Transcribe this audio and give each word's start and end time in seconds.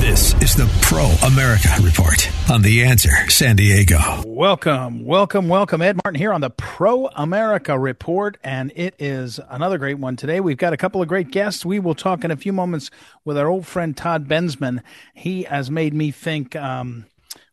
This 0.00 0.32
is 0.40 0.54
the 0.54 0.70
Pro 0.80 1.06
America 1.26 1.70
Report 1.82 2.30
on 2.48 2.62
The 2.62 2.84
Answer 2.84 3.28
San 3.28 3.56
Diego. 3.56 3.98
Welcome, 4.24 5.04
welcome, 5.04 5.48
welcome. 5.48 5.82
Ed 5.82 5.96
Martin 6.04 6.20
here 6.20 6.32
on 6.32 6.40
the 6.40 6.50
Pro 6.50 7.08
America 7.08 7.76
Report, 7.76 8.38
and 8.44 8.70
it 8.76 8.94
is 9.00 9.40
another 9.50 9.76
great 9.76 9.98
one 9.98 10.14
today. 10.14 10.38
We've 10.38 10.56
got 10.56 10.72
a 10.72 10.76
couple 10.76 11.02
of 11.02 11.08
great 11.08 11.32
guests. 11.32 11.66
We 11.66 11.80
will 11.80 11.96
talk 11.96 12.24
in 12.24 12.30
a 12.30 12.36
few 12.36 12.52
moments 12.52 12.92
with 13.24 13.36
our 13.36 13.48
old 13.48 13.66
friend 13.66 13.96
Todd 13.96 14.28
Bensman. 14.28 14.82
He 15.14 15.42
has 15.42 15.68
made 15.68 15.94
me 15.94 16.12
think. 16.12 16.54
Um, 16.54 17.06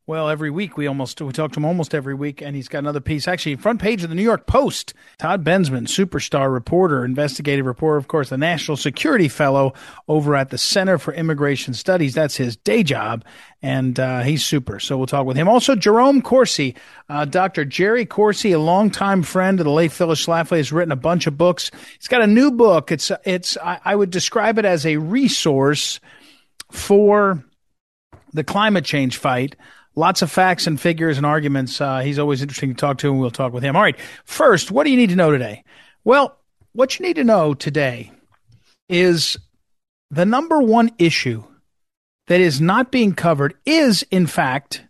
well, 0.07 0.29
every 0.29 0.51
week 0.51 0.77
we 0.77 0.85
almost 0.85 1.19
we 1.19 1.31
talk 1.31 1.51
to 1.53 1.59
him 1.59 1.65
almost 1.65 1.95
every 1.95 2.13
week, 2.13 2.39
and 2.39 2.55
he's 2.55 2.67
got 2.67 2.79
another 2.79 2.99
piece. 2.99 3.27
Actually, 3.27 3.55
front 3.55 3.81
page 3.81 4.03
of 4.03 4.09
the 4.09 4.15
New 4.15 4.21
York 4.21 4.45
Post. 4.45 4.93
Todd 5.17 5.43
Bensman, 5.43 5.87
superstar 5.87 6.53
reporter, 6.53 7.03
investigative 7.03 7.65
reporter, 7.65 7.97
of 7.97 8.07
course, 8.07 8.29
the 8.29 8.37
national 8.37 8.77
security 8.77 9.27
fellow 9.27 9.73
over 10.07 10.35
at 10.35 10.51
the 10.51 10.59
Center 10.59 10.99
for 10.99 11.11
Immigration 11.11 11.73
Studies. 11.73 12.13
That's 12.13 12.37
his 12.37 12.55
day 12.55 12.83
job, 12.83 13.25
and 13.63 13.99
uh, 13.99 14.21
he's 14.21 14.45
super. 14.45 14.79
So 14.79 14.95
we'll 14.95 15.07
talk 15.07 15.25
with 15.25 15.37
him. 15.37 15.47
Also, 15.47 15.75
Jerome 15.75 16.21
Corsi, 16.21 16.75
uh, 17.09 17.25
Dr. 17.25 17.65
Jerry 17.65 18.05
Corsi, 18.05 18.51
a 18.51 18.59
longtime 18.59 19.23
friend 19.23 19.59
of 19.59 19.63
the 19.63 19.71
late 19.71 19.91
Phyllis 19.91 20.23
Schlafly, 20.23 20.57
has 20.57 20.71
written 20.71 20.91
a 20.91 20.95
bunch 20.95 21.25
of 21.25 21.35
books. 21.35 21.71
He's 21.97 22.07
got 22.07 22.21
a 22.21 22.27
new 22.27 22.51
book. 22.51 22.91
It's 22.91 23.11
it's 23.23 23.57
I, 23.57 23.79
I 23.83 23.95
would 23.95 24.11
describe 24.11 24.59
it 24.59 24.65
as 24.65 24.85
a 24.85 24.97
resource 24.97 25.99
for 26.69 27.43
the 28.33 28.43
climate 28.43 28.85
change 28.85 29.17
fight 29.17 29.55
lots 29.95 30.21
of 30.21 30.31
facts 30.31 30.67
and 30.67 30.79
figures 30.79 31.17
and 31.17 31.25
arguments. 31.25 31.79
Uh, 31.79 31.99
he's 31.99 32.19
always 32.19 32.41
interesting 32.41 32.69
to 32.69 32.75
talk 32.75 32.97
to, 32.99 33.09
and 33.09 33.19
we'll 33.19 33.31
talk 33.31 33.53
with 33.53 33.63
him. 33.63 33.75
All 33.75 33.81
right. 33.81 33.99
First, 34.25 34.71
what 34.71 34.83
do 34.83 34.91
you 34.91 34.97
need 34.97 35.09
to 35.09 35.15
know 35.15 35.31
today? 35.31 35.63
Well, 36.03 36.37
what 36.73 36.99
you 36.99 37.05
need 37.05 37.15
to 37.15 37.23
know 37.23 37.53
today 37.53 38.11
is 38.89 39.37
the 40.11 40.25
number 40.25 40.61
one 40.61 40.91
issue 40.99 41.43
that 42.27 42.41
is 42.41 42.59
not 42.59 42.91
being 42.91 43.13
covered 43.13 43.55
is, 43.65 44.03
in 44.11 44.27
fact, 44.27 44.83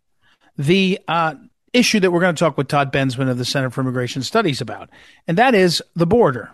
the 0.58 1.00
uh, 1.08 1.36
issue 1.74 2.00
that 2.00 2.12
we're 2.12 2.22
going 2.22 2.36
to 2.36 2.40
talk 2.40 2.58
with 2.58 2.68
Todd 2.68 2.92
Bensman 2.92 3.30
of 3.30 3.38
the 3.38 3.46
Center 3.46 3.70
for 3.70 3.82
Immigration 3.82 4.24
Studies 4.24 4.62
about, 4.62 4.90
and 5.28 5.38
that 5.38 5.54
is 5.54 5.82
the 5.96 6.08
border. 6.08 6.50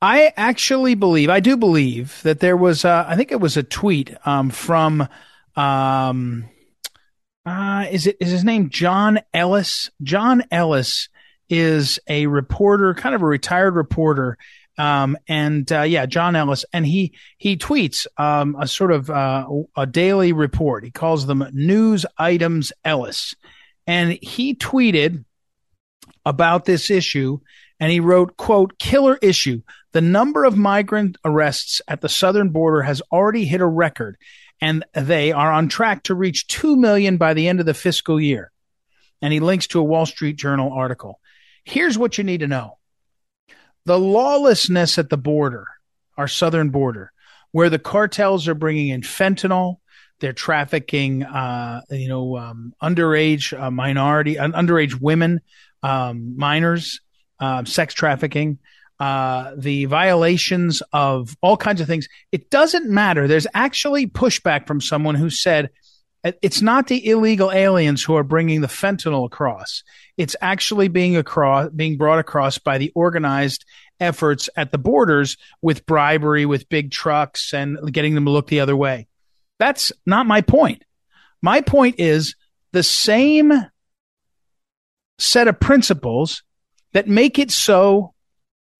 I 0.00 0.32
actually 0.36 0.94
believe, 0.94 1.30
I 1.30 1.40
do 1.40 1.56
believe 1.56 2.20
that 2.22 2.40
there 2.40 2.56
was, 2.56 2.84
uh, 2.84 3.06
I 3.08 3.16
think 3.16 3.32
it 3.32 3.40
was 3.40 3.56
a 3.56 3.62
tweet 3.62 4.14
um, 4.24 4.50
from. 4.50 5.08
Um, 5.56 6.50
uh, 7.46 7.86
is 7.90 8.08
it 8.08 8.16
is 8.20 8.30
his 8.30 8.44
name 8.44 8.68
John 8.70 9.20
Ellis? 9.32 9.90
John 10.02 10.42
Ellis 10.50 11.08
is 11.48 12.00
a 12.08 12.26
reporter, 12.26 12.92
kind 12.92 13.14
of 13.14 13.22
a 13.22 13.26
retired 13.26 13.76
reporter. 13.76 14.36
Um, 14.78 15.16
and 15.26 15.70
uh, 15.72 15.82
yeah, 15.82 16.04
John 16.06 16.36
Ellis, 16.36 16.64
and 16.72 16.84
he 16.84 17.14
he 17.38 17.56
tweets 17.56 18.06
um, 18.18 18.56
a 18.60 18.66
sort 18.66 18.90
of 18.92 19.08
uh, 19.08 19.46
a 19.76 19.86
daily 19.86 20.32
report. 20.32 20.84
He 20.84 20.90
calls 20.90 21.24
them 21.24 21.48
news 21.52 22.04
items 22.18 22.72
Ellis, 22.84 23.34
and 23.86 24.18
he 24.20 24.54
tweeted 24.54 25.24
about 26.26 26.64
this 26.64 26.90
issue, 26.90 27.38
and 27.80 27.90
he 27.90 28.00
wrote, 28.00 28.36
"quote 28.36 28.78
Killer 28.78 29.18
issue: 29.22 29.62
The 29.92 30.02
number 30.02 30.44
of 30.44 30.58
migrant 30.58 31.16
arrests 31.24 31.80
at 31.88 32.02
the 32.02 32.08
southern 32.10 32.50
border 32.50 32.82
has 32.82 33.00
already 33.12 33.46
hit 33.46 33.62
a 33.62 33.66
record." 33.66 34.18
And 34.60 34.84
they 34.94 35.32
are 35.32 35.52
on 35.52 35.68
track 35.68 36.04
to 36.04 36.14
reach 36.14 36.46
2 36.46 36.76
million 36.76 37.16
by 37.16 37.34
the 37.34 37.48
end 37.48 37.60
of 37.60 37.66
the 37.66 37.74
fiscal 37.74 38.20
year. 38.20 38.50
And 39.22 39.32
he 39.32 39.40
links 39.40 39.66
to 39.68 39.80
a 39.80 39.84
Wall 39.84 40.06
Street 40.06 40.36
Journal 40.36 40.72
article. 40.72 41.20
Here's 41.64 41.98
what 41.98 42.18
you 42.18 42.24
need 42.24 42.40
to 42.40 42.46
know. 42.46 42.78
The 43.84 43.98
lawlessness 43.98 44.98
at 44.98 45.10
the 45.10 45.16
border, 45.16 45.66
our 46.16 46.28
southern 46.28 46.70
border, 46.70 47.12
where 47.52 47.70
the 47.70 47.78
cartels 47.78 48.48
are 48.48 48.54
bringing 48.54 48.88
in 48.88 49.02
fentanyl, 49.02 49.76
they're 50.20 50.32
trafficking, 50.32 51.22
uh, 51.22 51.82
you 51.90 52.08
know, 52.08 52.36
um, 52.36 52.74
underage 52.82 53.58
uh, 53.58 53.70
minority, 53.70 54.38
uh, 54.38 54.48
underage 54.48 54.98
women, 54.98 55.40
um, 55.82 56.36
minors, 56.36 57.00
um, 57.38 57.66
sex 57.66 57.92
trafficking 57.94 58.58
uh, 58.98 59.52
the 59.56 59.84
violations 59.86 60.82
of 60.92 61.36
all 61.42 61.56
kinds 61.56 61.80
of 61.80 61.86
things. 61.86 62.08
It 62.32 62.50
doesn't 62.50 62.88
matter. 62.88 63.28
There's 63.28 63.46
actually 63.54 64.06
pushback 64.06 64.66
from 64.66 64.80
someone 64.80 65.14
who 65.14 65.30
said 65.30 65.70
it's 66.42 66.62
not 66.62 66.88
the 66.88 67.06
illegal 67.08 67.52
aliens 67.52 68.02
who 68.02 68.16
are 68.16 68.24
bringing 68.24 68.60
the 68.60 68.66
fentanyl 68.66 69.26
across. 69.26 69.82
It's 70.16 70.34
actually 70.40 70.88
being 70.88 71.16
across, 71.16 71.70
being 71.70 71.96
brought 71.96 72.18
across 72.18 72.58
by 72.58 72.78
the 72.78 72.90
organized 72.94 73.64
efforts 74.00 74.48
at 74.56 74.72
the 74.72 74.78
borders 74.78 75.36
with 75.62 75.86
bribery, 75.86 76.46
with 76.46 76.68
big 76.68 76.90
trucks 76.90 77.52
and 77.52 77.78
getting 77.92 78.14
them 78.14 78.24
to 78.24 78.30
look 78.30 78.48
the 78.48 78.60
other 78.60 78.76
way. 78.76 79.06
That's 79.58 79.92
not 80.04 80.26
my 80.26 80.40
point. 80.40 80.84
My 81.42 81.60
point 81.60 81.96
is 81.98 82.34
the 82.72 82.82
same 82.82 83.52
set 85.18 85.48
of 85.48 85.60
principles 85.60 86.42
that 86.92 87.08
make 87.08 87.38
it 87.38 87.50
so 87.50 88.14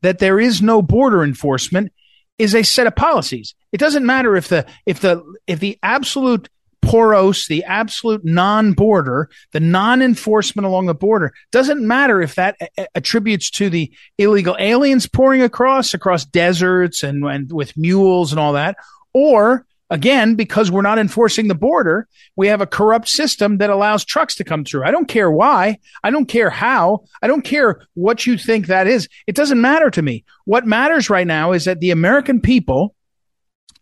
that 0.02 0.18
there 0.18 0.38
is 0.38 0.62
no 0.62 0.82
border 0.82 1.22
enforcement 1.22 1.92
is 2.38 2.54
a 2.54 2.62
set 2.62 2.86
of 2.86 2.94
policies. 2.94 3.54
It 3.72 3.78
doesn't 3.78 4.06
matter 4.06 4.36
if 4.36 4.48
the 4.48 4.66
if 4.84 5.00
the 5.00 5.22
if 5.46 5.60
the 5.60 5.78
absolute 5.82 6.48
poros, 6.84 7.48
the 7.48 7.64
absolute 7.64 8.24
non-border, 8.24 9.28
the 9.52 9.60
non-enforcement 9.60 10.64
along 10.64 10.86
the 10.86 10.94
border 10.94 11.32
doesn't 11.50 11.84
matter 11.84 12.22
if 12.22 12.36
that 12.36 12.56
a- 12.60 12.86
attributes 12.96 13.50
to 13.50 13.68
the 13.68 13.92
illegal 14.18 14.56
aliens 14.58 15.06
pouring 15.06 15.42
across 15.42 15.94
across 15.94 16.24
deserts 16.24 17.02
and, 17.02 17.24
and 17.24 17.52
with 17.52 17.76
mules 17.76 18.32
and 18.32 18.38
all 18.38 18.52
that, 18.52 18.76
or 19.12 19.65
Again, 19.88 20.34
because 20.34 20.70
we're 20.70 20.82
not 20.82 20.98
enforcing 20.98 21.46
the 21.46 21.54
border, 21.54 22.08
we 22.34 22.48
have 22.48 22.60
a 22.60 22.66
corrupt 22.66 23.08
system 23.08 23.58
that 23.58 23.70
allows 23.70 24.04
trucks 24.04 24.34
to 24.36 24.44
come 24.44 24.64
through. 24.64 24.84
I 24.84 24.90
don't 24.90 25.06
care 25.06 25.30
why. 25.30 25.78
I 26.02 26.10
don't 26.10 26.26
care 26.26 26.50
how. 26.50 27.04
I 27.22 27.28
don't 27.28 27.44
care 27.44 27.80
what 27.94 28.26
you 28.26 28.36
think 28.36 28.66
that 28.66 28.88
is. 28.88 29.08
It 29.28 29.36
doesn't 29.36 29.60
matter 29.60 29.88
to 29.90 30.02
me. 30.02 30.24
What 30.44 30.66
matters 30.66 31.08
right 31.08 31.26
now 31.26 31.52
is 31.52 31.66
that 31.66 31.78
the 31.78 31.92
American 31.92 32.40
people 32.40 32.96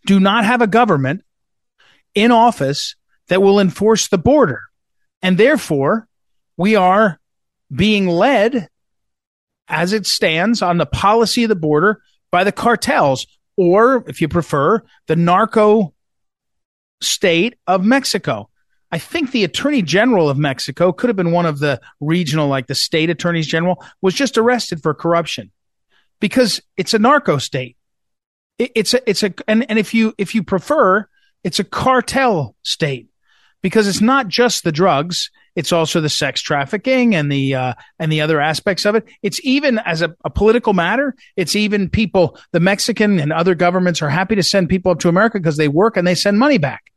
do 0.06 0.20
not 0.20 0.44
have 0.44 0.60
a 0.60 0.66
government 0.66 1.24
in 2.14 2.30
office 2.30 2.96
that 3.28 3.40
will 3.40 3.58
enforce 3.58 4.08
the 4.08 4.18
border. 4.18 4.60
And 5.22 5.38
therefore, 5.38 6.06
we 6.58 6.76
are 6.76 7.18
being 7.74 8.06
led 8.06 8.68
as 9.68 9.94
it 9.94 10.04
stands 10.04 10.60
on 10.60 10.76
the 10.76 10.84
policy 10.84 11.44
of 11.44 11.48
the 11.48 11.56
border 11.56 12.02
by 12.30 12.44
the 12.44 12.52
cartels 12.52 13.26
or 13.56 14.04
if 14.08 14.20
you 14.20 14.28
prefer, 14.28 14.82
the 15.06 15.16
narco 15.16 15.93
state 17.04 17.54
of 17.66 17.84
Mexico. 17.84 18.48
I 18.94 18.98
think 18.98 19.32
the 19.32 19.42
attorney 19.42 19.82
general 19.82 20.30
of 20.30 20.38
Mexico 20.38 20.92
could 20.92 21.08
have 21.08 21.16
been 21.16 21.32
one 21.32 21.46
of 21.46 21.58
the 21.58 21.80
regional, 22.00 22.46
like 22.46 22.68
the 22.68 22.76
state 22.76 23.10
attorneys 23.10 23.48
general, 23.48 23.84
was 24.00 24.14
just 24.14 24.38
arrested 24.38 24.82
for 24.82 24.94
corruption 24.94 25.50
because 26.20 26.62
it's 26.76 26.94
a 26.94 26.98
narco 27.00 27.38
state. 27.38 27.76
It, 28.58 28.70
it's 28.76 28.94
a, 28.94 29.10
it's 29.10 29.24
a, 29.24 29.34
and, 29.48 29.68
and 29.68 29.80
if 29.80 29.94
you, 29.94 30.14
if 30.16 30.34
you 30.34 30.44
prefer, 30.44 31.08
it's 31.42 31.58
a 31.58 31.64
cartel 31.64 32.54
state 32.62 33.08
because 33.62 33.88
it's 33.88 34.00
not 34.00 34.28
just 34.28 34.62
the 34.62 34.70
drugs. 34.70 35.28
It's 35.56 35.72
also 35.72 36.00
the 36.00 36.08
sex 36.08 36.40
trafficking 36.40 37.16
and 37.16 37.32
the 37.32 37.54
uh, 37.56 37.74
and 37.98 38.12
the 38.12 38.20
other 38.20 38.40
aspects 38.40 38.84
of 38.84 38.94
it. 38.94 39.06
It's 39.22 39.40
even 39.44 39.80
as 39.80 40.02
a, 40.02 40.14
a, 40.24 40.30
political 40.30 40.72
matter. 40.72 41.16
It's 41.36 41.56
even 41.56 41.88
people. 41.88 42.38
The 42.52 42.60
Mexican 42.60 43.18
and 43.18 43.32
other 43.32 43.56
governments 43.56 44.02
are 44.02 44.08
happy 44.08 44.36
to 44.36 44.42
send 44.44 44.68
people 44.68 44.92
up 44.92 45.00
to 45.00 45.08
America 45.08 45.38
because 45.38 45.56
they 45.56 45.68
work 45.68 45.96
and 45.96 46.06
they 46.06 46.14
send 46.14 46.38
money 46.38 46.58
back 46.58 46.92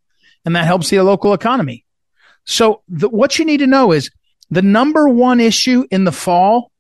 and 0.48 0.56
that 0.56 0.64
helps 0.64 0.90
the 0.90 1.02
local 1.02 1.34
economy. 1.34 1.84
So 2.46 2.82
the, 2.88 3.10
what 3.10 3.38
you 3.38 3.44
need 3.44 3.58
to 3.58 3.68
know 3.68 3.92
is 3.92 4.10
the 4.50 4.62
number 4.62 5.10
one 5.10 5.42
issue 5.42 5.86
in 5.92 6.06
the 6.06 6.12
fall 6.14 6.72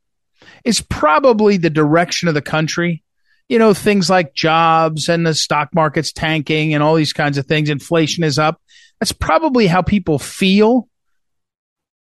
is 0.63 0.79
probably 0.79 1.57
the 1.57 1.69
direction 1.69 2.29
of 2.29 2.33
the 2.33 2.41
country. 2.41 3.03
You 3.49 3.59
know, 3.59 3.73
things 3.73 4.09
like 4.09 4.33
jobs 4.33 5.09
and 5.09 5.27
the 5.27 5.33
stock 5.33 5.75
market's 5.75 6.13
tanking 6.13 6.73
and 6.73 6.81
all 6.81 6.95
these 6.95 7.11
kinds 7.11 7.37
of 7.37 7.45
things. 7.45 7.69
Inflation 7.69 8.23
is 8.23 8.39
up. 8.39 8.61
That's 9.01 9.11
probably 9.11 9.67
how 9.67 9.81
people 9.81 10.17
feel 10.17 10.87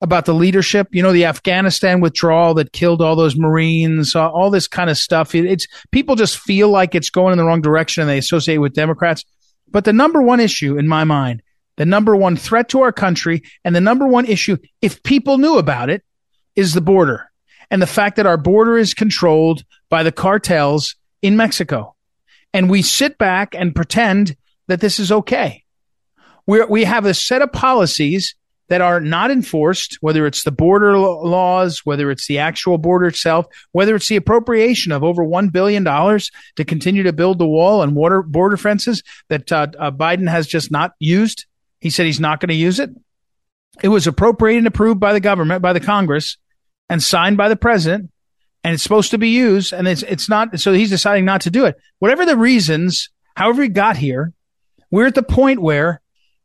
about 0.01 0.25
the 0.25 0.35
leadership. 0.35 0.87
You 0.93 1.03
know, 1.03 1.13
the 1.13 1.25
Afghanistan 1.25 2.01
withdrawal 2.01 2.55
that 2.55 2.71
killed 2.71 3.03
all 3.03 3.17
those 3.17 3.37
Marines, 3.37 4.15
all 4.15 4.51
this 4.51 4.69
kind 4.69 4.89
of 4.89 4.99
stuff. 4.99 5.35
It's 5.35 5.67
people 5.91 6.15
just 6.15 6.39
feel 6.39 6.69
like 6.69 6.95
it's 6.95 7.11
going 7.11 7.33
in 7.33 7.39
the 7.39 7.45
wrong 7.45 7.61
direction 7.61 8.03
and 8.03 8.11
they 8.11 8.19
associate 8.19 8.59
with 8.59 8.73
Democrats. 8.73 9.25
But 9.69 9.85
the 9.85 9.93
number 9.93 10.23
one 10.23 10.39
issue 10.39 10.79
in 10.79 10.87
my 10.87 11.03
mind, 11.03 11.43
the 11.77 11.87
number 11.87 12.17
one 12.17 12.37
threat 12.37 12.69
to 12.71 12.83
our 12.83 12.93
country, 12.93 13.43
and 13.65 13.75
the 13.75 13.81
number 13.81 14.07
one 14.07 14.27
issue, 14.27 14.57
if 14.83 15.03
people 15.03 15.39
knew 15.39 15.59
about 15.59 15.91
it, 15.91 16.03
is 16.55 16.73
the 16.73 16.81
border 16.81 17.31
and 17.71 17.83
the 17.83 17.87
fact 17.87 18.17
that 18.17 18.27
our 18.27 18.37
border 18.37 18.79
is 18.79 18.95
controlled 18.95 19.65
by 19.89 20.03
the 20.03 20.13
cartels 20.13 20.95
in 21.23 21.37
Mexico. 21.37 21.95
And 22.53 22.71
we 22.71 22.83
sit 22.83 23.19
back 23.19 23.55
and 23.55 23.75
pretend 23.75 24.37
that 24.69 24.81
this 24.81 24.99
is 24.99 25.13
okay. 25.13 25.65
we 26.47 26.65
we 26.65 26.85
have 26.85 27.05
a 27.05 27.15
set 27.15 27.43
of 27.43 27.53
policies 27.53 28.35
that 28.69 28.81
are 28.81 29.01
not 29.01 29.31
enforced, 29.31 29.99
whether 30.01 30.27
it's 30.27 30.43
the 30.43 30.51
border 30.51 30.99
laws, 30.99 31.83
whether 31.85 32.11
it's 32.11 32.27
the 32.27 32.39
actual 32.39 32.79
border 32.79 33.07
itself, 33.07 33.47
whether 33.73 33.95
it's 33.95 34.09
the 34.09 34.17
appropriation 34.17 34.91
of 34.91 35.05
over 35.05 35.25
$1 35.25 35.53
billion 35.53 35.85
to 35.85 36.65
continue 36.65 37.05
to 37.05 37.13
build 37.13 37.39
the 37.39 37.47
wall 37.47 37.83
and 37.83 37.95
water 37.95 38.23
border 38.23 38.57
fences 38.57 39.03
that 39.29 39.53
uh, 39.53 39.69
uh, 39.79 39.91
Biden 39.91 40.29
has 40.29 40.47
just 40.49 40.71
not 40.73 40.93
used. 40.99 41.47
He 41.81 41.91
said 41.91 42.07
he's 42.07 42.21
not 42.21 42.41
going 42.41 42.49
to 42.49 42.55
use 42.55 42.81
it. 42.81 42.91
It 43.83 43.89
was 43.89 44.07
appropriated 44.07 44.59
and 44.59 44.67
approved 44.67 45.01
by 45.01 45.13
the 45.13 45.21
government, 45.21 45.63
by 45.63 45.73
the 45.73 45.81
Congress, 45.81 46.39
and 46.89 47.03
signed 47.03 47.37
by 47.37 47.49
the 47.49 47.57
president, 47.57 48.11
and 48.65 48.75
it's 48.75 48.83
supposed 48.83 49.11
to 49.11 49.19
be 49.19 49.29
used, 49.29 49.73
and 49.73 49.87
it's 49.87 50.03
it's 50.03 50.29
not. 50.29 50.59
So 50.59 50.73
he's 50.73 50.91
deciding 50.91 51.25
not 51.25 51.43
to 51.43 51.51
do 51.51 51.67
it. 51.67 51.77
Whatever 51.99 52.25
the 52.25 52.37
reasons, 52.37 53.11
however 53.37 53.63
he 53.63 53.69
got 53.69 53.97
here, 53.97 54.33
we're 54.91 55.07
at 55.07 55.15
the 55.15 55.23
point 55.23 55.61
where 55.61 56.01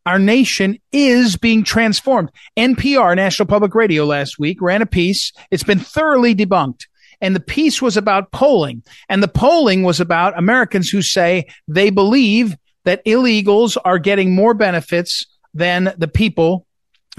our 0.06 0.20
nation 0.20 0.80
is 0.92 1.38
being 1.38 1.64
transformed. 1.64 2.32
NPR, 2.58 3.16
National 3.16 3.46
Public 3.46 3.76
Radio, 3.76 4.06
last 4.06 4.40
week 4.40 4.62
ran 4.62 4.82
a 4.82 4.86
piece. 4.86 5.32
It's 5.52 5.64
been 5.64 5.80
thoroughly 5.80 6.36
debunked. 6.36 6.86
And 7.22 7.36
the 7.36 7.40
piece 7.40 7.82
was 7.82 7.98
about 7.98 8.32
polling. 8.32 8.84
And 9.08 9.22
the 9.22 9.28
polling 9.28 9.84
was 9.84 10.00
about 10.00 10.38
Americans 10.38 10.90
who 10.90 11.04
say 11.04 11.46
they 11.68 11.92
believe 11.92 12.58
that 12.84 13.04
illegals 13.06 13.78
are 13.84 14.00
getting 14.00 14.34
more 14.34 14.54
benefits 14.54 15.26
than 15.54 15.94
the 15.98 16.08
people 16.08 16.66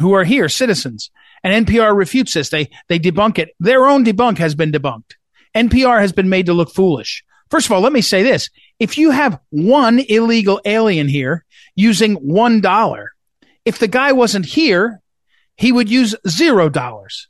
who 0.00 0.14
are 0.14 0.24
here, 0.24 0.48
citizens. 0.48 1.10
And 1.44 1.66
NPR 1.66 1.96
refutes 1.96 2.34
this. 2.34 2.50
They, 2.50 2.70
they 2.88 2.98
debunk 2.98 3.38
it. 3.38 3.50
Their 3.60 3.86
own 3.86 4.04
debunk 4.04 4.38
has 4.38 4.54
been 4.54 4.72
debunked. 4.72 5.14
NPR 5.54 6.00
has 6.00 6.12
been 6.12 6.28
made 6.28 6.46
to 6.46 6.54
look 6.54 6.72
foolish. 6.72 7.24
First 7.50 7.66
of 7.66 7.72
all, 7.72 7.80
let 7.80 7.92
me 7.92 8.00
say 8.00 8.22
this. 8.22 8.48
If 8.78 8.96
you 8.96 9.10
have 9.10 9.38
one 9.50 10.00
illegal 10.00 10.60
alien 10.64 11.08
here 11.08 11.44
using 11.74 12.16
$1, 12.16 13.06
if 13.64 13.78
the 13.78 13.88
guy 13.88 14.12
wasn't 14.12 14.46
here, 14.46 15.00
he 15.56 15.70
would 15.70 15.90
use 15.90 16.14
zero 16.26 16.68
dollars. 16.68 17.28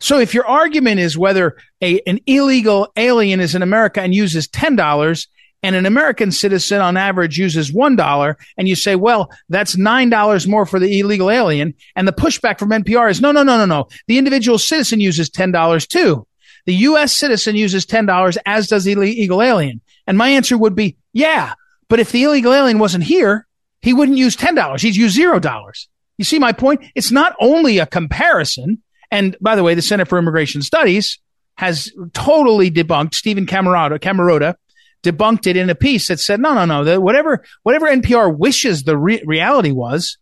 So 0.00 0.18
if 0.18 0.34
your 0.34 0.46
argument 0.46 0.98
is 1.00 1.16
whether 1.16 1.56
a, 1.82 2.00
an 2.06 2.20
illegal 2.26 2.88
alien 2.96 3.38
is 3.38 3.54
in 3.54 3.62
America 3.62 4.00
and 4.00 4.14
uses 4.14 4.48
$10 4.48 5.26
and 5.62 5.76
an 5.76 5.86
American 5.86 6.32
citizen 6.32 6.80
on 6.80 6.96
average 6.96 7.38
uses 7.38 7.70
$1 7.70 8.34
and 8.56 8.68
you 8.68 8.74
say, 8.74 8.96
well, 8.96 9.30
that's 9.48 9.76
$9 9.76 10.48
more 10.48 10.66
for 10.66 10.78
the 10.78 11.00
illegal 11.00 11.30
alien. 11.30 11.74
And 11.94 12.08
the 12.08 12.12
pushback 12.12 12.58
from 12.58 12.70
NPR 12.70 13.10
is 13.10 13.20
no, 13.20 13.32
no, 13.32 13.42
no, 13.42 13.58
no, 13.58 13.66
no. 13.66 13.88
The 14.06 14.18
individual 14.18 14.58
citizen 14.58 15.00
uses 15.00 15.28
$10 15.30 15.86
too. 15.88 16.26
The 16.66 16.74
U.S. 16.74 17.14
citizen 17.14 17.56
uses 17.56 17.86
$10 17.86 18.36
as 18.46 18.68
does 18.68 18.84
the 18.84 18.92
illegal 18.92 19.42
alien. 19.42 19.80
And 20.06 20.16
my 20.16 20.28
answer 20.30 20.56
would 20.56 20.74
be, 20.74 20.96
yeah, 21.12 21.54
but 21.88 22.00
if 22.00 22.12
the 22.12 22.24
illegal 22.24 22.52
alien 22.52 22.78
wasn't 22.78 23.04
here, 23.04 23.46
he 23.82 23.92
wouldn't 23.92 24.18
use 24.18 24.36
$10. 24.36 24.80
He'd 24.80 24.96
use 24.96 25.16
$0. 25.16 25.86
You 26.18 26.24
see 26.24 26.38
my 26.38 26.52
point? 26.52 26.84
It's 26.94 27.10
not 27.10 27.34
only 27.40 27.78
a 27.78 27.86
comparison. 27.86 28.82
And 29.10 29.36
by 29.40 29.56
the 29.56 29.62
way, 29.62 29.74
the 29.74 29.82
Center 29.82 30.04
for 30.04 30.18
Immigration 30.18 30.62
Studies 30.62 31.18
has 31.56 31.92
totally 32.12 32.70
debunked 32.70 33.14
Steven 33.14 33.46
Camarota, 33.46 33.98
Camarota 33.98 34.56
debunked 35.02 35.46
it 35.46 35.56
in 35.56 35.70
a 35.70 35.74
piece 35.74 36.08
that 36.08 36.20
said, 36.20 36.40
no, 36.40 36.54
no, 36.54 36.82
no, 36.82 37.00
whatever, 37.00 37.42
whatever 37.62 37.86
NPR 37.86 38.36
wishes 38.36 38.82
the 38.82 38.96
re- 38.96 39.22
reality 39.24 39.70
was, 39.70 40.18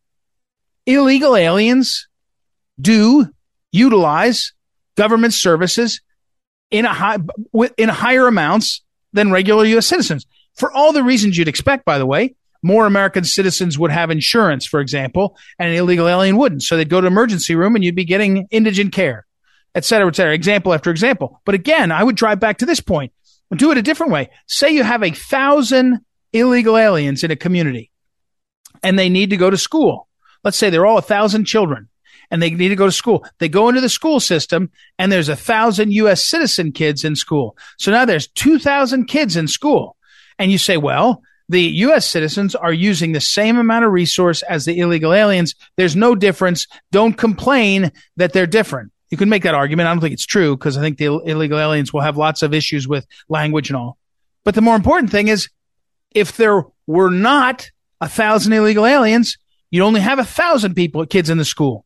illegal 0.87 1.37
aliens 1.37 2.09
do 2.81 3.27
utilize 3.73 4.53
government 4.97 5.35
services 5.35 6.01
in 6.71 6.85
a 6.85 6.93
high, 6.93 7.19
in 7.77 7.89
higher 7.89 8.27
amounts 8.27 8.83
than 9.13 9.31
regular 9.31 9.65
U.S. 9.65 9.87
citizens 9.87 10.27
for 10.55 10.73
all 10.73 10.93
the 10.93 11.03
reasons 11.03 11.37
you'd 11.37 11.49
expect, 11.49 11.85
by 11.85 11.99
the 11.99 12.07
way. 12.07 12.35
More 12.63 12.87
American 12.87 13.23
citizens 13.23 13.79
would 13.79 13.93
have 13.93 14.11
insurance, 14.11 14.67
for 14.67 14.81
example, 14.81 15.37
and 15.61 15.69
an 15.69 15.77
illegal 15.77 16.09
alien 16.09 16.37
wouldn't. 16.37 16.65
So 16.65 16.77
they'd 16.77 16.89
go 16.89 17.01
to 17.01 17.07
emergency 17.07 17.55
room 17.55 17.77
and 17.77 17.85
you'd 17.85 17.95
be 17.95 18.05
getting 18.05 18.49
indigent 18.51 18.93
care, 18.93 19.27
et 19.77 19.85
cetera, 19.85 20.09
et 20.09 20.17
cetera, 20.17 20.35
example 20.35 20.75
after 20.75 20.91
example. 20.91 21.41
But 21.45 21.55
again, 21.55 21.93
I 21.93 22.03
would 22.03 22.17
drive 22.17 22.41
back 22.41 22.59
to 22.59 22.67
this 22.67 22.81
point 22.81 23.13
do 23.57 23.71
it 23.71 23.79
a 23.79 23.83
different 23.83 24.13
way. 24.13 24.31
Say 24.47 24.71
you 24.71 24.83
have 24.83 25.03
a 25.03 25.11
thousand 25.11 26.01
illegal 26.33 26.77
aliens 26.77 27.25
in 27.25 27.31
a 27.31 27.37
community 27.37 27.91
and 28.83 28.99
they 28.99 29.09
need 29.09 29.31
to 29.31 29.37
go 29.37 29.51
to 29.51 29.57
school. 29.57 30.09
Let's 30.45 30.57
say 30.57 30.71
they're 30.71 30.87
all 30.87 30.99
a 30.99 31.03
thousand 31.03 31.47
children 31.47 31.89
and 32.31 32.43
they 32.43 32.51
need 32.51 32.69
to 32.69 32.77
go 32.77 32.87
to 32.87 32.93
school. 32.93 33.25
They 33.39 33.49
go 33.49 33.69
into 33.69 33.81
the 33.81 33.89
school 33.89 34.21
system 34.21 34.71
and 34.99 35.11
there's 35.11 35.29
a 35.29 35.37
thousand 35.37 35.93
U.S. 35.93 36.25
citizen 36.25 36.73
kids 36.73 37.05
in 37.05 37.17
school. 37.17 37.57
So 37.79 37.91
now 37.91 38.05
there's 38.05 38.29
2,000 38.29 39.07
kids 39.07 39.37
in 39.37 39.49
school. 39.49 39.97
And 40.39 40.53
you 40.53 40.59
say, 40.59 40.77
well, 40.77 41.23
the 41.49 41.63
U.S. 41.63 42.07
citizens 42.07 42.55
are 42.55 42.73
using 42.73 43.13
the 43.13 43.21
same 43.21 43.57
amount 43.57 43.85
of 43.85 43.93
resource 43.93 44.43
as 44.43 44.65
the 44.65 44.79
illegal 44.79 45.15
aliens. 45.15 45.55
There's 45.77 45.97
no 45.97 46.15
difference. 46.15 46.67
Don't 46.93 47.15
complain 47.15 47.91
that 48.17 48.33
they're 48.33 48.47
different. 48.47 48.93
You 49.11 49.17
can 49.17 49.29
make 49.29 49.43
that 49.45 49.55
argument. 49.55 49.89
I 49.89 49.93
don't 49.93 50.01
think 50.01 50.13
it's 50.13 50.27
true 50.27 50.57
because 50.57 50.77
I 50.77 50.81
think 50.81 50.99
the 50.99 51.07
illegal 51.07 51.59
aliens 51.59 51.93
will 51.93 52.03
have 52.03 52.17
lots 52.17 52.43
of 52.43 52.53
issues 52.53 52.87
with 52.87 53.07
language 53.29 53.71
and 53.71 53.77
all. 53.77 53.97
But 54.45 54.55
the 54.55 54.61
more 54.61 54.77
important 54.77 55.11
thing 55.11 55.29
is 55.29 55.49
if 56.15 56.37
there 56.37 56.65
were 56.87 57.11
not 57.11 57.71
a 58.01 58.09
thousand 58.09 58.53
illegal 58.53 58.87
aliens, 58.87 59.37
you'd 59.71 59.85
only 59.85 60.01
have 60.01 60.19
a 60.19 60.25
thousand 60.25 60.75
people, 60.75 61.05
kids 61.07 61.31
in 61.31 61.39
the 61.39 61.45
school. 61.45 61.85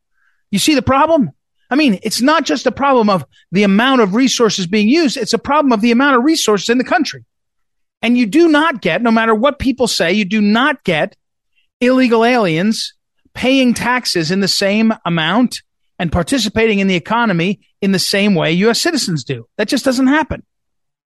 You 0.50 0.58
see 0.58 0.74
the 0.74 0.82
problem? 0.82 1.30
I 1.70 1.74
mean, 1.74 1.98
it's 2.02 2.20
not 2.20 2.44
just 2.44 2.66
a 2.66 2.72
problem 2.72 3.08
of 3.08 3.24
the 3.50 3.62
amount 3.62 4.02
of 4.02 4.14
resources 4.14 4.66
being 4.66 4.88
used. 4.88 5.16
It's 5.16 5.32
a 5.32 5.38
problem 5.38 5.72
of 5.72 5.80
the 5.80 5.90
amount 5.90 6.16
of 6.16 6.24
resources 6.24 6.69
in 6.69 6.78
the 6.78 6.84
country. 6.84 7.24
And 8.02 8.19
you 8.19 8.26
do 8.26 8.48
not 8.48 8.82
get, 8.82 9.00
no 9.00 9.10
matter 9.10 9.34
what 9.34 9.58
people 9.58 9.86
say, 9.86 10.12
you 10.12 10.24
do 10.24 10.40
not 10.40 10.84
get 10.84 11.16
illegal 11.80 12.24
aliens 12.24 12.94
paying 13.32 13.72
taxes 13.72 14.30
in 14.30 14.40
the 14.40 14.48
same 14.48 14.92
amount 15.06 15.62
and 16.02 16.10
participating 16.10 16.81
in 16.81 16.88
the 16.88 16.96
economy 16.96 17.60
in 17.81 17.93
the 17.93 17.99
same 17.99 18.34
way 18.34 18.50
U.S. 18.50 18.81
citizens 18.81 19.22
do. 19.22 19.46
That 19.56 19.69
just 19.69 19.84
doesn't 19.84 20.08
happen 20.08 20.43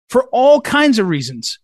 for 0.09 0.29
all 0.31 0.61
kinds 0.61 1.01
of 1.01 1.09
reasons. 1.09 1.59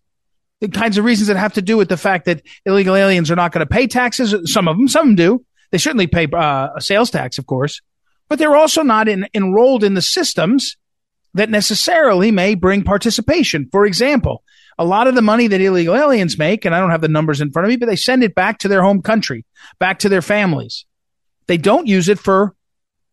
The 0.59 0.67
kinds 0.67 0.97
of 0.97 1.05
reasons 1.05 1.29
that 1.29 1.37
have 1.37 1.53
to 1.53 1.61
do 1.61 1.77
with 1.77 1.87
the 1.87 1.95
fact 1.95 2.25
that 2.25 2.41
illegal 2.65 2.95
aliens 2.95 3.31
are 3.31 3.37
not 3.37 3.53
going 3.53 3.65
to 3.65 3.73
pay 3.73 3.87
taxes. 3.87 4.35
Some 4.51 4.67
of 4.67 4.75
them, 4.75 4.89
some 4.89 5.15
do. 5.15 5.45
They 5.71 5.77
certainly 5.77 6.05
pay 6.05 6.27
uh, 6.33 6.71
a 6.75 6.81
sales 6.81 7.11
tax, 7.11 7.37
of 7.37 7.45
course, 7.45 7.79
but 8.27 8.39
they're 8.39 8.57
also 8.57 8.83
not 8.83 9.07
in, 9.07 9.25
enrolled 9.33 9.85
in 9.85 9.93
the 9.93 10.01
systems 10.01 10.75
that 11.33 11.49
necessarily 11.49 12.29
may 12.29 12.55
bring 12.55 12.83
participation. 12.83 13.69
For 13.71 13.85
example, 13.85 14.43
a 14.77 14.83
lot 14.83 15.07
of 15.07 15.15
the 15.15 15.21
money 15.21 15.47
that 15.47 15.61
illegal 15.61 15.95
aliens 15.95 16.37
make, 16.37 16.65
and 16.65 16.75
I 16.75 16.81
don't 16.81 16.91
have 16.91 16.99
the 16.99 17.07
numbers 17.07 17.39
in 17.39 17.53
front 17.53 17.67
of 17.67 17.69
me, 17.69 17.77
but 17.77 17.85
they 17.85 17.95
send 17.95 18.21
it 18.21 18.35
back 18.35 18.59
to 18.59 18.67
their 18.67 18.83
home 18.83 19.01
country, 19.01 19.45
back 19.79 19.99
to 19.99 20.09
their 20.09 20.21
families. 20.21 20.85
They 21.47 21.57
don't 21.57 21.87
use 21.87 22.09
it 22.09 22.19
for 22.19 22.53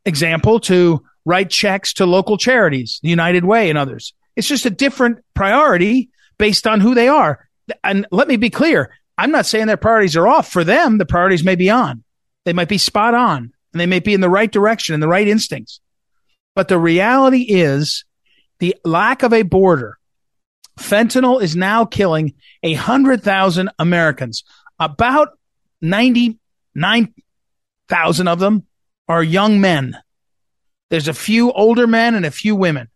example 0.05 0.61
to 0.61 1.03
write 1.25 1.51
checks 1.51 1.95
to 1.95 2.07
local 2.07 2.37
charities, 2.37 3.01
the 3.03 3.09
United 3.09 3.45
Way 3.45 3.69
and 3.69 3.79
others. 3.79 4.15
It's 4.37 4.49
just 4.49 4.67
a 4.67 4.71
different 4.71 5.19
priority 5.35 6.11
based 6.39 6.67
on 6.67 6.81
who 6.81 6.95
they 6.95 7.09
are. 7.09 7.49
And 7.85 8.07
let 8.11 8.29
me 8.29 8.37
be 8.37 8.51
clear. 8.51 8.97
I'm 9.19 9.31
not 9.31 9.47
saying 9.47 9.67
their 9.67 9.77
priorities 9.77 10.17
are 10.17 10.27
off. 10.27 10.51
For 10.51 10.65
them, 10.65 10.99
the 10.99 11.05
priorities 11.05 11.45
may 11.45 11.57
be 11.57 11.71
on. 11.71 12.03
They 12.45 12.53
might 12.53 12.69
be 12.69 12.79
spot 12.79 13.15
on 13.15 13.53
and 13.73 13.81
they 13.81 13.87
may 13.87 14.01
be 14.01 14.15
in 14.15 14.21
the 14.21 14.31
right 14.31 14.51
direction 14.51 14.95
and 14.95 15.03
the 15.03 15.09
right 15.09 15.29
instincts. 15.29 15.81
But 16.55 16.69
the 16.69 16.79
reality 16.79 17.43
is 17.43 18.05
the 18.59 18.77
lack 18.85 19.23
of 19.23 19.33
a 19.33 19.43
border. 19.43 19.99
Fentanyl 20.79 21.43
is 21.43 21.55
now 21.55 21.85
killing 21.85 22.35
a 22.63 22.75
hundred 22.75 23.23
thousand 23.23 23.71
Americans. 23.79 24.45
About 24.79 25.39
99,000 25.83 28.29
of 28.29 28.39
them 28.39 28.67
are 29.11 29.23
young 29.23 29.61
men. 29.61 29.99
There's 30.89 31.09
a 31.09 31.13
few 31.13 31.53
older 31.53 31.87
men 31.87 32.15
and 32.15 32.25
a 32.25 32.31
few 32.31 32.57
women 32.57 32.89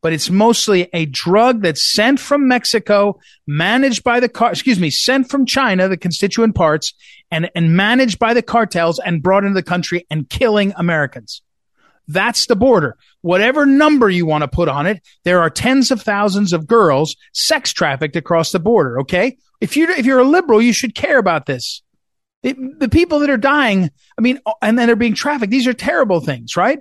but 0.00 0.12
it's 0.12 0.30
mostly 0.30 0.88
a 0.92 1.06
drug 1.06 1.62
that's 1.62 1.92
sent 1.92 2.20
from 2.20 2.46
Mexico, 2.46 3.18
managed 3.46 4.04
by 4.04 4.20
the 4.20 4.28
car, 4.28 4.50
excuse 4.50 4.78
me, 4.78 4.90
sent 4.90 5.28
from 5.28 5.44
China, 5.44 5.88
the 5.88 5.96
constituent 5.96 6.54
parts, 6.54 6.94
and, 7.30 7.50
and 7.54 7.76
managed 7.76 8.18
by 8.18 8.32
the 8.32 8.42
cartels 8.42 9.00
and 9.00 9.22
brought 9.22 9.44
into 9.44 9.54
the 9.54 9.62
country 9.62 10.06
and 10.10 10.28
killing 10.28 10.72
Americans. 10.76 11.42
That's 12.06 12.46
the 12.46 12.56
border. 12.56 12.96
Whatever 13.20 13.66
number 13.66 14.08
you 14.08 14.24
want 14.24 14.42
to 14.42 14.48
put 14.48 14.68
on 14.68 14.86
it, 14.86 15.02
there 15.24 15.40
are 15.40 15.50
tens 15.50 15.90
of 15.90 16.00
thousands 16.00 16.52
of 16.52 16.66
girls 16.66 17.16
sex 17.34 17.72
trafficked 17.72 18.16
across 18.16 18.52
the 18.52 18.60
border. 18.60 19.00
Okay. 19.00 19.36
If 19.60 19.76
you're, 19.76 19.90
if 19.90 20.06
you're 20.06 20.20
a 20.20 20.24
liberal, 20.24 20.62
you 20.62 20.72
should 20.72 20.94
care 20.94 21.18
about 21.18 21.46
this. 21.46 21.82
It, 22.48 22.80
the 22.80 22.88
people 22.88 23.20
that 23.20 23.30
are 23.30 23.36
dying, 23.36 23.90
I 24.16 24.20
mean, 24.20 24.40
and 24.62 24.78
then 24.78 24.86
they're 24.86 24.96
being 24.96 25.14
trafficked. 25.14 25.50
These 25.50 25.66
are 25.66 25.72
terrible 25.72 26.20
things, 26.20 26.56
right? 26.56 26.80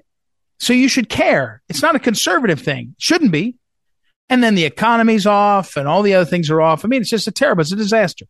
So 0.60 0.74
you 0.74 0.88
should 0.88 1.10
care. 1.10 1.62
It's 1.70 1.82
not 1.82 1.96
a 1.96 2.00
conservative 2.00 2.60
thing. 2.60 2.96
Shouldn't 2.98 3.32
be. 3.32 3.56
And 4.30 4.44
then 4.44 4.56
the 4.56 4.66
economy's 4.66 5.26
off 5.26 5.78
and 5.78 5.88
all 5.88 6.02
the 6.02 6.14
other 6.14 6.30
things 6.30 6.50
are 6.50 6.62
off. 6.62 6.84
I 6.84 6.88
mean, 6.88 7.02
it's 7.02 7.10
just 7.10 7.28
a 7.28 7.32
terrible, 7.32 7.62
it's 7.62 7.72
a 7.72 7.78
disaster. 7.78 8.26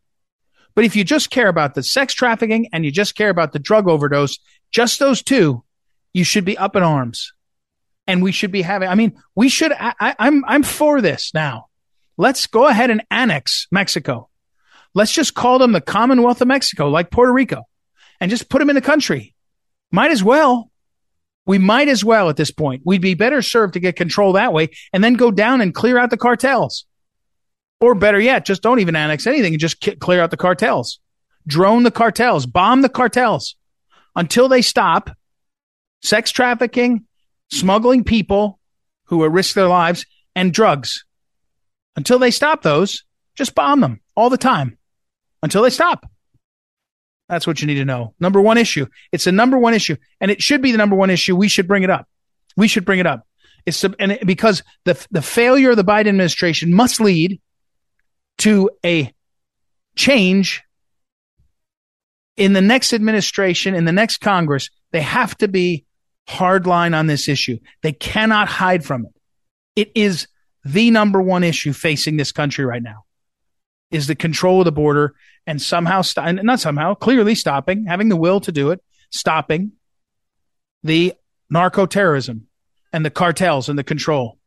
But 0.74 0.84
if 0.84 0.94
you 0.94 1.02
just 1.02 1.30
care 1.30 1.48
about 1.48 1.74
the 1.74 1.82
sex 1.82 2.14
trafficking 2.14 2.68
and 2.72 2.84
you 2.84 2.92
just 2.92 3.16
care 3.16 3.30
about 3.30 3.52
the 3.52 3.58
drug 3.58 3.88
overdose, 3.88 4.38
just 4.70 4.98
those 4.98 5.22
two, 5.22 5.64
you 6.12 6.24
should 6.24 6.44
be 6.44 6.56
up 6.56 6.76
in 6.76 6.82
arms. 6.82 7.32
And 8.06 8.22
we 8.22 8.32
should 8.32 8.52
be 8.52 8.62
having, 8.62 8.88
I 8.88 8.94
mean, 8.94 9.20
we 9.34 9.48
should, 9.48 9.72
I, 9.72 9.92
I, 10.00 10.16
I'm, 10.18 10.44
I'm 10.46 10.62
for 10.62 11.00
this 11.00 11.34
now. 11.34 11.66
Let's 12.16 12.46
go 12.46 12.66
ahead 12.66 12.90
and 12.90 13.02
annex 13.10 13.66
Mexico. 13.70 14.28
Let's 14.94 15.12
just 15.12 15.34
call 15.34 15.58
them 15.58 15.72
the 15.72 15.80
Commonwealth 15.80 16.40
of 16.40 16.48
Mexico, 16.48 16.88
like 16.88 17.10
Puerto 17.10 17.32
Rico, 17.32 17.64
and 18.20 18.30
just 18.30 18.48
put 18.48 18.58
them 18.58 18.70
in 18.70 18.74
the 18.74 18.80
country. 18.80 19.34
Might 19.90 20.10
as 20.10 20.22
well. 20.22 20.70
We 21.46 21.58
might 21.58 21.88
as 21.88 22.04
well 22.04 22.28
at 22.28 22.36
this 22.36 22.50
point. 22.50 22.82
We'd 22.84 23.00
be 23.00 23.14
better 23.14 23.40
served 23.40 23.74
to 23.74 23.80
get 23.80 23.96
control 23.96 24.34
that 24.34 24.52
way 24.52 24.70
and 24.92 25.02
then 25.02 25.14
go 25.14 25.30
down 25.30 25.60
and 25.60 25.74
clear 25.74 25.98
out 25.98 26.10
the 26.10 26.16
cartels. 26.16 26.84
Or 27.80 27.94
better 27.94 28.20
yet, 28.20 28.44
just 28.44 28.62
don't 28.62 28.80
even 28.80 28.96
annex 28.96 29.26
anything 29.26 29.54
and 29.54 29.60
just 29.60 29.86
clear 30.00 30.20
out 30.20 30.30
the 30.30 30.36
cartels. 30.36 30.98
Drone 31.46 31.84
the 31.84 31.90
cartels, 31.90 32.44
bomb 32.44 32.82
the 32.82 32.88
cartels 32.88 33.56
until 34.14 34.48
they 34.48 34.60
stop 34.62 35.10
sex 36.02 36.30
trafficking, 36.30 37.06
smuggling 37.50 38.04
people 38.04 38.58
who 39.04 39.26
risk 39.28 39.54
their 39.54 39.68
lives, 39.68 40.04
and 40.34 40.52
drugs. 40.52 41.04
Until 41.96 42.18
they 42.18 42.30
stop 42.30 42.62
those, 42.62 43.04
just 43.36 43.54
bomb 43.54 43.80
them 43.80 44.00
all 44.18 44.30
the 44.30 44.36
time 44.36 44.76
until 45.44 45.62
they 45.62 45.70
stop. 45.70 46.04
That's 47.28 47.46
what 47.46 47.60
you 47.60 47.68
need 47.68 47.76
to 47.76 47.84
know. 47.84 48.14
Number 48.18 48.40
one 48.40 48.58
issue. 48.58 48.86
It's 49.12 49.24
the 49.24 49.32
number 49.32 49.56
one 49.56 49.74
issue, 49.74 49.96
and 50.20 50.30
it 50.30 50.42
should 50.42 50.60
be 50.60 50.72
the 50.72 50.78
number 50.78 50.96
one 50.96 51.08
issue. 51.08 51.36
We 51.36 51.46
should 51.46 51.68
bring 51.68 51.84
it 51.84 51.90
up. 51.90 52.08
We 52.56 52.66
should 52.66 52.84
bring 52.84 52.98
it 52.98 53.06
up. 53.06 53.24
It's 53.64 53.84
and 53.84 54.12
it, 54.12 54.26
because 54.26 54.64
the 54.84 55.06
the 55.12 55.22
failure 55.22 55.70
of 55.70 55.76
the 55.76 55.84
Biden 55.84 56.08
administration 56.08 56.74
must 56.74 57.00
lead 57.00 57.40
to 58.38 58.70
a 58.84 59.12
change 59.94 60.64
in 62.36 62.54
the 62.54 62.60
next 62.60 62.92
administration, 62.92 63.76
in 63.76 63.84
the 63.84 63.92
next 63.92 64.18
Congress. 64.18 64.68
They 64.90 65.02
have 65.02 65.36
to 65.38 65.48
be 65.48 65.84
hardline 66.28 66.96
on 66.96 67.06
this 67.06 67.28
issue. 67.28 67.58
They 67.82 67.92
cannot 67.92 68.48
hide 68.48 68.84
from 68.84 69.06
it. 69.06 69.12
It 69.76 69.92
is 69.94 70.26
the 70.64 70.90
number 70.90 71.22
one 71.22 71.44
issue 71.44 71.72
facing 71.72 72.16
this 72.16 72.32
country 72.32 72.64
right 72.64 72.82
now 72.82 73.04
is 73.90 74.06
the 74.06 74.14
control 74.14 74.60
of 74.60 74.64
the 74.64 74.72
border 74.72 75.14
and 75.46 75.60
somehow, 75.60 76.02
st- 76.02 76.44
not 76.44 76.60
somehow, 76.60 76.94
clearly 76.94 77.34
stopping, 77.34 77.86
having 77.86 78.08
the 78.08 78.16
will 78.16 78.40
to 78.40 78.52
do 78.52 78.70
it, 78.70 78.82
stopping 79.10 79.72
the 80.82 81.14
narco 81.50 81.86
terrorism 81.86 82.46
and 82.92 83.04
the 83.04 83.10
cartels 83.10 83.68
and 83.68 83.78
the 83.78 83.84
control. 83.84 84.38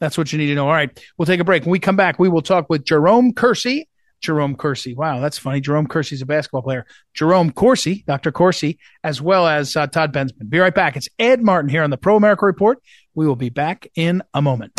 That's 0.00 0.16
what 0.16 0.32
you 0.32 0.38
need 0.38 0.46
to 0.46 0.54
know. 0.54 0.66
All 0.66 0.72
right, 0.72 0.96
we'll 1.16 1.26
take 1.26 1.40
a 1.40 1.44
break. 1.44 1.64
When 1.64 1.72
we 1.72 1.80
come 1.80 1.96
back, 1.96 2.18
we 2.18 2.28
will 2.28 2.42
talk 2.42 2.70
with 2.70 2.84
Jerome 2.84 3.32
Kersey. 3.32 3.88
Jerome 4.20 4.56
Kersey. 4.56 4.94
Wow, 4.94 5.20
that's 5.20 5.38
funny. 5.38 5.60
Jerome 5.60 5.86
Kersey's 5.86 6.22
a 6.22 6.26
basketball 6.26 6.62
player. 6.62 6.86
Jerome 7.14 7.52
Corsi, 7.52 8.04
Dr. 8.06 8.32
Corsi, 8.32 8.78
as 9.04 9.22
well 9.22 9.46
as 9.46 9.76
uh, 9.76 9.86
Todd 9.86 10.12
Bensman. 10.12 10.48
Be 10.48 10.58
right 10.58 10.74
back. 10.74 10.96
It's 10.96 11.08
Ed 11.18 11.42
Martin 11.42 11.68
here 11.68 11.84
on 11.84 11.90
the 11.90 11.96
Pro 11.96 12.16
America 12.16 12.44
Report. 12.44 12.78
We 13.14 13.26
will 13.26 13.36
be 13.36 13.50
back 13.50 13.86
in 13.94 14.22
a 14.34 14.42
moment. 14.42 14.72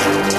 Thank 0.00 0.32
you. 0.32 0.37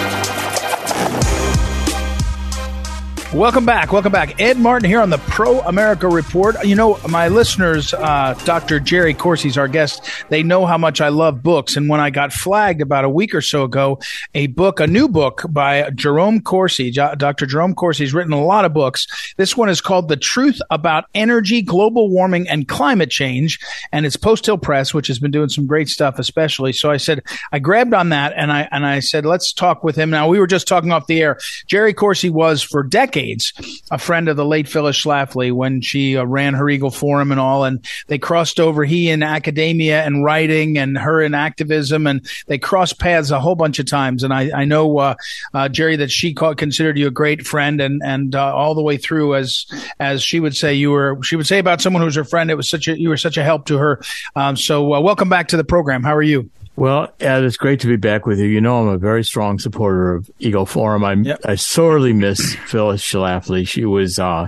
Welcome 3.34 3.64
back. 3.64 3.92
Welcome 3.92 4.12
back. 4.12 4.42
Ed 4.42 4.58
Martin 4.58 4.90
here 4.90 5.02
on 5.02 5.12
the 5.12 5.20
Pro 5.20 5.60
America 5.60 6.08
Report. 6.08 6.56
You 6.66 6.74
know, 6.74 7.00
my 7.08 7.28
listeners, 7.28 7.94
uh, 7.94 8.34
Dr. 8.44 8.80
Jerry 8.80 9.14
Corsi's 9.14 9.56
our 9.56 9.68
guest. 9.68 10.10
They 10.30 10.42
know 10.42 10.66
how 10.66 10.80
much 10.80 11.00
I 11.00 11.10
love 11.10 11.44
books. 11.44 11.78
And 11.78 11.88
when 11.88 12.00
I 12.00 12.10
got 12.10 12.34
flagged 12.34 12.82
about 12.82 13.06
a 13.06 13.10
week 13.10 13.36
or 13.36 13.42
so 13.42 13.66
ago, 13.66 14.00
a 14.34 14.48
book, 14.48 14.80
a 14.80 14.88
new 14.88 15.08
book 15.08 15.44
by 15.48 15.92
Jerome 15.92 16.42
Corsi, 16.42 16.90
Dr. 16.90 17.46
Jerome 17.46 17.76
Corsi's 17.76 18.16
written 18.16 18.34
a 18.34 18.44
lot 18.44 18.66
of 18.66 18.74
books. 18.74 19.06
This 19.38 19.56
one 19.56 19.70
is 19.70 19.80
called 19.80 20.08
The 20.08 20.18
Truth 20.18 20.60
About 20.72 21.06
Energy, 21.14 21.62
Global 21.62 22.10
Warming, 22.10 22.50
and 22.50 22.68
Climate 22.68 23.12
Change. 23.12 23.60
And 23.92 24.08
it's 24.08 24.18
Post 24.18 24.48
Hill 24.48 24.58
Press, 24.58 24.92
which 24.92 25.08
has 25.08 25.20
been 25.20 25.30
doing 25.30 25.50
some 25.50 25.68
great 25.68 25.88
stuff, 25.88 26.18
especially. 26.18 26.74
So 26.74 26.90
I 26.90 26.98
said, 26.98 27.22
I 27.52 27.60
grabbed 27.60 27.94
on 27.94 28.10
that 28.10 28.34
and 28.36 28.52
I, 28.52 28.68
and 28.72 28.88
I 28.88 29.02
said, 29.02 29.24
let's 29.24 29.54
talk 29.54 29.84
with 29.84 29.96
him. 29.96 30.10
Now, 30.10 30.28
we 30.28 30.40
were 30.40 30.48
just 30.48 30.68
talking 30.68 30.92
off 30.92 31.06
the 31.06 31.22
air. 31.22 31.38
Jerry 31.68 31.94
Corsi 31.94 32.32
was 32.32 32.64
for 32.64 32.82
decades 32.82 33.19
decades, 33.20 33.54
a 33.92 33.98
friend 33.98 34.30
of 34.30 34.38
the 34.38 34.46
late 34.46 34.68
Phyllis 34.68 35.04
Schlafly 35.04 35.52
when 35.52 35.82
she 35.82 36.18
uh, 36.18 36.24
ran 36.24 36.54
her 36.54 36.70
Eagle 36.70 36.92
Forum 36.92 37.32
and 37.32 37.40
all. 37.40 37.64
And 37.64 37.86
they 38.08 38.18
crossed 38.18 38.60
over, 38.60 38.86
he 38.86 39.10
in 39.10 39.24
academia 39.24 40.04
and 40.04 40.24
writing 40.24 40.78
and 40.78 40.98
her 40.98 41.22
in 41.22 41.34
activism. 41.34 42.08
And 42.08 42.26
they 42.48 42.58
crossed 42.58 43.00
paths 43.00 43.32
a 43.32 43.40
whole 43.40 43.56
bunch 43.56 43.80
of 43.80 43.86
times. 43.86 44.24
And 44.24 44.34
I, 44.34 44.52
I 44.62 44.66
know, 44.66 44.98
uh, 44.98 45.16
uh, 45.54 45.70
Jerry, 45.70 45.96
that 45.98 46.12
she 46.12 46.34
called, 46.34 46.58
considered 46.58 46.98
you 46.98 47.08
a 47.08 47.12
great 47.12 47.46
friend 47.46 47.82
and, 47.82 48.02
and 48.04 48.36
uh, 48.36 48.56
all 48.56 48.76
the 48.76 48.82
way 48.84 48.98
through 48.98 49.36
as, 49.36 49.66
as 50.00 50.24
she 50.24 50.40
would 50.40 50.56
say, 50.56 50.74
you 50.74 50.92
were, 50.92 51.18
she 51.24 51.36
would 51.36 51.48
say 51.48 51.60
about 51.60 51.82
someone 51.82 52.02
who's 52.02 52.16
her 52.16 52.24
friend, 52.24 52.52
it 52.52 52.56
was 52.56 52.70
such 52.70 52.88
a, 52.88 53.00
you 53.00 53.10
were 53.10 53.18
such 53.18 53.38
a 53.38 53.44
help 53.44 53.66
to 53.66 53.78
her. 53.78 54.02
Um, 54.36 54.56
so 54.56 54.94
uh, 54.94 55.00
welcome 55.00 55.30
back 55.30 55.50
to 55.50 55.58
the 55.58 55.64
program. 55.64 56.04
How 56.04 56.16
are 56.16 56.22
you? 56.22 56.50
Well, 56.76 57.12
Ed, 57.20 57.44
it's 57.44 57.58
great 57.58 57.82
to 57.82 57.88
be 57.88 57.98
back 57.98 58.26
with 58.26 58.40
you. 58.40 58.46
You 58.46 58.62
know, 58.62 58.82
I'm 58.82 58.88
a 58.88 58.98
very 58.98 59.24
strong 59.24 59.60
supporter 59.60 60.14
of 60.14 60.32
Eagle 60.40 60.66
Forum. 60.66 61.04
I 61.04 61.14
yep. 61.14 61.42
I 61.44 61.56
sorely 61.56 62.14
miss 62.14 62.56
Phyllis 62.68 63.02
Schlafly. 63.04 63.68
She 63.68 63.84
was 63.86 64.18
uh, 64.18 64.48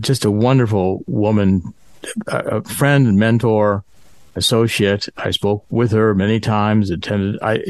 just 0.00 0.26
a 0.26 0.30
wonderful 0.30 1.04
woman, 1.06 1.72
a 2.26 2.62
friend 2.62 3.06
and 3.06 3.18
mentor, 3.18 3.82
associate. 4.34 5.08
I 5.16 5.30
spoke 5.30 5.64
with 5.70 5.92
her 5.92 6.14
many 6.14 6.38
times. 6.40 6.90
Attended. 6.90 7.40
I. 7.42 7.64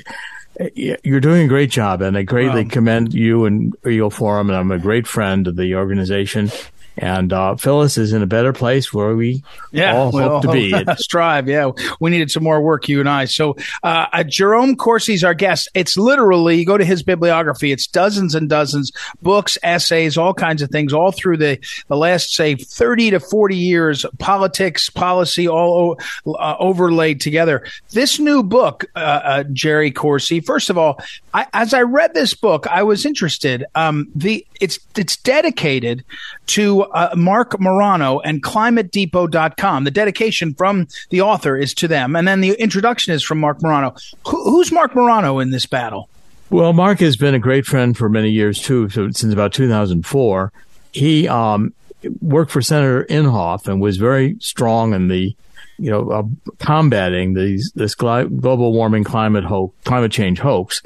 You're 0.74 1.20
doing 1.20 1.44
a 1.44 1.48
great 1.48 1.70
job, 1.70 2.02
and 2.02 2.18
I 2.18 2.24
greatly 2.24 2.64
commend 2.64 3.14
you 3.14 3.44
and 3.44 3.76
Eagle 3.88 4.10
Forum. 4.10 4.50
And 4.50 4.58
I'm 4.58 4.72
a 4.72 4.78
great 4.80 5.06
friend 5.06 5.46
of 5.46 5.54
the 5.54 5.76
organization. 5.76 6.50
And 6.98 7.32
uh, 7.32 7.56
Phyllis 7.56 7.96
is 7.96 8.12
in 8.12 8.22
a 8.22 8.26
better 8.26 8.52
place 8.52 8.92
where 8.92 9.14
we 9.14 9.42
yeah, 9.70 9.96
all 9.96 10.10
hope 10.10 10.42
to 10.42 10.52
be. 10.52 10.74
strive. 10.96 11.48
Yeah, 11.48 11.70
we 12.00 12.10
needed 12.10 12.30
some 12.30 12.42
more 12.42 12.60
work, 12.60 12.88
you 12.88 13.00
and 13.00 13.08
I. 13.08 13.26
So 13.26 13.56
uh, 13.82 14.06
uh, 14.12 14.24
Jerome 14.24 14.76
Corsi's 14.76 15.22
our 15.22 15.34
guest. 15.34 15.68
It's 15.74 15.96
literally 15.96 16.56
you 16.56 16.66
go 16.66 16.76
to 16.76 16.84
his 16.84 17.02
bibliography. 17.02 17.72
It's 17.72 17.86
dozens 17.86 18.34
and 18.34 18.48
dozens 18.48 18.92
books, 19.22 19.56
essays, 19.62 20.18
all 20.18 20.34
kinds 20.34 20.60
of 20.62 20.70
things, 20.70 20.92
all 20.92 21.12
through 21.12 21.36
the 21.36 21.58
the 21.86 21.96
last 21.96 22.34
say 22.34 22.56
thirty 22.56 23.10
to 23.10 23.20
forty 23.20 23.56
years, 23.56 24.04
politics, 24.18 24.90
policy, 24.90 25.48
all 25.48 25.98
uh, 26.26 26.56
overlaid 26.58 27.20
together. 27.20 27.64
This 27.92 28.18
new 28.18 28.42
book, 28.42 28.86
uh, 28.96 28.98
uh, 28.98 29.44
Jerry 29.52 29.90
Corsi. 29.92 30.40
First 30.40 30.70
of 30.70 30.78
all, 30.78 30.98
I, 31.32 31.46
as 31.52 31.74
I 31.74 31.82
read 31.82 32.14
this 32.14 32.34
book, 32.34 32.66
I 32.66 32.82
was 32.82 33.06
interested. 33.06 33.64
Um, 33.74 34.10
the 34.14 34.44
it's 34.60 34.78
it's 34.96 35.16
dedicated 35.16 36.04
to 36.48 36.87
uh, 36.92 37.14
Marc 37.16 37.58
Morano 37.60 38.20
and 38.20 38.42
ClimateDepot.com. 38.42 39.84
The 39.84 39.90
dedication 39.90 40.54
from 40.54 40.88
the 41.10 41.20
author 41.20 41.56
is 41.56 41.74
to 41.74 41.88
them, 41.88 42.16
and 42.16 42.26
then 42.26 42.40
the 42.40 42.52
introduction 42.52 43.14
is 43.14 43.22
from 43.22 43.38
Marc 43.38 43.62
Morano. 43.62 43.94
Who, 44.26 44.42
who's 44.44 44.72
Marc 44.72 44.94
Morano 44.94 45.38
in 45.38 45.50
this 45.50 45.66
battle? 45.66 46.08
Well, 46.50 46.72
Mark 46.72 47.00
has 47.00 47.16
been 47.16 47.34
a 47.34 47.38
great 47.38 47.66
friend 47.66 47.96
for 47.96 48.08
many 48.08 48.30
years 48.30 48.60
too. 48.60 48.88
So 48.88 49.10
since 49.10 49.32
about 49.32 49.52
2004, 49.52 50.52
he 50.92 51.28
um, 51.28 51.74
worked 52.20 52.50
for 52.50 52.62
Senator 52.62 53.04
Inhofe 53.04 53.68
and 53.68 53.80
was 53.80 53.98
very 53.98 54.36
strong 54.40 54.94
in 54.94 55.08
the 55.08 55.36
you 55.78 55.90
know, 55.90 56.10
uh, 56.10 56.22
combating 56.58 57.34
these 57.34 57.70
this 57.74 57.94
global 57.94 58.72
warming 58.72 59.04
climate 59.04 59.44
hoax, 59.44 59.74
climate 59.84 60.10
change 60.10 60.40
hoax, 60.40 60.82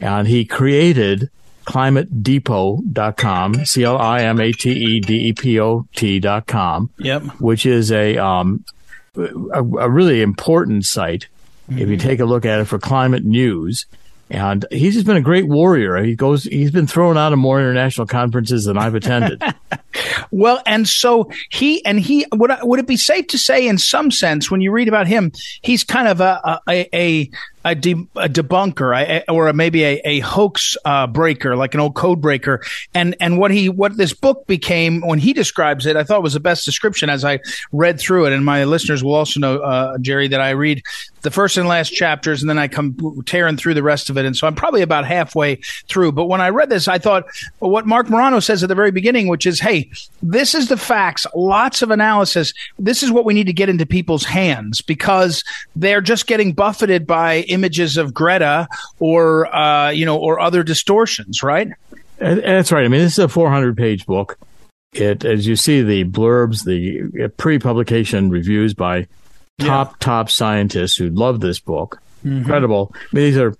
and 0.00 0.26
he 0.26 0.44
created 0.44 1.30
climatedepot.com, 1.64 3.64
C 3.64 3.84
L 3.84 3.98
I 3.98 4.22
M 4.22 4.40
A 4.40 4.52
T 4.52 4.70
E 4.70 5.00
D 5.00 5.28
E 5.28 5.32
P 5.32 5.60
O 5.60 5.86
T.com, 5.94 6.90
yep. 6.98 7.22
which 7.40 7.64
is 7.66 7.92
a, 7.92 8.16
um, 8.18 8.64
a, 9.16 9.58
a 9.58 9.90
really 9.90 10.22
important 10.22 10.84
site. 10.84 11.28
Mm-hmm. 11.70 11.80
If 11.80 11.88
you 11.88 11.96
mm-hmm. 11.96 12.08
take 12.08 12.20
a 12.20 12.24
look 12.24 12.44
at 12.44 12.60
it 12.60 12.66
for 12.66 12.78
climate 12.78 13.24
news, 13.24 13.86
and 14.30 14.64
he's 14.70 14.94
just 14.94 15.06
been 15.06 15.16
a 15.16 15.22
great 15.22 15.46
warrior. 15.46 16.02
He 16.02 16.16
goes, 16.16 16.44
he's 16.44 16.70
been 16.70 16.86
thrown 16.86 17.18
out 17.18 17.34
of 17.34 17.38
more 17.38 17.60
international 17.60 18.06
conferences 18.06 18.64
than 18.64 18.78
I've 18.78 18.94
attended. 18.94 19.42
well, 20.30 20.60
and 20.66 20.88
so 20.88 21.30
he, 21.50 21.84
and 21.84 21.98
he, 22.00 22.26
would, 22.32 22.50
would 22.62 22.80
it 22.80 22.86
be 22.86 22.96
safe 22.96 23.28
to 23.28 23.38
say 23.38 23.66
in 23.66 23.78
some 23.78 24.10
sense, 24.10 24.50
when 24.50 24.60
you 24.60 24.70
read 24.70 24.88
about 24.88 25.06
him, 25.06 25.32
he's 25.62 25.84
kind 25.84 26.08
of 26.08 26.20
a, 26.20 26.60
a, 26.68 26.88
a, 26.94 27.30
a, 27.64 27.74
de- 27.74 28.08
a 28.16 28.28
debunker 28.28 29.22
or 29.28 29.52
maybe 29.52 29.84
a, 29.84 30.00
a 30.04 30.20
hoax 30.20 30.76
uh, 30.84 31.06
breaker, 31.06 31.56
like 31.56 31.74
an 31.74 31.80
old 31.80 31.94
code 31.94 32.20
breaker. 32.20 32.62
And 32.94 33.16
and 33.20 33.38
what 33.38 33.50
he 33.50 33.68
what 33.68 33.96
this 33.96 34.14
book 34.14 34.46
became 34.46 35.00
when 35.00 35.18
he 35.18 35.32
describes 35.32 35.86
it, 35.86 35.96
I 35.96 36.04
thought 36.04 36.22
was 36.22 36.34
the 36.34 36.40
best 36.40 36.64
description 36.64 37.10
as 37.10 37.24
I 37.24 37.40
read 37.72 38.00
through 38.00 38.26
it. 38.26 38.32
And 38.32 38.44
my 38.44 38.64
listeners 38.64 39.04
will 39.04 39.14
also 39.14 39.40
know, 39.40 39.58
uh, 39.58 39.98
Jerry, 39.98 40.28
that 40.28 40.40
I 40.40 40.50
read 40.50 40.82
the 41.22 41.30
first 41.30 41.56
and 41.56 41.68
last 41.68 41.90
chapters, 41.90 42.42
and 42.42 42.50
then 42.50 42.58
I 42.58 42.68
come 42.68 43.22
tearing 43.26 43.56
through 43.56 43.74
the 43.74 43.82
rest 43.82 44.10
of 44.10 44.18
it. 44.18 44.24
And 44.24 44.36
so 44.36 44.46
I'm 44.46 44.56
probably 44.56 44.82
about 44.82 45.04
halfway 45.04 45.56
through. 45.88 46.12
But 46.12 46.24
when 46.24 46.40
I 46.40 46.48
read 46.48 46.68
this, 46.68 46.88
I 46.88 46.98
thought 46.98 47.26
what 47.60 47.86
Marc 47.86 48.10
Morano 48.10 48.40
says 48.40 48.62
at 48.62 48.68
the 48.68 48.74
very 48.74 48.90
beginning, 48.90 49.28
which 49.28 49.46
is, 49.46 49.60
"Hey, 49.60 49.81
this 50.22 50.54
is 50.54 50.68
the 50.68 50.76
facts. 50.76 51.26
Lots 51.34 51.82
of 51.82 51.90
analysis. 51.90 52.52
This 52.78 53.02
is 53.02 53.12
what 53.12 53.24
we 53.24 53.34
need 53.34 53.46
to 53.46 53.52
get 53.52 53.68
into 53.68 53.86
people's 53.86 54.24
hands 54.24 54.80
because 54.80 55.44
they're 55.76 56.00
just 56.00 56.26
getting 56.26 56.52
buffeted 56.52 57.06
by." 57.06 57.42
images 57.52 57.96
of 57.96 58.12
Greta 58.14 58.66
or 58.98 59.54
uh, 59.54 59.90
you 59.90 60.04
know 60.04 60.18
or 60.18 60.40
other 60.40 60.62
distortions, 60.62 61.42
right? 61.42 61.68
That's 62.18 62.72
right. 62.72 62.84
I 62.84 62.88
mean, 62.88 63.00
this 63.00 63.12
is 63.12 63.18
a 63.18 63.28
400 63.28 63.76
page 63.76 64.06
book. 64.06 64.38
It, 64.92 65.24
as 65.24 65.46
you 65.46 65.56
see, 65.56 65.82
the 65.82 66.04
blurbs, 66.04 66.64
the 66.64 67.28
pre-publication 67.36 68.30
reviews 68.30 68.74
by 68.74 69.06
top 69.58 69.90
yeah. 69.90 69.96
top 70.00 70.30
scientists 70.30 70.96
who 70.96 71.08
love 71.10 71.40
this 71.40 71.58
book. 71.58 72.00
Mm-hmm. 72.24 72.38
Incredible. 72.38 72.92
I 72.94 72.98
mean, 73.12 73.24
these 73.24 73.38
are 73.38 73.56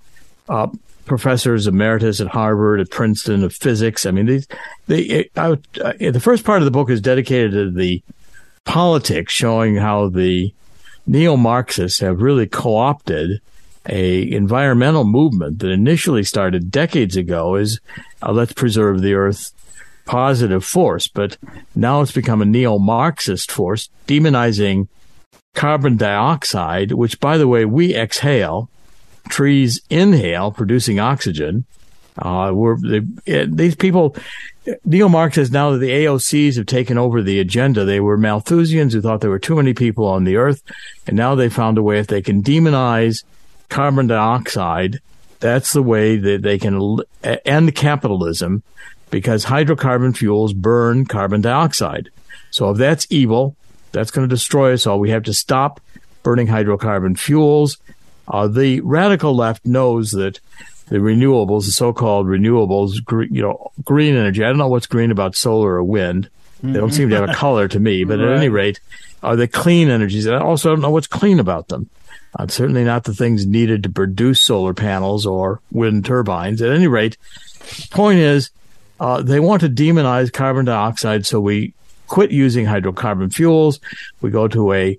uh, 0.49 0.69
professors 1.05 1.67
emeritus 1.67 2.21
at 2.21 2.29
Harvard, 2.29 2.81
at 2.81 2.91
Princeton 2.91 3.45
of 3.45 3.53
physics. 3.53 4.07
I 4.07 4.11
mean, 4.11 4.43
they. 4.87 5.29
I, 5.37 5.57
I, 5.85 6.11
the 6.11 6.21
first 6.21 6.45
part 6.45 6.61
of 6.61 6.65
the 6.65 6.71
book 6.71 6.91
is 6.91 7.01
dedicated 7.01 7.53
to 7.53 7.71
the 7.71 8.03
politics, 8.65 9.33
showing 9.33 9.77
how 9.77 10.09
the 10.09 10.53
neo-Marxists 11.07 12.01
have 12.01 12.23
really 12.23 12.47
co-opted 12.47 13.41
a 13.89 14.31
environmental 14.31 15.05
movement 15.05 15.59
that 15.59 15.71
initially 15.71 16.23
started 16.23 16.71
decades 16.71 17.17
ago 17.17 17.57
as 17.57 17.81
uh, 18.23 18.33
let's 18.33 18.53
preserve 18.53 19.01
the 19.01 19.15
earth 19.15 19.51
positive 20.05 20.65
force, 20.65 21.09
but 21.09 21.37
now 21.75 22.01
it's 22.01 22.13
become 22.13 22.43
a 22.43 22.47
neo-Marxist 22.47 23.51
force, 23.51 23.89
demonizing 24.07 24.89
carbon 25.55 25.97
dioxide, 25.97 26.93
which, 26.93 27.21
by 27.21 27.37
the 27.37 27.49
way, 27.49 27.65
we 27.65 27.95
exhale. 27.95 28.69
Trees 29.29 29.81
inhale, 29.91 30.51
producing 30.53 31.01
oxygen. 31.01 31.65
Uh, 32.19 32.53
they, 32.83 33.47
these 33.47 33.75
people, 33.75 34.15
Neil 34.67 34.77
neo-Marxists, 34.85 35.53
now 35.53 35.71
that 35.71 35.79
the 35.79 35.91
AOCs 35.91 36.57
have 36.57 36.67
taken 36.67 36.99
over 36.99 37.23
the 37.23 37.41
agenda, 37.41 37.85
they 37.85 38.01
were 38.01 38.19
Malthusians 38.19 38.93
who 38.93 39.01
thought 39.01 39.21
there 39.21 39.31
were 39.31 39.39
too 39.39 39.57
many 39.57 39.73
people 39.73 40.07
on 40.07 40.25
the 40.25 40.37
earth. 40.37 40.63
And 41.07 41.17
now 41.17 41.35
they 41.35 41.49
found 41.49 41.79
a 41.79 41.83
way 41.83 41.99
if 41.99 42.07
they 42.07 42.23
can 42.23 42.43
demonize 42.43 43.25
carbon 43.69 44.07
dioxide, 44.07 45.01
that's 45.41 45.73
the 45.73 45.83
way 45.83 46.17
that 46.17 46.43
they 46.43 46.59
can 46.59 46.99
end 47.23 47.75
capitalism 47.75 48.63
because 49.11 49.47
hydrocarbon 49.47 50.17
fuels 50.17 50.53
burn 50.53 51.07
carbon 51.07 51.41
dioxide. 51.41 52.11
So 52.51 52.71
if 52.71 52.79
that's 52.79 53.07
evil, 53.11 53.57
that's 53.93 54.11
going 54.11 54.29
to 54.29 54.35
destroy 54.35 54.73
us 54.73 54.87
all. 54.87 55.01
We 55.01 55.11
have 55.11 55.25
to 55.25 55.35
stop 55.35 55.81
burning 56.23 56.47
hydrocarbon 56.47 57.19
fuels. 57.19 57.79
Uh, 58.29 58.49
the 58.49 58.81
radical 58.81 59.35
left 59.35 59.67
knows 59.67 60.13
that 60.13 60.41
the 60.89 60.99
renewables, 60.99 61.67
the 61.67 61.73
so-called 61.73 62.27
renewables, 62.27 62.97
you 63.31 63.43
know, 63.43 63.73
green 63.85 64.15
energy. 64.15 64.45
I 64.45 64.49
don't 64.49 64.59
know 64.59 64.69
what's 64.69 64.87
green 64.87 65.11
about 65.11 65.37
solar 65.37 65.75
or 65.75 65.85
wind. 65.85 66.29
They 66.63 66.75
don't 66.75 66.93
seem 66.93 67.11
to 67.11 67.17
have 67.17 67.29
a 67.29 67.35
color 67.35 67.67
to 67.67 67.81
me, 67.81 68.05
but 68.05 68.21
right. 68.21 68.29
at 68.29 68.37
any 68.37 68.49
rate, 68.49 68.79
are 69.23 69.37
the 69.37 69.49
clean 69.49 69.89
energies. 69.89 70.29
I 70.29 70.39
also 70.39 70.71
don't 70.71 70.81
know 70.81 70.91
what's 70.91 71.09
clean 71.09 71.41
about 71.41 71.69
them. 71.69 71.91
Uh, 72.39 72.47
certainly 72.47 72.85
not 72.85 73.05
the 73.05 73.15
things 73.15 73.45
needed 73.45 73.83
to 73.83 73.91
produce 73.91 74.43
solar 74.43 74.73
panels 74.73 75.27
or 75.27 75.61
wind 75.71 76.05
turbines. 76.05 76.63
At 76.63 76.71
any 76.71 76.87
rate, 76.87 77.17
point 77.91 78.21
is, 78.21 78.51
uh, 79.01 79.23
they 79.23 79.41
want 79.41 79.61
to 79.63 79.69
demonize 79.69 80.33
carbon 80.33 80.65
dioxide, 80.65 81.27
so 81.27 81.41
we 81.41 81.75
quit 82.07 82.31
using 82.31 82.67
hydrocarbon 82.67 83.33
fuels. 83.33 83.81
We 84.21 84.31
go 84.31 84.49
to 84.49 84.73
a 84.73 84.99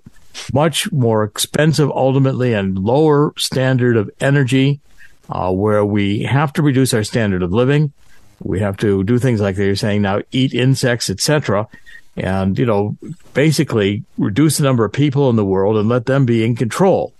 much 0.52 0.90
more 0.92 1.24
expensive, 1.24 1.90
ultimately, 1.90 2.52
and 2.52 2.78
lower 2.78 3.32
standard 3.36 3.96
of 3.96 4.10
energy, 4.20 4.80
uh, 5.28 5.52
where 5.52 5.84
we 5.84 6.22
have 6.22 6.52
to 6.54 6.62
reduce 6.62 6.94
our 6.94 7.04
standard 7.04 7.42
of 7.42 7.52
living. 7.52 7.92
We 8.40 8.60
have 8.60 8.76
to 8.78 9.04
do 9.04 9.18
things 9.18 9.40
like 9.40 9.56
they're 9.56 9.76
saying 9.76 10.02
now, 10.02 10.22
eat 10.32 10.54
insects, 10.54 11.08
etc., 11.08 11.68
and 12.16 12.58
you 12.58 12.66
know, 12.66 12.96
basically 13.32 14.04
reduce 14.18 14.58
the 14.58 14.64
number 14.64 14.84
of 14.84 14.92
people 14.92 15.30
in 15.30 15.36
the 15.36 15.44
world 15.44 15.76
and 15.76 15.88
let 15.88 16.06
them 16.06 16.24
be 16.24 16.44
in 16.44 16.54
control. 16.54 17.12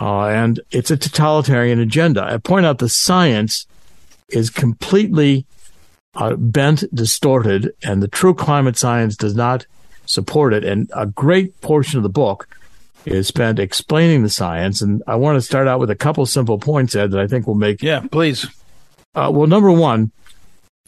Uh, 0.00 0.26
and 0.26 0.60
it's 0.70 0.90
a 0.90 0.96
totalitarian 0.96 1.78
agenda. 1.78 2.22
I 2.24 2.38
point 2.38 2.66
out 2.66 2.78
the 2.78 2.88
science 2.88 3.66
is 4.30 4.50
completely 4.50 5.46
uh, 6.14 6.36
bent, 6.36 6.84
distorted, 6.94 7.72
and 7.82 8.02
the 8.02 8.08
true 8.08 8.34
climate 8.34 8.76
science 8.76 9.16
does 9.16 9.34
not 9.34 9.66
support 10.06 10.54
it. 10.54 10.64
And 10.64 10.90
a 10.94 11.06
great 11.06 11.60
portion 11.60 11.98
of 11.98 12.02
the 12.02 12.08
book 12.08 12.48
is 13.04 13.26
spent 13.28 13.58
explaining 13.58 14.22
the 14.22 14.30
science. 14.30 14.80
And 14.80 15.02
I 15.06 15.16
want 15.16 15.36
to 15.36 15.42
start 15.42 15.68
out 15.68 15.80
with 15.80 15.90
a 15.90 15.96
couple 15.96 16.24
simple 16.26 16.58
points, 16.58 16.94
Ed, 16.94 17.10
that 17.10 17.20
I 17.20 17.26
think 17.26 17.46
will 17.46 17.54
make. 17.54 17.82
Yeah, 17.82 18.00
please. 18.00 18.46
Uh, 19.14 19.30
well, 19.32 19.46
number 19.46 19.70
one, 19.70 20.10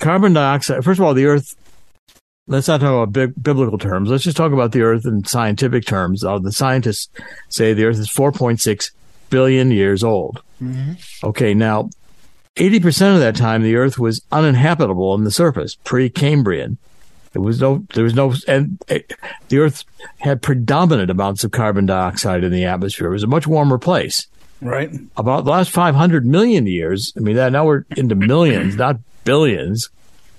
carbon 0.01 0.33
dioxide. 0.33 0.85
First 0.85 1.01
of 1.01 1.07
all, 1.07 1.15
the 1.15 1.27
Earth. 1.27 1.55
Let's 2.49 2.69
not 2.69 2.81
talk 2.81 2.91
about 2.91 3.13
big, 3.13 3.43
biblical 3.43 3.77
terms. 3.77 4.09
Let's 4.09 4.23
just 4.23 4.37
talk 4.37 4.53
about 4.53 4.71
the 4.71 4.83
Earth 4.83 5.05
in 5.05 5.25
scientific 5.25 5.85
terms. 5.85 6.23
Uh, 6.23 6.39
the 6.39 6.53
scientists 6.53 7.09
say 7.49 7.73
the 7.73 7.85
Earth 7.87 7.99
is 7.99 8.09
4.6 8.09 8.93
billion 9.31 9.73
years 9.73 10.05
old. 10.05 10.43
Mm-hmm. 10.63 10.93
Okay, 11.27 11.55
now 11.55 11.91
80% 12.57 13.15
of 13.15 13.21
that 13.21 13.37
time, 13.37 13.63
the 13.63 13.77
Earth 13.77 13.99
was 13.99 14.23
uninhabitable 14.33 15.11
on 15.11 15.25
the 15.25 15.31
surface, 15.31 15.77
pre-Cambrian. 15.85 16.79
There 17.37 17.43
was 17.43 17.61
no, 17.61 17.85
there 17.93 18.03
was 18.03 18.15
no, 18.15 18.33
and 18.49 18.83
it, 18.89 19.13
the 19.51 19.59
Earth 19.59 19.85
had 20.21 20.41
predominant 20.41 21.11
amounts 21.11 21.45
of 21.45 21.51
carbon 21.51 21.85
dioxide 21.85 22.45
in 22.45 22.51
the 22.51 22.65
atmosphere. 22.65 23.09
It 23.09 23.11
was 23.11 23.25
a 23.25 23.27
much 23.27 23.47
warmer 23.47 23.77
place. 23.77 24.27
Right. 24.63 24.89
About 25.19 25.45
the 25.45 25.51
last 25.51 25.71
500 25.71 26.25
million 26.25 26.67
years, 26.67 27.13
I 27.15 27.21
mean, 27.21 27.37
that 27.37 27.53
now 27.53 27.67
we're 27.67 27.85
into 27.95 28.15
millions, 28.15 28.77
not 28.77 28.97
billions, 29.25 29.91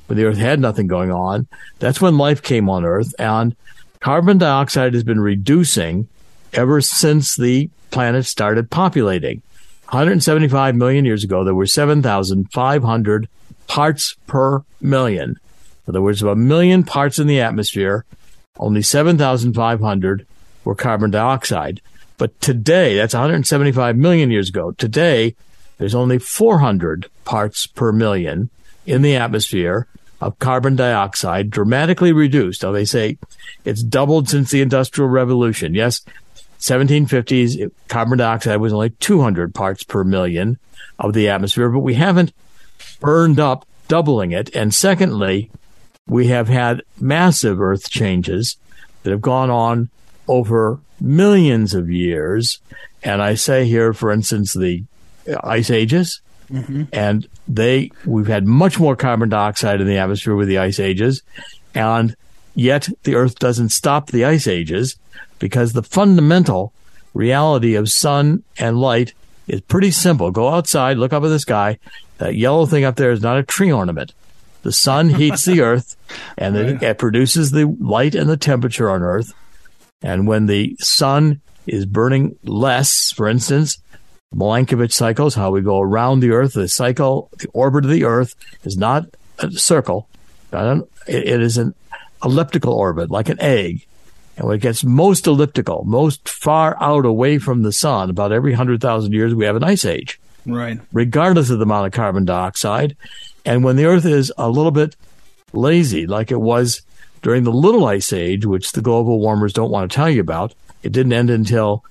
but 0.08 0.18
the 0.18 0.26
Earth 0.26 0.40
had 0.40 0.60
nothing 0.60 0.88
going 0.88 1.12
on. 1.12 1.46
That's 1.78 2.02
when 2.02 2.18
life 2.18 2.42
came 2.42 2.68
on 2.68 2.84
Earth, 2.84 3.14
and 3.20 3.56
carbon 4.00 4.40
dioxide 4.40 4.96
has 4.96 5.04
been 5.04 5.20
reducing 5.20 6.08
ever 6.52 6.82
since 6.82 7.36
the 7.36 7.70
planet 7.92 8.26
started 8.26 8.72
populating. 8.72 9.44
175 9.84 10.76
million 10.76 11.06
years 11.06 11.24
ago, 11.24 11.44
there 11.44 11.54
were 11.54 11.68
7,500 11.68 13.30
parts 13.68 14.16
per 14.26 14.64
million. 14.82 15.40
In 15.88 15.92
other 15.92 16.02
words, 16.02 16.22
of 16.22 16.28
a 16.28 16.36
million 16.36 16.84
parts 16.84 17.18
in 17.18 17.28
the 17.28 17.40
atmosphere, 17.40 18.06
only 18.60 18.82
7,500 18.82 20.28
were 20.66 20.76
carbon 20.76 21.12
dioxide. 21.12 21.82
But 22.18 22.40
today, 22.42 22.96
that's 22.96 23.14
175 23.14 23.96
million 23.96 24.30
years 24.30 24.50
ago. 24.50 24.72
Today, 24.72 25.36
there's 25.78 25.96
only 25.96 26.20
400 26.20 27.08
parts 27.24 27.68
per 27.68 27.92
million 27.92 28.50
in 28.86 29.02
the 29.02 29.16
atmosphere 29.16 29.88
of 30.20 30.40
carbon 30.40 30.76
dioxide, 30.76 31.52
dramatically 31.52 32.12
reduced. 32.12 32.64
Now, 32.64 32.72
they 32.72 32.86
say 32.86 33.18
it's 33.64 33.84
doubled 33.84 34.28
since 34.28 34.50
the 34.50 34.62
Industrial 34.62 35.10
Revolution. 35.10 35.76
Yes, 35.76 36.02
1750s, 36.60 37.72
carbon 37.88 38.18
dioxide 38.18 38.60
was 38.60 38.74
only 38.74 38.90
200 38.90 39.54
parts 39.54 39.84
per 39.84 40.04
million 40.04 40.58
of 40.98 41.14
the 41.14 41.30
atmosphere, 41.30 41.70
but 41.70 41.80
we 41.80 41.94
haven't 41.94 42.34
burned 43.00 43.40
up 43.40 43.68
doubling 43.88 44.32
it. 44.32 44.54
And 44.56 44.74
secondly, 44.74 45.52
we 46.08 46.28
have 46.28 46.48
had 46.48 46.82
massive 47.00 47.62
earth 47.62 47.90
changes 47.90 48.58
that 49.04 49.12
have 49.12 49.22
gone 49.22 49.50
on 49.50 49.90
over 50.28 50.80
millions 51.00 51.74
of 51.74 51.90
years. 51.90 52.60
And 53.04 53.22
I 53.22 53.36
say 53.36 53.66
here, 53.66 53.94
for 53.94 54.12
instance, 54.12 54.54
the 54.54 54.84
ice 55.44 55.70
ages. 55.70 56.22
Mm-hmm. 56.52 56.84
And 56.94 57.28
they, 57.48 57.92
we've 58.06 58.28
had 58.28 58.46
much 58.46 58.80
more 58.80 58.96
carbon 58.96 59.30
dioxide 59.30 59.82
in 59.82 59.88
the 59.88 59.98
atmosphere 59.98 60.36
with 60.36 60.48
the 60.48 60.58
ice 60.58 60.80
ages. 60.80 61.22
And 61.76 62.16
yet 62.56 62.90
the 63.04 63.16
earth 63.16 63.38
doesn't 63.40 63.70
stop 63.70 64.08
the 64.08 64.26
ice 64.26 64.48
ages 64.48 64.98
because 65.40 65.74
the 65.74 65.84
fundamental 65.84 66.74
reality 67.14 67.76
of 67.76 67.90
sun 67.90 68.44
and 68.58 68.78
light 68.80 69.14
is 69.48 69.62
pretty 69.62 69.92
simple. 69.92 70.32
Go 70.32 70.50
outside, 70.50 70.98
look 70.98 71.14
up 71.14 71.24
at 71.24 71.30
the 71.30 71.40
sky. 71.40 71.80
That 72.18 72.36
yellow 72.36 72.66
thing 72.66 72.84
up 72.84 72.96
there 72.96 73.12
is 73.12 73.22
not 73.22 73.38
a 73.38 73.44
tree 73.44 73.72
ornament. 73.72 74.14
The 74.64 74.72
sun 74.72 75.10
heats 75.10 75.46
the 75.46 75.62
earth 75.62 75.96
and 76.38 76.56
right. 76.56 76.84
it 76.84 76.98
produces 76.98 77.52
the 77.52 77.66
light 77.80 78.16
and 78.16 78.30
the 78.30 78.38
temperature 78.38 78.90
on 78.90 79.02
earth. 79.02 79.34
And 80.02 80.28
when 80.28 80.46
the 80.46 80.76
sun 80.80 81.42
is 81.66 81.86
burning 81.86 82.38
less, 82.44 83.12
for 83.12 83.28
instance, 83.28 83.82
Milankovitch 84.34 84.94
cycles, 84.94 85.36
how 85.36 85.52
we 85.52 85.62
go 85.62 85.80
around 85.80 86.20
the 86.20 86.32
earth, 86.32 86.54
the 86.54 86.68
cycle, 86.68 87.30
the 87.38 87.48
orbit 87.54 87.86
of 87.86 87.92
the 87.92 88.04
earth 88.04 88.36
is 88.64 88.78
not 88.78 89.06
a 89.40 89.52
circle. 89.52 90.08
It 90.52 91.42
is 91.42 91.58
an 91.58 91.74
elliptical 92.24 92.74
orbit, 92.74 93.10
like 93.10 93.30
an 93.30 93.42
egg. 93.42 93.86
And 94.36 94.46
when 94.46 94.58
it 94.58 94.62
gets 94.62 94.84
most 94.84 95.26
elliptical, 95.26 95.84
most 95.86 96.30
far 96.30 96.78
out 96.82 97.06
away 97.06 97.40
from 97.40 97.64
the 97.64 97.72
sun, 97.72 98.10
about 98.10 98.32
every 98.32 98.52
100,000 98.52 99.12
years, 99.12 99.34
we 99.34 99.46
have 99.46 99.56
an 99.56 99.64
ice 99.64 99.86
age. 99.86 100.20
Right. 100.46 100.80
Regardless 100.94 101.50
of 101.50 101.58
the 101.58 101.64
amount 101.64 101.88
of 101.88 101.94
carbon 101.94 102.26
dioxide. 102.26 102.96
And 103.48 103.64
when 103.64 103.78
the 103.78 103.86
Earth 103.86 104.06
is 104.06 104.32
a 104.38 104.50
little 104.50 104.72
bit 104.72 104.96
lazy, 105.54 106.06
like 106.06 106.32
it 106.32 106.42
was 106.42 106.82
during 107.22 107.44
the 107.46 107.52
Little 107.52 107.86
Ice 107.86 108.12
Age, 108.12 108.46
which 108.46 108.74
the 108.74 108.82
global 108.82 109.20
warmers 109.20 109.54
don't 109.54 109.72
want 109.72 109.90
to 109.90 109.96
tell 109.96 110.10
you 110.10 110.22
about, 110.22 110.54
it 110.84 110.92
didn't 110.92 111.14
end 111.14 111.30
until 111.30 111.84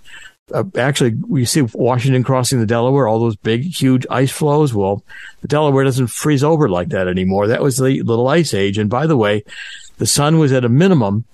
uh, 0.54 0.64
actually 0.76 1.14
we 1.26 1.46
see 1.46 1.62
Washington 1.62 2.22
crossing 2.22 2.60
the 2.60 2.66
Delaware, 2.66 3.08
all 3.08 3.18
those 3.18 3.36
big, 3.36 3.62
huge 3.62 4.06
ice 4.10 4.30
flows. 4.30 4.74
Well, 4.74 5.02
the 5.40 5.48
Delaware 5.48 5.84
doesn't 5.84 6.08
freeze 6.08 6.44
over 6.44 6.68
like 6.68 6.90
that 6.90 7.08
anymore. 7.08 7.48
That 7.48 7.62
was 7.62 7.78
the 7.78 8.02
Little 8.02 8.28
Ice 8.28 8.52
Age. 8.52 8.76
And 8.76 8.90
by 8.90 9.06
the 9.06 9.16
way, 9.16 9.42
the 9.96 10.06
sun 10.06 10.38
was 10.38 10.52
at 10.52 10.64
a 10.64 10.68
minimum 10.68 11.24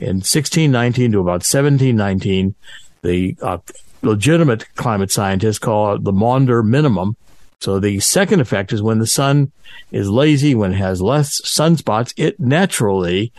in 0.00 0.16
1619 0.16 1.12
to 1.12 1.20
about 1.20 1.44
1719, 1.46 2.54
the 3.02 3.36
uh, 3.40 3.58
legitimate 4.02 4.74
climate 4.74 5.12
scientists 5.12 5.58
call 5.58 5.94
it 5.94 6.04
the 6.04 6.12
Maunder 6.12 6.62
minimum. 6.64 7.16
So 7.60 7.78
the 7.78 8.00
second 8.00 8.40
effect 8.40 8.72
is 8.72 8.82
when 8.82 8.98
the 8.98 9.06
sun 9.06 9.52
is 9.92 10.08
lazy, 10.08 10.54
when 10.54 10.72
it 10.72 10.76
has 10.78 11.02
less 11.02 11.40
sunspots, 11.42 12.14
it 12.16 12.40
naturally 12.40 13.32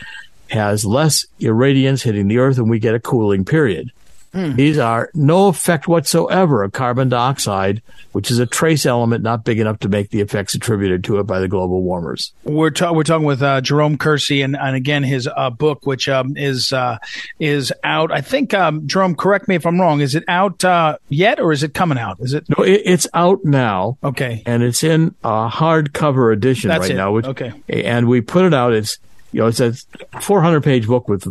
has 0.52 0.86
less 0.86 1.26
irradiance 1.40 2.04
hitting 2.04 2.28
the 2.28 2.38
earth 2.38 2.58
and 2.58 2.70
we 2.70 2.78
get 2.78 2.94
a 2.94 3.00
cooling 3.00 3.46
period. 3.46 3.92
Mm. 4.34 4.56
These 4.56 4.78
are 4.78 5.10
no 5.14 5.48
effect 5.48 5.88
whatsoever 5.88 6.64
of 6.64 6.72
carbon 6.72 7.10
dioxide, 7.10 7.82
which 8.14 8.32
is 8.32 8.40
a 8.40 8.46
trace 8.46 8.86
element 8.86 9.24
not 9.24 9.44
big 9.44 9.60
enough 9.60 9.80
to 9.80 9.90
make 9.90 10.10
the 10.10 10.22
effects 10.22 10.56
attributed 10.56 11.04
to 11.06 11.20
it 11.20 11.24
by 11.24 11.40
the 11.40 11.50
global 11.50 11.82
warmers. 11.82 12.32
We're, 12.44 12.70
ta- 12.70 12.94
we're 12.94 13.04
talking 13.04 13.26
with 13.26 13.42
uh, 13.44 13.60
Jerome 13.60 13.98
Kersey, 13.98 14.42
and, 14.42 14.56
and 14.56 14.76
again 14.76 15.04
his 15.04 15.28
uh, 15.28 15.50
book, 15.50 15.86
which 15.86 16.08
um, 16.08 16.38
is 16.38 16.72
uh, 16.72 16.98
is 17.40 17.74
out. 17.84 18.12
I 18.12 18.22
think 18.22 18.54
um, 18.54 18.88
Jerome, 18.88 19.16
correct 19.16 19.50
me 19.50 19.56
if 19.56 19.66
I'm 19.66 19.80
wrong. 19.82 20.00
Is 20.00 20.16
it 20.16 20.24
out 20.30 20.64
uh, 20.64 20.98
yet, 21.10 21.40
or 21.42 21.52
is 21.52 21.64
it 21.64 21.74
coming 21.74 21.98
out? 21.98 22.18
Is 22.22 22.34
it? 22.34 22.46
No, 22.58 22.64
it, 22.64 22.82
it's 22.86 23.08
out 23.14 23.44
now. 23.44 23.98
Okay, 24.02 24.44
and 24.46 24.64
it's 24.64 24.84
in 24.84 25.14
a 25.24 25.50
hardcover 25.50 26.32
edition 26.32 26.70
That's 26.70 26.82
right 26.84 26.92
it. 26.92 26.96
now. 26.96 27.12
Which, 27.12 27.26
okay, 27.26 27.54
and 27.68 28.08
we 28.08 28.22
put 28.22 28.46
it 28.46 28.54
out. 28.54 28.72
It's 28.74 28.98
you 29.34 29.42
know 29.42 29.48
it's 29.48 29.60
a 29.60 29.74
400 30.22 30.64
page 30.64 30.88
book 30.88 31.10
with 31.10 31.28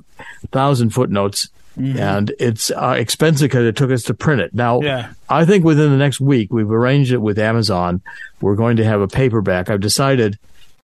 thousand 0.51 0.91
footnotes 0.91 1.49
Mm-hmm. 1.81 1.99
And 1.99 2.33
it's 2.39 2.71
uh, 2.71 2.95
expensive 2.99 3.47
because 3.47 3.65
it 3.65 3.75
took 3.77 3.91
us 3.91 4.03
to 4.05 4.15
print 4.15 4.43
it. 4.43 4.55
Now, 4.55 4.81
yeah. 4.81 5.13
I 5.29 5.45
think 5.45 5.65
within 5.65 5.91
the 5.91 5.97
next 5.97 6.21
week, 6.21 6.53
we've 6.53 6.71
arranged 6.71 7.13
it 7.13 7.19
with 7.19 7.39
Amazon. 7.39 8.03
We're 8.41 8.57
going 8.57 8.77
to 8.77 8.85
have 8.85 9.01
a 9.01 9.09
paperback. 9.09 9.71
I've 9.71 9.81
decided, 9.81 10.39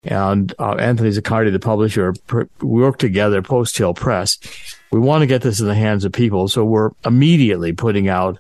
and 0.04 0.54
uh, 0.58 0.76
Anthony 0.76 1.10
Ziccardi, 1.10 1.52
the 1.52 1.60
publisher, 1.60 2.14
pr- 2.28 2.44
we 2.62 2.82
work 2.82 2.98
together, 2.98 3.42
Post 3.42 3.78
Hill 3.78 3.94
Press. 3.94 4.38
We 4.92 5.00
want 5.00 5.24
to 5.24 5.28
get 5.28 5.42
this 5.42 5.60
in 5.60 5.68
the 5.68 5.76
hands 5.76 6.06
of 6.06 6.14
people. 6.14 6.48
So 6.48 6.64
we're 6.64 6.92
immediately 7.04 7.74
putting 7.74 8.08
out 8.08 8.40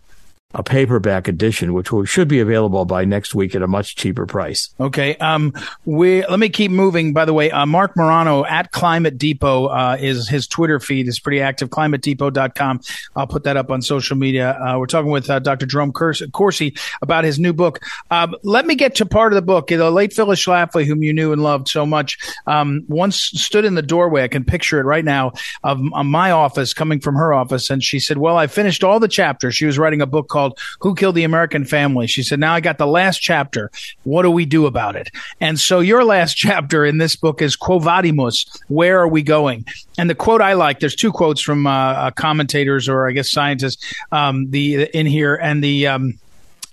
a 0.56 0.64
paperback 0.64 1.28
edition, 1.28 1.74
which 1.74 1.92
will, 1.92 2.06
should 2.06 2.30
be 2.30 2.40
available 2.40 2.86
by 2.86 3.04
next 3.04 3.36
week 3.36 3.54
at 3.56 3.62
a 3.62 3.68
much 3.68 3.96
cheaper 3.96 4.26
price. 4.26 4.74
Okay. 4.80 5.16
Um, 5.18 5.54
we 5.84 6.26
let 6.28 6.40
me 6.40 6.50
keep 6.50 6.72
moving. 6.72 7.14
By 7.14 7.26
the 7.26 7.34
way, 7.34 7.52
uh, 7.52 7.66
Marc 7.66 7.96
Morano 7.98 8.46
at 8.46 8.72
Climate 8.72 9.18
Depot 9.18 9.66
uh, 9.66 9.98
is 10.00 10.30
his 10.30 10.48
Twitter 10.48 10.80
feed 10.80 11.08
is 11.10 11.20
pretty 11.20 11.42
active. 11.42 11.70
ClimateDepot.com. 11.70 12.80
I'll 13.16 13.28
put 13.28 13.44
that 13.44 13.58
up 13.58 13.70
on 13.70 13.82
social 13.82 14.16
media. 14.16 14.58
Uh, 14.60 14.80
we're 14.80 14.88
talking 14.88 15.12
with 15.12 15.30
uh, 15.30 15.40
Dr. 15.40 15.66
Jerome 15.66 15.92
Corsi 15.92 16.74
about 17.02 17.26
his 17.26 17.38
new 17.38 17.52
book. 17.52 17.82
Um, 18.10 18.34
let 18.44 18.66
me 18.66 18.76
get 18.76 18.96
to 18.96 19.06
part 19.06 19.34
of 19.34 19.36
the 19.36 19.42
book. 19.42 19.68
The 19.68 19.92
late 19.92 20.14
Phyllis 20.14 20.44
Schlafly, 20.44 20.86
whom 20.86 21.04
you 21.04 21.14
knew 21.14 21.34
and 21.34 21.44
loved 21.44 21.68
so 21.68 21.86
much, 21.86 22.18
um, 22.48 22.86
once 22.88 23.18
stood 23.18 23.66
in 23.66 23.76
the 23.76 23.82
doorway. 23.82 24.24
I 24.24 24.30
can 24.30 24.46
picture 24.46 24.80
it 24.80 24.84
right 24.84 25.04
now 25.04 25.34
of, 25.64 25.82
of 25.94 26.06
my 26.06 26.32
office 26.32 26.74
coming 26.74 27.02
from 27.02 27.16
her 27.16 27.34
office, 27.34 27.70
and 27.70 27.84
she 27.84 28.00
said, 28.00 28.20
"Well, 28.20 28.38
I 28.38 28.48
finished 28.48 28.86
all 28.86 29.02
the 29.02 29.10
chapters." 29.10 29.56
She 29.56 29.66
was 29.66 29.78
writing 29.78 30.02
a 30.02 30.06
book 30.06 30.30
called 30.30 30.45
called 30.46 30.60
Who 30.82 30.96
Killed 30.96 31.16
the 31.16 31.24
American 31.24 31.66
Family. 31.66 32.08
She 32.08 32.24
said, 32.24 32.40
Now 32.40 32.54
I 32.54 32.60
got 32.60 32.78
the 32.78 32.88
last 32.88 33.20
chapter. 33.20 33.72
What 34.04 34.24
do 34.24 34.32
we 34.32 34.46
do 34.46 34.66
about 34.66 34.96
it? 34.96 35.10
And 35.42 35.60
so 35.60 35.80
your 35.80 36.04
last 36.04 36.34
chapter 36.36 36.86
in 36.86 36.98
this 36.98 37.16
book 37.16 37.42
is 37.42 37.56
Quo 37.56 37.80
Vadimus? 37.80 38.46
Where 38.68 39.00
are 39.00 39.08
we 39.08 39.24
going? 39.24 39.66
And 39.98 40.10
the 40.10 40.16
quote 40.16 40.42
I 40.42 40.54
like, 40.54 40.80
there's 40.80 40.96
two 40.96 41.12
quotes 41.12 41.42
from 41.42 41.68
uh, 41.68 41.72
uh 41.72 42.12
commentators 42.12 42.90
or 42.90 43.08
I 43.08 43.12
guess 43.12 43.32
scientists 43.32 43.94
um, 44.12 44.50
the 44.52 44.84
in 44.98 45.06
here, 45.06 45.36
and 45.36 45.64
the 45.64 45.88
um, 45.88 46.20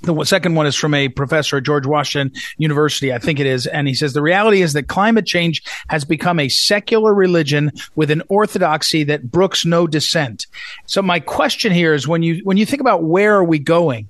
the 0.02 0.24
second 0.24 0.54
one 0.54 0.66
is 0.66 0.74
from 0.74 0.94
a 0.94 1.08
professor 1.08 1.58
at 1.58 1.62
George 1.64 1.86
Washington 1.86 2.38
University, 2.58 3.12
I 3.12 3.18
think 3.18 3.40
it 3.40 3.46
is. 3.46 3.66
And 3.66 3.88
he 3.88 3.94
says 3.94 4.12
the 4.12 4.22
reality 4.22 4.62
is 4.62 4.72
that 4.72 4.88
climate 4.88 5.26
change 5.26 5.62
has 5.88 6.04
become 6.04 6.38
a 6.38 6.48
secular 6.48 7.14
religion 7.14 7.72
with 7.94 8.10
an 8.10 8.22
orthodoxy 8.28 9.04
that 9.04 9.30
brooks 9.30 9.64
no 9.64 9.86
dissent. 9.86 10.46
So 10.86 11.02
my 11.02 11.20
question 11.20 11.72
here 11.72 11.94
is 11.94 12.08
when 12.08 12.22
you, 12.22 12.40
when 12.44 12.56
you 12.56 12.66
think 12.66 12.80
about 12.80 13.04
where 13.04 13.34
are 13.34 13.44
we 13.44 13.58
going, 13.58 14.08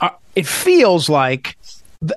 uh, 0.00 0.10
it 0.36 0.46
feels 0.46 1.08
like 1.08 1.56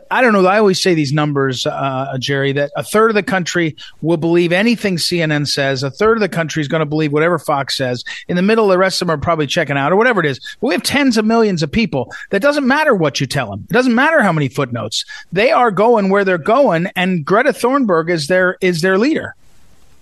I 0.10 0.22
don't 0.22 0.32
know. 0.32 0.46
I 0.46 0.60
always 0.60 0.82
say 0.82 0.94
these 0.94 1.12
numbers, 1.12 1.68
uh, 1.68 2.16
Jerry, 2.18 2.54
that 2.54 2.72
a 2.78 2.84
third 2.84 3.12
of 3.12 3.16
the 3.16 3.24
country 3.24 3.76
will 4.02 4.16
believe 4.16 4.54
anything 4.54 4.96
CNN 4.96 5.46
says. 5.46 5.84
A 5.84 5.92
third 5.92 6.16
of 6.16 6.22
the 6.22 6.30
country 6.30 6.62
is 6.62 6.70
going 6.70 6.80
to 6.80 6.86
believe 6.86 7.12
whatever 7.12 7.38
Fox 7.38 7.76
says. 7.76 8.06
In 8.30 8.38
the 8.38 8.42
middle, 8.42 8.70
the 8.70 8.78
rest 8.78 9.02
of 9.02 9.08
them 9.08 9.16
are 9.16 9.22
probably 9.22 9.46
checking 9.46 9.76
out 9.76 9.92
or 9.92 9.98
whatever 9.98 10.22
it 10.22 10.26
is. 10.26 10.40
But 10.62 10.68
we 10.68 10.74
have 10.74 10.84
tens 10.84 11.18
of 11.18 11.26
millions 11.26 11.64
of 11.64 11.70
people. 11.70 12.14
That 12.30 12.42
doesn't 12.42 12.66
matter 12.66 12.96
what 12.96 13.20
you 13.20 13.28
tell 13.28 13.50
them. 13.50 13.68
It 13.70 13.74
doesn't 13.74 13.94
matter 13.94 14.22
how 14.22 14.32
many 14.32 14.48
footnotes. 14.48 15.04
They 15.34 15.52
are 15.52 15.70
going 15.70 16.10
where 16.10 16.24
they're 16.24 16.38
going, 16.38 16.88
and 16.96 17.26
Greta 17.26 17.52
Thunberg 17.52 18.10
is 18.10 18.28
their 18.28 18.56
is 18.62 18.80
their 18.80 18.98
leader. 18.98 19.36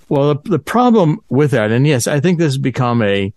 Well, 0.09 0.35
the, 0.35 0.49
the 0.49 0.59
problem 0.59 1.21
with 1.29 1.51
that, 1.51 1.71
and 1.71 1.87
yes, 1.87 2.05
I 2.05 2.19
think 2.19 2.37
this 2.37 2.53
has 2.53 2.57
become 2.59 3.01
a 3.01 3.33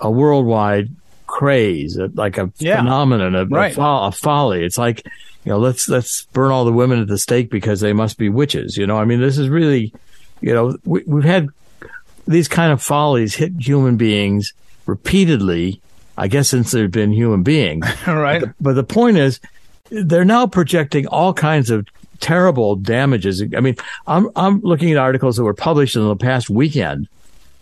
a 0.00 0.10
worldwide 0.10 0.88
craze, 1.28 1.96
like 2.14 2.38
a 2.38 2.50
yeah. 2.58 2.78
phenomenon, 2.78 3.36
a, 3.36 3.44
right. 3.44 3.76
a, 3.76 3.82
a 3.82 4.12
folly. 4.12 4.64
It's 4.64 4.78
like 4.78 5.06
you 5.46 5.52
know, 5.52 5.58
let's 5.58 5.88
let's 5.88 6.24
burn 6.32 6.50
all 6.50 6.64
the 6.64 6.72
women 6.72 7.00
at 7.00 7.06
the 7.06 7.18
stake 7.18 7.50
because 7.50 7.78
they 7.78 7.92
must 7.92 8.18
be 8.18 8.28
witches. 8.28 8.76
You 8.76 8.84
know, 8.84 8.96
I 8.96 9.04
mean, 9.04 9.20
this 9.20 9.38
is 9.38 9.48
really, 9.48 9.94
you 10.40 10.52
know, 10.52 10.76
we, 10.84 11.04
we've 11.06 11.22
had 11.22 11.48
these 12.26 12.48
kind 12.48 12.72
of 12.72 12.82
follies 12.82 13.36
hit 13.36 13.52
human 13.56 13.96
beings 13.96 14.52
repeatedly. 14.86 15.80
I 16.18 16.26
guess 16.26 16.48
since 16.48 16.72
there've 16.72 16.90
been 16.90 17.12
human 17.12 17.44
beings, 17.44 17.86
right? 18.08 18.40
But 18.40 18.48
the, 18.48 18.54
but 18.60 18.72
the 18.72 18.82
point 18.82 19.18
is, 19.18 19.38
they're 19.88 20.24
now 20.24 20.48
projecting 20.48 21.06
all 21.06 21.32
kinds 21.32 21.70
of 21.70 21.86
terrible 22.18 22.74
damages. 22.74 23.40
I 23.40 23.60
mean, 23.60 23.76
I'm 24.08 24.28
I'm 24.34 24.60
looking 24.62 24.90
at 24.90 24.98
articles 24.98 25.36
that 25.36 25.44
were 25.44 25.54
published 25.54 25.94
in 25.94 26.08
the 26.08 26.16
past 26.16 26.50
weekend 26.50 27.06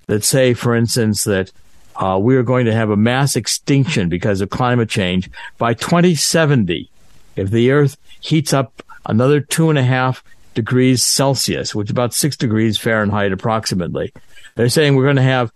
that 0.06 0.24
say, 0.24 0.54
for 0.54 0.74
instance, 0.74 1.24
that 1.24 1.52
uh, 1.96 2.18
we 2.18 2.34
are 2.36 2.42
going 2.42 2.64
to 2.64 2.72
have 2.72 2.88
a 2.88 2.96
mass 2.96 3.36
extinction 3.36 4.08
because 4.08 4.40
of 4.40 4.48
climate 4.48 4.88
change 4.88 5.30
by 5.58 5.74
2070. 5.74 6.88
If 7.36 7.50
the 7.50 7.70
Earth 7.70 7.96
heats 8.20 8.52
up 8.52 8.82
another 9.06 9.40
two 9.40 9.70
and 9.70 9.78
a 9.78 9.82
half 9.82 10.24
degrees 10.54 11.04
Celsius, 11.04 11.74
which 11.74 11.88
is 11.88 11.90
about 11.90 12.14
six 12.14 12.36
degrees 12.36 12.78
Fahrenheit 12.78 13.32
approximately, 13.32 14.12
they're 14.54 14.68
saying 14.68 14.94
we're 14.94 15.04
going 15.04 15.16
to 15.16 15.22
have 15.22 15.52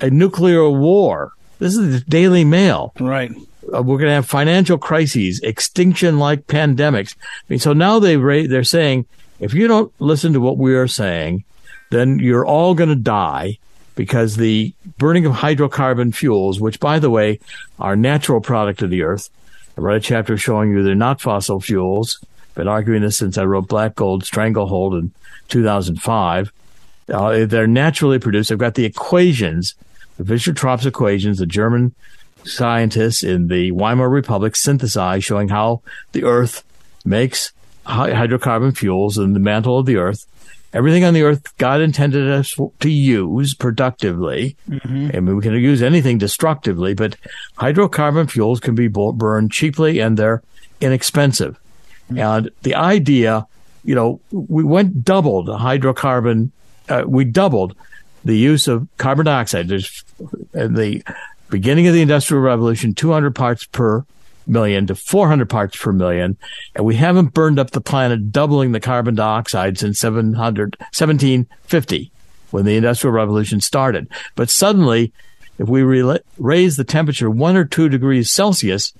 a 0.00 0.10
nuclear 0.10 0.68
war. 0.68 1.32
This 1.58 1.76
is 1.76 2.00
the 2.00 2.10
Daily 2.10 2.44
Mail. 2.44 2.92
Right. 2.98 3.30
Uh, 3.72 3.82
we're 3.82 3.98
going 3.98 4.08
to 4.08 4.14
have 4.14 4.26
financial 4.26 4.78
crises, 4.78 5.40
extinction 5.40 6.18
like 6.18 6.48
pandemics. 6.48 7.14
I 7.16 7.44
mean, 7.48 7.58
so 7.60 7.72
now 7.72 8.00
they 8.00 8.16
ra- 8.16 8.46
they're 8.48 8.64
saying 8.64 9.06
if 9.38 9.54
you 9.54 9.68
don't 9.68 9.92
listen 10.00 10.32
to 10.32 10.40
what 10.40 10.58
we 10.58 10.74
are 10.74 10.88
saying, 10.88 11.44
then 11.90 12.18
you're 12.18 12.46
all 12.46 12.74
going 12.74 12.88
to 12.88 12.96
die 12.96 13.58
because 13.94 14.36
the 14.36 14.74
burning 14.98 15.26
of 15.26 15.32
hydrocarbon 15.32 16.14
fuels, 16.14 16.60
which 16.60 16.80
by 16.80 16.98
the 16.98 17.10
way 17.10 17.38
are 17.78 17.96
natural 17.96 18.40
product 18.40 18.82
of 18.82 18.90
the 18.90 19.02
earth, 19.02 19.30
I 19.76 19.80
wrote 19.80 19.96
a 19.96 20.00
chapter 20.00 20.36
showing 20.36 20.70
you 20.70 20.82
they're 20.82 20.94
not 20.94 21.20
fossil 21.20 21.60
fuels. 21.60 22.24
Been 22.54 22.68
arguing 22.68 23.02
this 23.02 23.18
since 23.18 23.38
I 23.38 23.44
wrote 23.44 23.68
Black 23.68 23.94
Gold 23.94 24.24
Stranglehold 24.24 24.94
in 24.94 25.12
2005. 25.48 26.52
Uh, 27.08 27.46
they're 27.46 27.66
naturally 27.66 28.18
produced. 28.18 28.52
I've 28.52 28.58
got 28.58 28.74
the 28.74 28.84
equations, 28.84 29.74
the 30.18 30.24
Fischer-Tropsch 30.24 30.86
equations, 30.86 31.38
the 31.38 31.46
German 31.46 31.94
scientists 32.44 33.22
in 33.22 33.48
the 33.48 33.70
Weimar 33.70 34.08
Republic 34.08 34.56
synthesized, 34.56 35.24
showing 35.24 35.48
how 35.48 35.80
the 36.12 36.24
Earth 36.24 36.64
makes 37.04 37.52
hydrocarbon 37.86 38.76
fuels 38.76 39.18
in 39.18 39.32
the 39.32 39.40
mantle 39.40 39.78
of 39.78 39.86
the 39.86 39.96
Earth 39.96 40.26
everything 40.72 41.04
on 41.04 41.14
the 41.14 41.22
earth 41.22 41.56
God 41.58 41.80
intended 41.80 42.30
us 42.30 42.54
to 42.80 42.90
use 42.90 43.54
productively. 43.54 44.56
Mm-hmm. 44.68 45.10
I 45.14 45.20
mean, 45.20 45.36
we 45.36 45.42
can 45.42 45.54
use 45.54 45.82
anything 45.82 46.18
destructively, 46.18 46.94
but 46.94 47.16
hydrocarbon 47.58 48.30
fuels 48.30 48.60
can 48.60 48.74
be 48.74 48.88
burned 48.88 49.52
cheaply 49.52 50.00
and 50.00 50.16
they're 50.16 50.42
inexpensive. 50.80 51.58
Mm-hmm. 52.10 52.18
And 52.18 52.50
the 52.62 52.74
idea, 52.74 53.46
you 53.84 53.94
know, 53.94 54.20
we 54.30 54.64
went 54.64 55.04
doubled 55.04 55.48
hydrocarbon, 55.48 56.50
uh, 56.88 57.04
we 57.06 57.24
doubled 57.24 57.76
the 58.24 58.36
use 58.36 58.68
of 58.68 58.86
carbon 58.98 59.26
dioxide. 59.26 59.68
There's 59.68 60.04
in 60.54 60.74
the 60.74 61.02
beginning 61.50 61.86
of 61.86 61.94
the 61.94 62.02
industrial 62.02 62.42
revolution, 62.42 62.94
200 62.94 63.34
parts 63.34 63.64
per 63.64 64.04
million 64.46 64.86
to 64.86 64.94
400 64.94 65.48
parts 65.48 65.76
per 65.76 65.92
million. 65.92 66.36
And 66.74 66.84
we 66.84 66.96
haven't 66.96 67.34
burned 67.34 67.58
up 67.58 67.70
the 67.70 67.80
planet, 67.80 68.32
doubling 68.32 68.72
the 68.72 68.80
carbon 68.80 69.14
dioxide 69.14 69.78
since 69.78 69.98
700, 70.00 70.76
1750 70.78 72.12
when 72.50 72.64
the 72.64 72.76
industrial 72.76 73.14
revolution 73.14 73.60
started. 73.60 74.08
But 74.36 74.50
suddenly, 74.50 75.12
if 75.58 75.68
we 75.68 75.82
re- 75.82 76.20
raise 76.38 76.76
the 76.76 76.84
temperature 76.84 77.30
one 77.30 77.56
or 77.56 77.64
two 77.64 77.88
degrees 77.88 78.30
Celsius, 78.30 78.92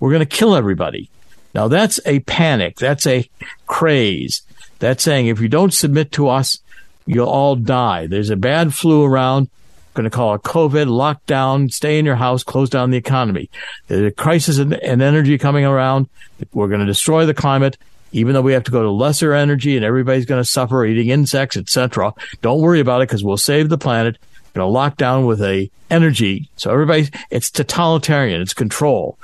we're 0.00 0.12
going 0.12 0.20
to 0.20 0.26
kill 0.26 0.54
everybody. 0.54 1.10
Now 1.54 1.68
that's 1.68 2.00
a 2.06 2.20
panic. 2.20 2.76
That's 2.76 3.06
a 3.06 3.28
craze. 3.66 4.42
That's 4.78 5.02
saying 5.02 5.26
if 5.26 5.40
you 5.40 5.48
don't 5.48 5.74
submit 5.74 6.12
to 6.12 6.28
us, 6.28 6.58
you'll 7.06 7.28
all 7.28 7.56
die. 7.56 8.06
There's 8.06 8.30
a 8.30 8.36
bad 8.36 8.74
flu 8.74 9.04
around 9.04 9.48
going 9.94 10.04
to 10.04 10.10
call 10.10 10.34
it 10.34 10.42
COVID, 10.42 10.86
lockdown, 10.86 11.70
stay 11.70 11.98
in 11.98 12.04
your 12.04 12.16
house, 12.16 12.42
close 12.42 12.70
down 12.70 12.90
the 12.90 12.96
economy. 12.96 13.50
There's 13.88 14.12
a 14.12 14.14
crisis 14.14 14.58
in, 14.58 14.72
in 14.72 15.02
energy 15.02 15.38
coming 15.38 15.64
around. 15.64 16.08
We're 16.52 16.68
going 16.68 16.80
to 16.80 16.86
destroy 16.86 17.26
the 17.26 17.34
climate, 17.34 17.76
even 18.12 18.34
though 18.34 18.42
we 18.42 18.52
have 18.52 18.64
to 18.64 18.70
go 18.70 18.82
to 18.82 18.90
lesser 18.90 19.32
energy 19.32 19.76
and 19.76 19.84
everybody's 19.84 20.26
going 20.26 20.42
to 20.42 20.48
suffer 20.48 20.84
eating 20.84 21.08
insects, 21.08 21.56
etc. 21.56 22.14
Don't 22.40 22.60
worry 22.60 22.80
about 22.80 23.02
it 23.02 23.08
because 23.08 23.24
we'll 23.24 23.36
save 23.36 23.68
the 23.68 23.78
planet. 23.78 24.18
We're 24.54 24.60
going 24.60 24.68
to 24.68 24.72
lock 24.72 24.96
down 24.96 25.26
with 25.26 25.42
a 25.42 25.70
energy. 25.90 26.48
So 26.56 26.70
everybody, 26.70 27.08
it's 27.30 27.50
totalitarian. 27.50 28.40
It's 28.40 28.54
control. 28.54 29.18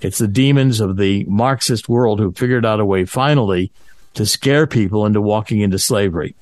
It's 0.00 0.18
the 0.18 0.28
demons 0.28 0.80
of 0.80 0.96
the 0.96 1.24
Marxist 1.24 1.88
world 1.88 2.18
who 2.18 2.32
figured 2.32 2.66
out 2.66 2.80
a 2.80 2.84
way 2.84 3.04
finally 3.04 3.70
to 4.14 4.26
scare 4.26 4.66
people 4.66 5.06
into 5.06 5.20
walking 5.20 5.60
into 5.60 5.78
slavery. 5.78 6.34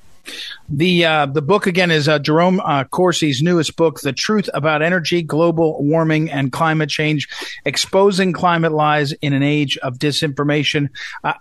The 0.69 1.05
uh, 1.05 1.25
the 1.25 1.41
book 1.41 1.67
again 1.67 1.91
is 1.91 2.07
uh, 2.07 2.19
Jerome 2.19 2.61
uh, 2.61 2.85
Corsi's 2.85 3.41
newest 3.41 3.75
book, 3.75 3.99
"The 3.99 4.13
Truth 4.13 4.49
About 4.53 4.81
Energy, 4.81 5.21
Global 5.21 5.83
Warming, 5.83 6.31
and 6.31 6.51
Climate 6.51 6.89
Change: 6.89 7.27
Exposing 7.65 8.31
Climate 8.31 8.71
Lies 8.71 9.11
in 9.11 9.33
an 9.33 9.43
Age 9.43 9.77
of 9.79 9.97
Disinformation." 9.97 10.89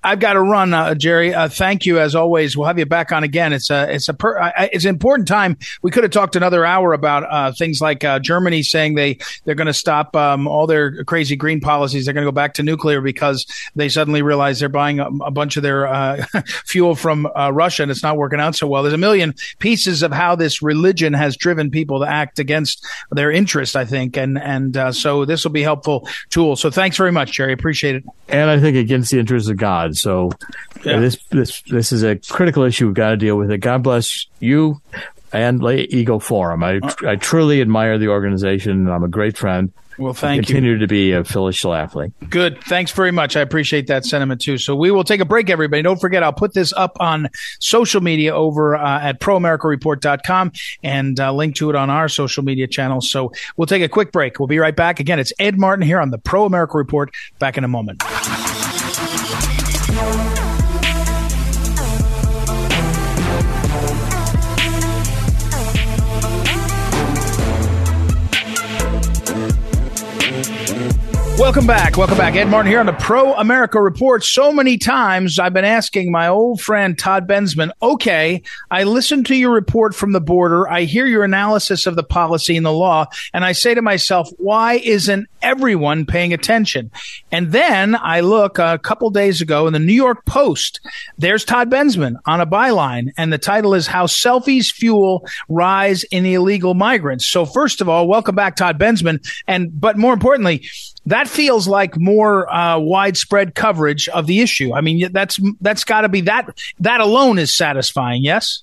I've 0.03 0.19
got 0.19 0.33
to 0.33 0.41
run, 0.41 0.75
uh, 0.75 0.95
Jerry. 0.95 1.33
Uh, 1.33 1.49
thank 1.49 1.87
you 1.87 2.01
as 2.01 2.17
always. 2.17 2.57
We'll 2.57 2.67
have 2.67 2.79
you 2.79 2.87
back 2.87 3.13
on 3.13 3.23
again. 3.23 3.53
It's 3.53 3.71
a 3.71 3.95
it's 3.95 4.09
a 4.09 4.15
per, 4.15 4.53
it's 4.59 4.85
an 4.85 4.91
important 4.91 5.29
time. 5.29 5.59
We 5.83 5.93
could 5.93 6.03
have 6.03 6.13
talked 6.13 6.35
another 6.35 6.65
hour 6.65 6.93
about 6.93 7.23
uh, 7.31 7.53
things 7.53 7.81
like 7.81 8.05
Germany 8.23 8.65
saying 8.65 8.95
they 8.97 9.19
they're 9.45 9.55
going 9.55 9.69
to 9.69 9.73
stop 9.73 10.17
um, 10.17 10.49
all 10.49 10.67
their 10.67 11.05
crazy 11.05 11.37
green 11.37 11.61
policies. 11.61 12.05
They're 12.05 12.15
going 12.15 12.25
to 12.25 12.33
go 12.33 12.35
back 12.35 12.55
to 12.55 12.65
nuclear 12.65 13.01
because 13.01 13.47
they 13.77 13.89
suddenly 13.89 14.23
realize 14.23 14.59
they're 14.59 14.69
buying 14.69 14.99
a, 14.99 15.07
a 15.25 15.31
bunch 15.31 15.57
of 15.57 15.63
their 15.63 16.27
fuel 16.67 16.97
from 16.97 17.29
Russia 17.37 17.83
and 17.83 17.93
it's 17.93 18.03
not 18.03 18.17
working 18.17 18.41
out 18.41 18.57
so 18.57 18.70
well. 18.71 18.83
There's 18.83 18.95
a 18.95 18.99
million 18.99 19.35
pieces 19.59 20.03
of 20.03 20.13
how 20.13 20.37
this 20.37 20.63
religion 20.63 21.13
has 21.13 21.37
driven 21.37 21.71
people 21.71 22.01
to 22.01 22.07
act 22.07 22.39
against 22.39 22.87
their 23.11 23.31
interest, 23.31 23.77
I 23.77 23.85
think. 23.85 24.17
And, 24.17 24.39
and, 24.39 24.77
uh, 24.77 24.93
so 24.93 25.25
this 25.25 25.45
will 25.45 25.51
be 25.51 25.63
a 25.63 25.65
helpful 25.65 26.09
tool. 26.31 26.57
So 26.57 26.71
thanks 26.71 26.97
very 26.97 27.13
much, 27.13 27.33
Jerry. 27.33 27.53
Appreciate 27.53 27.97
it. 27.97 28.05
And 28.29 28.49
I 28.49 28.59
think 28.59 28.77
against 28.77 29.11
the 29.11 29.19
interests 29.19 29.49
of 29.49 29.57
God. 29.57 29.97
So 29.97 30.31
yeah. 30.85 30.99
this, 31.01 31.17
this, 31.31 31.63
this 31.63 31.93
is 31.93 32.03
a 32.03 32.17
critical 32.17 32.63
issue. 32.63 32.87
We've 32.87 32.95
got 32.95 33.11
to 33.11 33.17
deal 33.17 33.37
with 33.37 33.51
it. 33.51 33.59
God 33.59 33.83
bless 33.83 34.27
you 34.39 34.81
and 35.33 35.63
Lay 35.63 35.83
Eagle 35.83 36.21
Forum. 36.21 36.63
I, 36.63 36.81
I 37.07 37.17
truly 37.17 37.61
admire 37.61 37.99
the 37.99 38.09
organization. 38.09 38.73
and 38.73 38.91
I'm 38.91 39.05
a 39.05 39.09
great 39.09 39.37
friend. 39.37 39.73
Well, 39.99 40.15
thank 40.15 40.47
continue 40.47 40.71
you. 40.71 40.79
Continue 40.79 40.79
to 40.79 40.87
be 40.87 41.13
a 41.13 41.25
Phyllis 41.25 41.61
Schlafly. 41.61 42.13
Good. 42.31 42.63
Thanks 42.65 42.91
very 42.91 43.11
much. 43.11 43.37
I 43.37 43.41
appreciate 43.41 43.87
that 43.89 44.07
sentiment 44.07 44.41
too. 44.41 44.57
So 44.57 44.75
we 44.75 44.91
will 44.91 45.05
take 45.05 45.21
a 45.21 45.27
break, 45.27 45.51
everybody. 45.51 45.83
Don't 45.83 46.01
forget, 46.01 46.23
I'll 46.23 46.33
put 46.33 46.55
this 46.55 46.73
up 46.73 46.97
on 47.01 47.29
social 47.59 48.01
media 48.01 48.35
over 48.35 48.77
uh, 48.77 49.01
at 49.01 49.21
proamericareport.com 49.21 50.53
and 50.83 51.21
uh, 51.21 51.33
link 51.35 51.57
to 51.57 51.69
it 51.69 51.77
on 51.77 51.91
our 51.91 52.09
social 52.09 52.43
media 52.43 52.67
channels. 52.67 53.11
So 53.11 53.33
we'll 53.59 53.67
take 53.67 53.83
a 53.83 53.89
quick 53.89 54.11
break. 54.11 54.39
We'll 54.39 54.47
be 54.47 54.59
right 54.59 54.75
back. 54.75 55.01
Again, 55.01 55.19
it's 55.19 55.35
Ed 55.39 55.59
Martin 55.59 55.85
here 55.85 56.01
on 56.01 56.11
the 56.11 56.19
Pro 56.19 56.47
America 56.47 56.79
Report. 56.79 57.11
Back 57.39 57.59
in 57.59 57.65
a 57.65 57.69
moment. 57.69 58.03
Welcome 71.41 71.67
back. 71.67 71.97
Welcome 71.97 72.19
back. 72.19 72.35
Ed 72.35 72.49
Martin 72.49 72.71
here 72.71 72.81
on 72.81 72.87
the 72.87 72.93
Pro 72.93 73.33
America 73.33 73.81
Report. 73.81 74.23
So 74.23 74.53
many 74.53 74.77
times 74.77 75.39
I've 75.39 75.55
been 75.55 75.65
asking 75.65 76.13
my 76.13 76.29
old 76.29 76.61
friend 76.61 76.99
Todd 76.99 77.27
Bensman, 77.27 77.71
okay, 77.81 78.43
I 78.71 78.83
listened 78.85 79.25
to 79.29 79.35
your 79.35 79.51
report 79.51 79.95
from 79.95 80.13
the 80.13 80.21
border. 80.21 80.69
I 80.69 80.83
hear 80.83 81.07
your 81.07 81.25
analysis 81.25 81.87
of 81.87 81.97
the 81.97 82.03
policy 82.03 82.59
and 82.59 82.67
the 82.67 82.73
law. 82.75 83.07
And 83.33 83.43
I 83.43 83.53
say 83.53 83.73
to 83.73 83.81
myself, 83.81 84.29
why 84.37 84.75
isn't 84.75 85.29
everyone 85.41 86.05
paying 86.05 86.35
attention? 86.35 86.91
And 87.33 87.53
then 87.53 87.97
I 87.97 88.21
look 88.21 88.59
a 88.59 88.79
couple 88.79 89.09
days 89.09 89.41
ago 89.41 89.67
in 89.67 89.73
the 89.73 89.79
New 89.79 89.95
York 89.95 90.27
Post. 90.27 90.81
There's 91.17 91.47
Todd 91.47 91.71
Bensman 91.71 92.17
on 92.27 92.43
a 92.43 92.47
byline. 92.47 93.13
And 93.17 93.33
the 93.33 93.39
title 93.39 93.73
is 93.73 93.87
How 93.87 94.05
Selfies 94.05 94.67
Fuel 94.67 95.27
Rise 95.49 96.05
in 96.05 96.27
Illegal 96.27 96.75
Migrants. 96.75 97.27
So 97.27 97.47
first 97.47 97.81
of 97.81 97.89
all, 97.89 98.07
welcome 98.07 98.35
back, 98.35 98.57
Todd 98.57 98.79
Bensman. 98.79 99.27
And, 99.49 99.81
but 99.81 99.97
more 99.97 100.13
importantly, 100.13 100.69
that 101.07 101.30
feels 101.31 101.69
like 101.69 101.97
more 101.97 102.53
uh, 102.53 102.79
widespread 102.79 103.55
coverage 103.55 104.09
of 104.09 104.27
the 104.27 104.41
issue. 104.41 104.75
I 104.75 104.81
mean, 104.81 105.13
that's 105.13 105.39
that's 105.61 105.85
got 105.85 106.03
to 106.03 106.09
be 106.09 106.23
that 106.23 106.59
that 106.81 107.01
alone 107.01 107.39
is 107.39 107.57
satisfying. 107.57 108.23
Yes. 108.23 108.63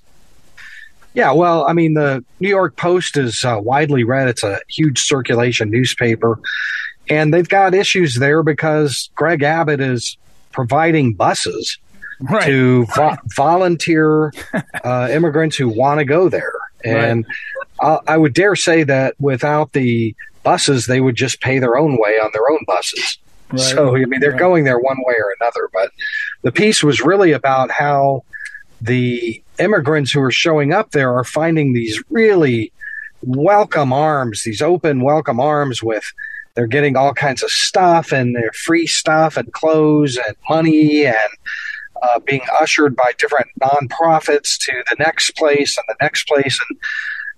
Yeah, 1.14 1.32
well, 1.32 1.66
I 1.68 1.74
mean, 1.74 1.96
the 1.96 2.24
New 2.40 2.50
York 2.50 2.76
Post 2.76 3.18
is 3.18 3.44
uh, 3.44 3.60
widely 3.60 4.04
read. 4.04 4.28
It's 4.28 4.44
a 4.44 4.60
huge 4.70 5.00
circulation 5.00 5.72
newspaper, 5.72 6.40
and 7.10 7.34
they've 7.34 7.50
got 7.50 7.74
issues 7.74 8.16
there 8.16 8.44
because 8.44 9.10
Greg 9.16 9.42
Abbott 9.42 9.82
is 9.82 10.16
providing 10.52 11.16
buses 11.16 11.80
right. 12.20 12.46
to 12.46 12.86
vo- 12.96 13.18
volunteer 13.36 14.32
uh, 14.84 15.08
immigrants 15.10 15.56
who 15.56 15.70
want 15.70 16.00
to 16.00 16.06
go 16.06 16.30
there. 16.30 16.54
And 16.84 17.26
right. 17.82 18.00
I 18.08 18.18
would 18.18 18.36
dare 18.36 18.56
say 18.56 18.84
that 18.84 19.16
without 19.20 19.74
the 19.74 20.16
buses, 20.48 20.86
they 20.86 21.02
would 21.02 21.16
just 21.16 21.42
pay 21.42 21.60
their 21.60 21.78
own 21.78 21.98
way 21.98 22.18
on 22.20 22.30
their 22.32 22.50
own 22.50 22.64
buses. 22.66 23.18
Right. 23.52 23.60
So, 23.60 23.98
I 23.98 24.06
mean, 24.06 24.22
they're 24.22 24.32
right. 24.32 24.40
going 24.40 24.64
there 24.64 24.80
one 24.80 24.98
way 25.00 25.16
or 25.16 25.36
another. 25.42 25.70
But 25.74 25.92
the 26.42 26.54
piece 26.54 26.82
was 26.82 27.02
really 27.02 27.34
about 27.34 27.70
how 27.70 28.24
the 28.80 29.44
immigrants 29.60 30.12
who 30.14 30.22
are 30.22 30.32
showing 30.32 30.72
up 30.72 30.92
there 30.92 31.14
are 31.14 31.26
finding 31.26 31.74
these 31.74 32.02
really 32.10 32.72
welcome 33.22 33.92
arms, 33.92 34.44
these 34.46 34.62
open 34.62 35.02
welcome 35.02 35.42
arms 35.42 35.84
with 35.84 36.06
they're 36.56 36.66
getting 36.66 36.96
all 36.96 37.14
kinds 37.14 37.44
of 37.44 37.52
stuff 37.52 38.12
and 38.12 38.34
their 38.34 38.52
free 38.52 38.88
stuff 38.88 39.38
and 39.38 39.52
clothes 39.52 40.18
and 40.26 40.36
money 40.50 41.06
and 41.06 41.32
uh, 42.02 42.20
being 42.20 42.42
ushered 42.60 42.96
by 42.96 43.12
different 43.20 43.48
nonprofits 43.62 44.58
to 44.58 44.72
the 44.90 44.96
next 44.98 45.36
place 45.36 45.78
and 45.78 45.86
the 45.88 46.04
next 46.04 46.28
place 46.28 46.58
and 46.68 46.80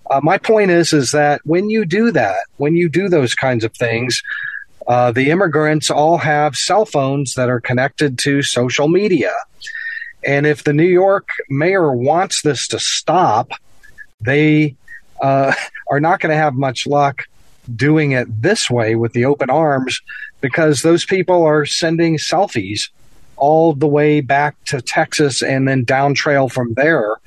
uh, 0.09 0.19
my 0.23 0.37
point 0.37 0.71
is, 0.71 0.93
is 0.93 1.11
that 1.11 1.41
when 1.45 1.69
you 1.69 1.85
do 1.85 2.11
that, 2.11 2.39
when 2.57 2.75
you 2.75 2.89
do 2.89 3.09
those 3.09 3.35
kinds 3.35 3.63
of 3.63 3.73
things, 3.73 4.21
uh, 4.87 5.11
the 5.11 5.29
immigrants 5.29 5.91
all 5.91 6.17
have 6.17 6.55
cell 6.55 6.85
phones 6.85 7.33
that 7.35 7.49
are 7.49 7.59
connected 7.59 8.17
to 8.19 8.41
social 8.41 8.87
media. 8.87 9.31
And 10.25 10.47
if 10.47 10.63
the 10.63 10.73
New 10.73 10.87
York 10.87 11.29
mayor 11.49 11.91
wants 11.91 12.41
this 12.41 12.67
to 12.69 12.79
stop, 12.79 13.51
they 14.19 14.75
uh, 15.21 15.53
are 15.91 15.99
not 15.99 16.19
going 16.19 16.31
to 16.31 16.37
have 16.37 16.55
much 16.55 16.87
luck 16.87 17.25
doing 17.75 18.11
it 18.11 18.41
this 18.41 18.69
way 18.69 18.95
with 18.95 19.13
the 19.13 19.25
open 19.25 19.49
arms 19.51 20.01
because 20.41 20.81
those 20.81 21.05
people 21.05 21.43
are 21.43 21.65
sending 21.65 22.17
selfies 22.17 22.89
all 23.37 23.73
the 23.73 23.87
way 23.87 24.21
back 24.21 24.55
to 24.65 24.81
Texas 24.81 25.43
and 25.43 25.67
then 25.67 25.83
down 25.83 26.15
trail 26.15 26.49
from 26.49 26.73
there 26.73 27.17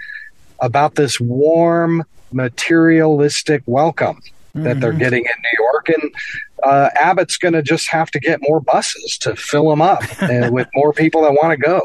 about 0.62 0.94
this 0.94 1.20
warm, 1.20 2.04
materialistic 2.32 3.62
welcome 3.66 4.16
mm-hmm. 4.16 4.62
that 4.62 4.80
they're 4.80 4.90
mm-hmm. 4.90 4.98
getting 5.00 5.24
in 5.24 5.42
New 5.42 5.64
York. 5.64 5.88
And 5.90 6.14
uh, 6.62 6.88
Abbott's 6.94 7.36
going 7.36 7.54
to 7.54 7.62
just 7.62 7.90
have 7.90 8.10
to 8.12 8.20
get 8.20 8.40
more 8.42 8.60
buses 8.60 9.18
to 9.22 9.36
fill 9.36 9.68
them 9.68 9.82
up 9.82 10.02
with 10.50 10.68
more 10.74 10.92
people 10.92 11.22
that 11.22 11.32
want 11.32 11.50
to 11.50 11.56
go. 11.56 11.80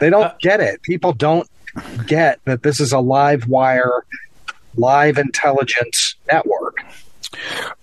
They 0.00 0.10
don't 0.10 0.24
uh, 0.24 0.34
get 0.40 0.60
it. 0.60 0.82
People 0.82 1.12
don't 1.12 1.48
get 2.06 2.40
that 2.46 2.62
this 2.62 2.80
is 2.80 2.92
a 2.92 3.00
live 3.00 3.46
wire, 3.46 4.04
live 4.76 5.18
intelligence 5.18 6.16
network. 6.26 6.78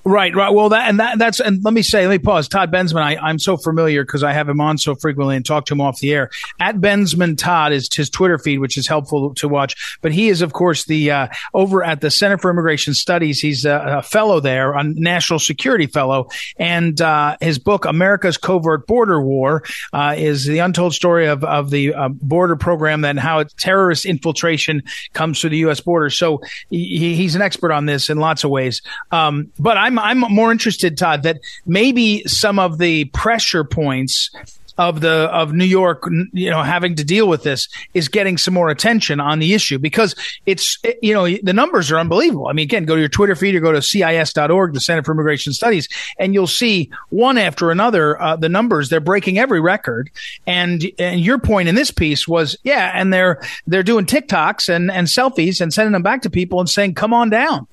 Right, 0.05 0.35
right. 0.35 0.53
Well, 0.53 0.69
that 0.69 0.89
and 0.89 0.99
that 0.99 1.17
that's 1.17 1.39
and 1.39 1.63
let 1.63 1.73
me 1.73 1.81
say, 1.81 2.05
let 2.05 2.13
me 2.13 2.19
pause. 2.19 2.49
Todd 2.49 2.71
Bensman, 2.73 3.01
I, 3.01 3.15
I'm 3.15 3.39
so 3.39 3.55
familiar 3.55 4.03
because 4.03 4.21
I 4.21 4.33
have 4.33 4.49
him 4.49 4.59
on 4.59 4.77
so 4.77 4.95
frequently 4.95 5.37
and 5.37 5.45
talk 5.45 5.65
to 5.67 5.73
him 5.73 5.79
off 5.79 5.99
the 5.99 6.13
air. 6.13 6.29
At 6.59 6.75
Bensman 6.81 7.37
Todd 7.37 7.71
is 7.71 7.87
his 7.93 8.09
Twitter 8.09 8.37
feed, 8.37 8.59
which 8.59 8.77
is 8.77 8.85
helpful 8.85 9.33
to 9.35 9.47
watch. 9.47 9.97
But 10.01 10.11
he 10.11 10.27
is, 10.27 10.41
of 10.41 10.51
course, 10.51 10.83
the 10.83 11.11
uh, 11.11 11.27
over 11.53 11.85
at 11.85 12.01
the 12.01 12.11
Center 12.11 12.37
for 12.37 12.51
Immigration 12.51 12.93
Studies. 12.93 13.39
He's 13.39 13.63
a, 13.63 13.99
a 13.99 14.01
fellow 14.01 14.41
there, 14.41 14.73
a 14.73 14.83
national 14.83 15.39
security 15.39 15.87
fellow, 15.87 16.27
and 16.57 16.99
uh, 16.99 17.37
his 17.39 17.57
book 17.57 17.85
"America's 17.85 18.35
Covert 18.35 18.85
Border 18.85 19.21
War" 19.21 19.63
uh, 19.93 20.15
is 20.17 20.45
the 20.45 20.59
untold 20.59 20.93
story 20.93 21.27
of 21.27 21.45
of 21.45 21.69
the 21.69 21.93
uh, 21.93 22.09
border 22.09 22.57
program 22.57 23.05
and 23.05 23.17
how 23.17 23.43
terrorist 23.57 24.05
infiltration 24.05 24.83
comes 25.13 25.39
to 25.39 25.49
the 25.49 25.57
U.S. 25.59 25.79
border. 25.79 26.09
So 26.09 26.41
he, 26.69 27.15
he's 27.15 27.35
an 27.35 27.41
expert 27.41 27.71
on 27.71 27.85
this 27.85 28.09
in 28.09 28.17
lots 28.17 28.43
of 28.43 28.49
ways. 28.49 28.81
Um, 29.09 29.49
but 29.57 29.77
I'm 29.77 29.92
I'm 29.99 30.19
more 30.19 30.51
interested, 30.51 30.97
Todd, 30.97 31.23
that 31.23 31.39
maybe 31.65 32.23
some 32.25 32.59
of 32.59 32.77
the 32.77 33.05
pressure 33.05 33.63
points 33.63 34.29
of 34.77 35.01
the 35.01 35.29
of 35.31 35.53
New 35.53 35.65
York, 35.65 36.03
you 36.31 36.49
know, 36.49 36.63
having 36.63 36.95
to 36.95 37.03
deal 37.03 37.27
with 37.27 37.43
this 37.43 37.67
is 37.93 38.07
getting 38.07 38.37
some 38.37 38.53
more 38.53 38.69
attention 38.69 39.19
on 39.19 39.39
the 39.39 39.53
issue 39.53 39.77
because 39.77 40.15
it's 40.45 40.79
you 41.01 41.13
know 41.13 41.27
the 41.43 41.53
numbers 41.53 41.91
are 41.91 41.99
unbelievable. 41.99 42.47
I 42.47 42.53
mean, 42.53 42.63
again, 42.63 42.85
go 42.85 42.95
to 42.95 42.99
your 42.99 43.09
Twitter 43.09 43.35
feed 43.35 43.55
or 43.55 43.59
go 43.59 43.71
to 43.71 43.81
CIS.org, 43.81 44.73
the 44.73 44.79
Center 44.79 45.03
for 45.03 45.11
Immigration 45.11 45.53
Studies, 45.53 45.87
and 46.17 46.33
you'll 46.33 46.47
see 46.47 46.89
one 47.09 47.37
after 47.37 47.71
another 47.71 48.19
uh, 48.21 48.35
the 48.35 48.49
numbers. 48.49 48.89
They're 48.89 48.99
breaking 48.99 49.37
every 49.37 49.61
record. 49.61 50.09
And 50.47 50.83
and 50.97 51.19
your 51.19 51.37
point 51.37 51.67
in 51.67 51.75
this 51.75 51.91
piece 51.91 52.27
was, 52.27 52.57
yeah, 52.63 52.91
and 52.95 53.13
they're 53.13 53.41
they're 53.67 53.83
doing 53.83 54.05
TikToks 54.05 54.69
and 54.69 54.91
and 54.91 55.07
selfies 55.07 55.61
and 55.61 55.73
sending 55.73 55.93
them 55.93 56.03
back 56.03 56.23
to 56.23 56.29
people 56.29 56.59
and 56.59 56.69
saying, 56.69 56.95
"Come 56.95 57.13
on 57.13 57.29
down." 57.29 57.67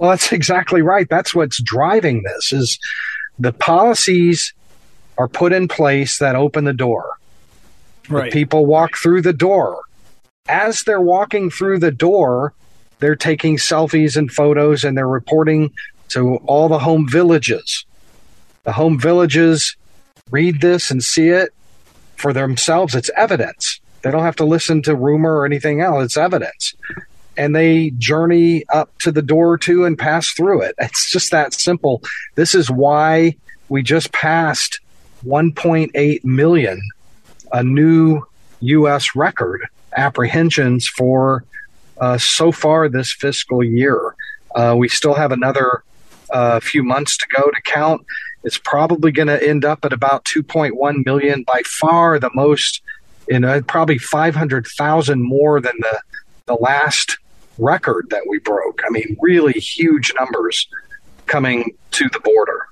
Well, 0.00 0.10
that's 0.10 0.32
exactly 0.32 0.82
right. 0.82 1.08
That's 1.08 1.34
what's 1.34 1.62
driving 1.62 2.24
this 2.24 2.52
is 2.52 2.78
the 3.38 3.52
policies 3.52 4.52
are 5.18 5.28
put 5.28 5.52
in 5.52 5.68
place 5.68 6.18
that 6.18 6.34
open 6.34 6.64
the 6.64 6.72
door. 6.72 7.12
Right. 8.08 8.24
The 8.24 8.30
people 8.30 8.66
walk 8.66 8.96
through 8.96 9.22
the 9.22 9.32
door. 9.32 9.82
As 10.48 10.82
they're 10.82 11.00
walking 11.00 11.50
through 11.50 11.78
the 11.78 11.92
door, 11.92 12.54
they're 12.98 13.14
taking 13.14 13.56
selfies 13.56 14.16
and 14.16 14.32
photos 14.32 14.82
and 14.82 14.96
they're 14.96 15.06
reporting 15.06 15.70
to 16.08 16.36
all 16.46 16.68
the 16.68 16.80
home 16.80 17.08
villages. 17.08 17.84
The 18.64 18.72
home 18.72 18.98
villages 18.98 19.76
read 20.30 20.60
this 20.60 20.90
and 20.90 21.04
see 21.04 21.28
it 21.28 21.50
for 22.16 22.32
themselves. 22.32 22.94
It's 22.94 23.10
evidence. 23.16 23.80
They 24.02 24.10
don't 24.10 24.22
have 24.22 24.36
to 24.36 24.44
listen 24.44 24.82
to 24.82 24.94
rumor 24.94 25.36
or 25.36 25.46
anything 25.46 25.80
else. 25.82 26.04
It's 26.04 26.16
evidence. 26.16 26.74
And 27.36 27.54
they 27.54 27.90
journey 27.90 28.64
up 28.72 28.96
to 28.98 29.12
the 29.12 29.22
door 29.22 29.56
too 29.56 29.84
and 29.84 29.98
pass 29.98 30.30
through 30.32 30.62
it. 30.62 30.74
It's 30.78 31.10
just 31.10 31.30
that 31.30 31.54
simple. 31.54 32.02
This 32.34 32.54
is 32.54 32.70
why 32.70 33.36
we 33.68 33.82
just 33.82 34.12
passed 34.12 34.80
1.8 35.24 36.24
million, 36.24 36.80
a 37.52 37.62
new 37.62 38.22
U.S. 38.60 39.14
record 39.14 39.66
apprehensions 39.96 40.86
for 40.88 41.44
uh, 42.00 42.18
so 42.18 42.52
far 42.52 42.88
this 42.88 43.12
fiscal 43.12 43.62
year. 43.62 44.14
Uh, 44.54 44.74
we 44.76 44.88
still 44.88 45.14
have 45.14 45.32
another 45.32 45.82
uh, 46.30 46.60
few 46.60 46.82
months 46.82 47.16
to 47.16 47.26
go 47.34 47.42
to 47.42 47.60
count. 47.62 48.04
It's 48.42 48.58
probably 48.58 49.12
going 49.12 49.28
to 49.28 49.42
end 49.46 49.64
up 49.64 49.84
at 49.84 49.92
about 49.92 50.24
2.1 50.24 51.04
million, 51.04 51.44
by 51.44 51.62
far 51.64 52.18
the 52.18 52.30
most, 52.34 52.82
in 53.28 53.44
uh, 53.44 53.60
probably 53.66 53.98
500,000 53.98 55.22
more 55.22 55.60
than 55.60 55.74
the 55.78 56.00
the 56.50 56.56
last 56.56 57.18
record 57.58 58.08
that 58.10 58.22
we 58.28 58.40
broke. 58.40 58.82
I 58.84 58.90
mean, 58.90 59.16
really 59.20 59.52
huge 59.52 60.12
numbers 60.18 60.66
coming 61.26 61.76
to 61.92 62.08
the 62.08 62.18
border. 62.18 62.66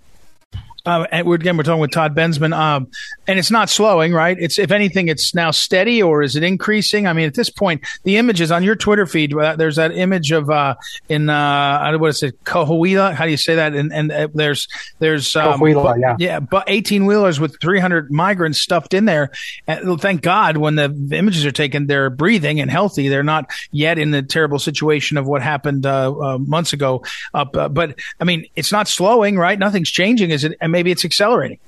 Uh, 0.88 1.06
and 1.12 1.26
we're, 1.26 1.34
again, 1.34 1.58
we're 1.58 1.64
talking 1.64 1.82
with 1.82 1.90
Todd 1.90 2.16
Bensman, 2.16 2.56
um, 2.56 2.88
and 3.26 3.38
it's 3.38 3.50
not 3.50 3.68
slowing, 3.68 4.14
right? 4.14 4.38
It's 4.40 4.58
if 4.58 4.70
anything, 4.70 5.08
it's 5.08 5.34
now 5.34 5.50
steady, 5.50 6.02
or 6.02 6.22
is 6.22 6.34
it 6.34 6.42
increasing? 6.42 7.06
I 7.06 7.12
mean, 7.12 7.26
at 7.26 7.34
this 7.34 7.50
point, 7.50 7.86
the 8.04 8.16
images 8.16 8.50
on 8.50 8.64
your 8.64 8.74
Twitter 8.74 9.04
feed, 9.04 9.36
uh, 9.36 9.54
there's 9.56 9.76
that 9.76 9.94
image 9.94 10.32
of 10.32 10.48
uh, 10.48 10.76
in 11.10 11.28
uh, 11.28 11.94
what 11.98 12.08
is 12.08 12.22
it, 12.22 12.42
Coahuila? 12.44 13.12
How 13.12 13.26
do 13.26 13.30
you 13.30 13.36
say 13.36 13.56
that? 13.56 13.74
And, 13.74 13.92
and 13.92 14.10
uh, 14.10 14.28
there's 14.32 14.66
there's 14.98 15.36
um, 15.36 15.60
Coahuila, 15.60 16.00
yeah, 16.00 16.16
yeah, 16.18 16.40
but 16.40 16.64
18 16.66 17.04
wheelers 17.04 17.38
with 17.38 17.60
300 17.60 18.10
migrants 18.10 18.58
stuffed 18.58 18.94
in 18.94 19.04
there. 19.04 19.30
And 19.66 20.00
thank 20.00 20.22
God, 20.22 20.56
when 20.56 20.76
the 20.76 20.86
images 21.12 21.44
are 21.44 21.52
taken, 21.52 21.86
they're 21.86 22.08
breathing 22.08 22.60
and 22.60 22.70
healthy. 22.70 23.08
They're 23.08 23.22
not 23.22 23.50
yet 23.72 23.98
in 23.98 24.10
the 24.10 24.22
terrible 24.22 24.58
situation 24.58 25.18
of 25.18 25.26
what 25.26 25.42
happened 25.42 25.84
uh, 25.84 26.12
uh, 26.12 26.38
months 26.38 26.72
ago. 26.72 27.04
Up, 27.34 27.52
but 27.52 27.98
I 28.18 28.24
mean, 28.24 28.46
it's 28.56 28.72
not 28.72 28.88
slowing, 28.88 29.36
right? 29.36 29.58
Nothing's 29.58 29.90
changing. 29.90 30.30
Is 30.30 30.44
it? 30.44 30.56
And 30.62 30.77
maybe 30.78 30.92
it's 30.92 31.04
accelerating. 31.04 31.58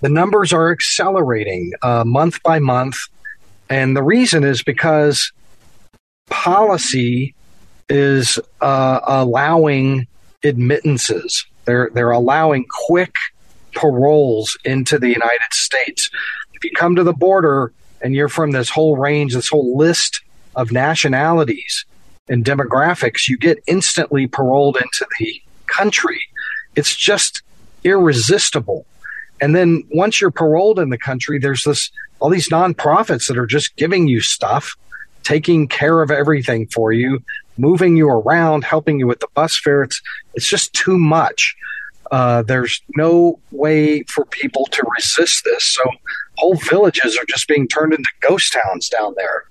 The 0.00 0.08
numbers 0.08 0.54
are 0.54 0.72
accelerating 0.72 1.72
uh, 1.82 2.04
month 2.04 2.42
by 2.42 2.58
month. 2.58 2.96
And 3.68 3.94
the 3.94 4.02
reason 4.02 4.44
is 4.44 4.62
because 4.62 5.30
policy 6.30 7.34
is 7.90 8.38
uh, 8.62 9.00
allowing 9.06 10.06
admittances. 10.42 11.44
They're, 11.66 11.90
they're 11.92 12.12
allowing 12.12 12.64
quick 12.86 13.14
paroles 13.74 14.56
into 14.64 14.98
the 14.98 15.08
United 15.08 15.52
States. 15.52 16.08
If 16.54 16.64
you 16.64 16.70
come 16.70 16.96
to 16.96 17.04
the 17.04 17.12
border 17.12 17.72
and 18.00 18.14
you're 18.14 18.30
from 18.30 18.52
this 18.52 18.70
whole 18.70 18.96
range, 18.96 19.34
this 19.34 19.50
whole 19.50 19.76
list 19.76 20.22
of 20.56 20.72
nationalities 20.72 21.84
and 22.26 22.42
demographics, 22.42 23.28
you 23.28 23.36
get 23.36 23.58
instantly 23.66 24.26
paroled 24.26 24.78
into 24.78 25.06
the 25.18 25.42
country. 25.66 26.20
It's 26.74 26.96
just 26.96 27.42
irresistible. 27.88 28.86
And 29.40 29.54
then 29.54 29.84
once 29.90 30.20
you're 30.20 30.30
paroled 30.30 30.78
in 30.78 30.90
the 30.90 30.98
country, 30.98 31.38
there's 31.38 31.64
this 31.64 31.90
all 32.20 32.30
these 32.30 32.48
nonprofits 32.48 33.28
that 33.28 33.38
are 33.38 33.46
just 33.46 33.76
giving 33.76 34.08
you 34.08 34.20
stuff, 34.20 34.76
taking 35.22 35.68
care 35.68 36.02
of 36.02 36.10
everything 36.10 36.66
for 36.66 36.92
you, 36.92 37.22
moving 37.56 37.96
you 37.96 38.08
around, 38.08 38.64
helping 38.64 38.98
you 38.98 39.06
with 39.06 39.20
the 39.20 39.28
bus 39.34 39.56
fare. 39.56 39.82
It's 39.82 40.00
it's 40.34 40.48
just 40.48 40.72
too 40.72 40.98
much. 40.98 41.54
Uh, 42.10 42.42
there's 42.42 42.80
no 42.96 43.38
way 43.50 44.02
for 44.04 44.24
people 44.24 44.64
to 44.66 44.82
resist 44.96 45.44
this. 45.44 45.64
So 45.64 45.82
whole 46.38 46.56
villages 46.56 47.18
are 47.18 47.26
just 47.28 47.46
being 47.46 47.68
turned 47.68 47.92
into 47.92 48.08
ghost 48.20 48.52
towns 48.52 48.88
down 48.88 49.14
there. 49.16 49.44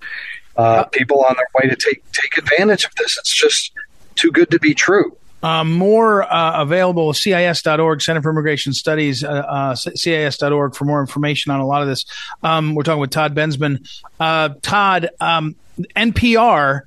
Uh, 0.56 0.84
people 0.86 1.24
on 1.24 1.36
their 1.36 1.48
way 1.56 1.70
to 1.70 1.76
take 1.76 2.04
take 2.12 2.38
advantage 2.38 2.84
of 2.84 2.96
this. 2.96 3.18
It's 3.18 3.34
just 3.34 3.72
too 4.16 4.32
good 4.32 4.50
to 4.52 4.60
be 4.60 4.74
true. 4.74 5.16
Uh, 5.48 5.64
more 5.64 6.24
uh, 6.24 6.62
available 6.62 7.14
CIS.org, 7.14 8.02
Center 8.02 8.22
for 8.22 8.32
Immigration 8.32 8.74
Studies, 8.74 9.24
uh, 9.24 9.30
uh 9.30 9.76
CIS.org 9.76 10.76
for 10.76 10.84
more 10.84 11.00
information 11.00 11.54
on 11.54 11.62
a 11.62 11.66
lot 11.66 11.82
of 11.82 11.88
this. 11.88 12.04
Um, 12.44 12.76
we're 12.76 12.84
talking 12.84 13.00
with 13.00 13.12
Todd 13.12 13.34
Bensman. 13.34 13.88
Uh, 14.20 14.50
Todd, 14.62 15.10
um, 15.22 15.56
NPR 15.96 16.82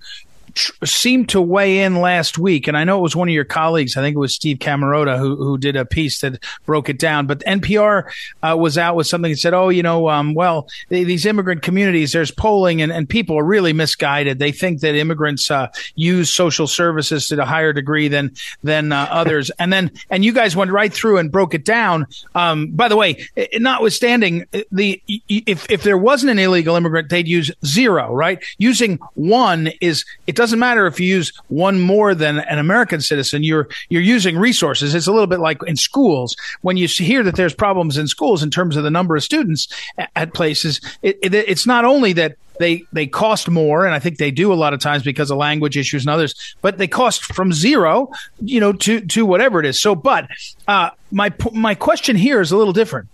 seemed 0.85 1.29
to 1.31 1.40
weigh 1.40 1.81
in 1.81 1.96
last 1.96 2.38
week, 2.38 2.68
and 2.68 2.77
I 2.77 2.85
know 2.85 2.99
it 2.99 3.03
was 3.03 3.16
one 3.16 3.29
of 3.29 3.35
your 3.35 3.44
colleagues. 3.44 3.96
I 3.96 4.01
think 4.01 4.16
it 4.16 4.20
was 4.20 4.35
Steve 4.35 4.59
Camarota 4.59 5.18
who 5.18 5.37
who 5.37 5.59
did 5.59 5.77
a 5.77 5.85
piece 5.85 6.20
that 6.20 6.42
broke 6.66 6.88
it 6.88 6.99
down. 6.99 7.27
But 7.27 7.40
NPR 7.40 8.11
uh, 8.42 8.57
was 8.59 8.79
out 8.79 8.96
with 8.96 9.07
something 9.07 9.31
that 9.31 9.38
said, 9.38 9.55
"Oh, 9.55 9.68
you 9.68 9.83
know, 9.83 10.09
um, 10.09 10.35
well, 10.35 10.68
these 10.88 11.27
immigrant 11.27 11.62
communities, 11.62 12.12
there's 12.12 12.31
polling, 12.31 12.83
and, 12.83 12.92
and 12.92 13.09
people 13.09 13.38
are 13.38 13.44
really 13.44 13.73
misguided. 13.73 14.38
They 14.38 14.53
think 14.53 14.81
that 14.81 14.94
immigrants 14.94 15.51
uh, 15.51 15.68
use 15.94 16.33
social 16.33 16.66
services 16.66 17.29
to 17.29 17.40
a 17.40 17.46
higher 17.46 17.73
degree 17.73 18.09
than 18.09 18.35
than 18.62 18.92
uh, 18.92 19.07
others." 19.11 19.51
and 19.59 19.73
then 19.73 19.90
and 20.11 20.25
you 20.25 20.33
guys 20.33 20.57
went 20.57 20.70
right 20.70 20.92
through 20.92 21.18
and 21.18 21.31
broke 21.31 21.55
it 21.55 21.64
down. 21.64 22.07
Um, 22.35 22.68
by 22.73 22.88
the 22.88 22.96
way, 22.96 23.27
notwithstanding 23.55 24.46
the 24.73 25.01
if 25.29 25.70
if 25.70 25.83
there 25.83 25.99
wasn't 25.99 26.31
an 26.31 26.38
illegal 26.38 26.77
immigrant, 26.77 27.09
they'd 27.11 27.29
use 27.29 27.51
zero, 27.64 28.12
right? 28.12 28.42
Using 28.59 28.99
one 29.14 29.70
is 29.81 30.05
it 30.27 30.37
doesn't 30.37 30.50
matter 30.59 30.87
if 30.87 31.01
you 31.01 31.07
use 31.07 31.33
one 31.49 31.81
more 31.81 32.15
than 32.15 32.39
an 32.41 32.59
American 32.59 33.01
citizen. 33.01 33.43
You're 33.43 33.69
you're 33.89 34.03
using 34.03 34.39
resources. 34.39 34.95
It's 34.95 35.07
a 35.07 35.13
little 35.13 35.27
bit 35.27 35.41
like 35.41 35.59
in 35.67 35.77
schools 35.77 36.37
when 36.63 36.77
you 36.77 36.89
hear 36.89 37.23
that 37.23 37.37
there's 37.37 37.55
problems 37.55 37.99
in 37.99 38.09
schools 38.09 38.43
in 38.43 38.51
terms 38.51 38.77
of 38.77 38.85
the 38.85 38.91
number 38.91 39.17
of 39.17 39.23
students 39.23 39.69
at, 39.99 40.11
at 40.17 40.35
places. 40.35 40.81
It, 41.03 41.19
it, 41.23 41.35
it's 41.35 41.67
not 41.67 41.85
only 41.85 42.13
that 42.15 42.37
they 42.59 42.85
they 42.93 43.07
cost 43.07 43.49
more, 43.49 43.87
and 43.87 43.95
I 43.95 43.99
think 43.99 44.19
they 44.19 44.31
do 44.31 44.53
a 44.53 44.55
lot 44.55 44.75
of 44.75 44.81
times 44.81 45.03
because 45.03 45.31
of 45.31 45.39
language 45.39 45.77
issues 45.77 46.03
and 46.03 46.11
others. 46.11 46.57
But 46.61 46.79
they 46.79 46.87
cost 46.87 47.25
from 47.25 47.53
zero, 47.53 48.13
you 48.41 48.61
know, 48.61 48.73
to 48.75 49.01
to 49.01 49.25
whatever 49.25 49.61
it 49.61 49.67
is. 49.67 49.81
So, 49.81 49.95
but 49.95 50.29
uh, 50.69 50.91
my 51.11 51.33
my 51.53 51.75
question 51.75 52.17
here 52.17 52.41
is 52.41 52.53
a 52.53 52.57
little 52.57 52.75
different 52.75 53.09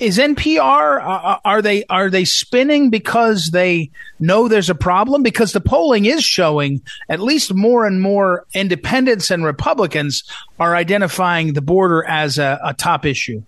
is 0.00 0.18
NPR 0.18 1.02
uh, 1.02 1.06
uh, 1.06 1.38
are 1.44 1.62
they 1.62 1.84
are 1.84 2.08
they 2.08 2.24
spinning 2.24 2.90
because 2.90 3.50
they 3.52 3.90
know 4.18 4.48
there's 4.48 4.70
a 4.70 4.74
problem 4.74 5.22
because 5.22 5.52
the 5.52 5.60
polling 5.60 6.06
is 6.06 6.24
showing 6.24 6.80
at 7.08 7.20
least 7.20 7.54
more 7.54 7.86
and 7.86 8.00
more 8.00 8.46
independents 8.54 9.30
and 9.30 9.44
Republicans 9.44 10.24
are 10.58 10.74
identifying 10.74 11.52
the 11.52 11.60
border 11.60 12.04
as 12.06 12.38
a, 12.38 12.58
a 12.64 12.74
top 12.74 13.04
issue. 13.04 13.42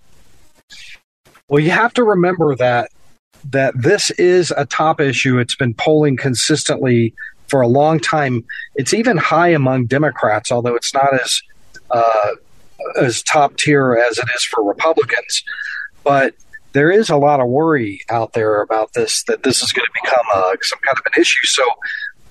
Well, 1.49 1.61
you 1.61 1.71
have 1.71 1.95
to 1.95 2.05
remember 2.05 2.55
that 2.57 2.91
that 3.51 3.75
this 3.77 4.11
is 4.13 4.53
a 4.57 4.67
top 4.67 5.01
issue. 5.01 5.39
It's 5.39 5.57
been 5.57 5.75
polling 5.75 6.17
consistently 6.17 7.15
for 7.49 7.61
a 7.61 7.69
long 7.69 7.99
time. 7.99 8.45
It's 8.77 8.95
even 8.95 9.17
high 9.17 9.49
among 9.49 9.87
Democrats, 9.87 10.53
although 10.53 10.75
it's 10.75 10.95
not 10.95 11.13
as 11.15 11.43
uh, 11.91 12.29
as 13.01 13.23
top 13.23 13.57
tier 13.57 13.95
as 13.95 14.19
it 14.19 14.27
is 14.35 14.45
for 14.45 14.63
Republicans. 14.63 15.45
But 16.05 16.35
there 16.73 16.91
is 16.91 17.11
a 17.11 17.17
lot 17.17 17.41
of 17.41 17.49
worry 17.49 18.01
out 18.09 18.33
there 18.33 18.63
about 18.63 18.95
this 18.95 19.25
that 19.25 19.43
this 19.43 19.63
is 19.63 19.73
going 19.73 19.87
to 19.87 20.01
become 20.03 20.25
a, 20.35 20.39
uh, 20.39 20.57
some 20.63 20.79
kind 20.81 20.99
of 20.99 21.05
an 21.07 21.21
issue. 21.21 21.47
So, 21.47 21.65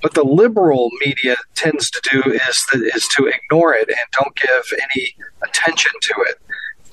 what 0.02 0.14
the 0.14 0.24
liberal 0.24 0.90
media 1.06 1.38
tends 1.56 1.90
to 1.92 2.02
do 2.10 2.32
is 2.32 2.66
is 2.74 3.08
to 3.16 3.28
ignore 3.28 3.74
it 3.74 3.88
and 3.88 3.98
don't 4.12 4.36
give 4.36 4.80
any 4.94 5.16
attention 5.44 5.92
to 6.02 6.14
it, 6.28 6.42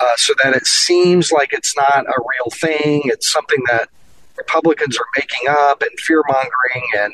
uh, 0.01 0.17
so 0.17 0.35
that 0.43 0.55
it 0.55 0.67
seems 0.67 1.33
like 1.33 1.53
it's 1.53 1.75
not 1.77 2.07
a 2.07 2.15
real 2.19 2.51
thing. 2.53 3.03
It's 3.07 3.31
something 3.31 3.63
that 3.71 3.89
Republicans 4.37 4.99
are 4.99 5.07
making 5.17 5.49
up 5.49 5.83
and 5.83 5.91
fear 6.01 6.23
mongering, 6.29 6.89
and 6.99 7.13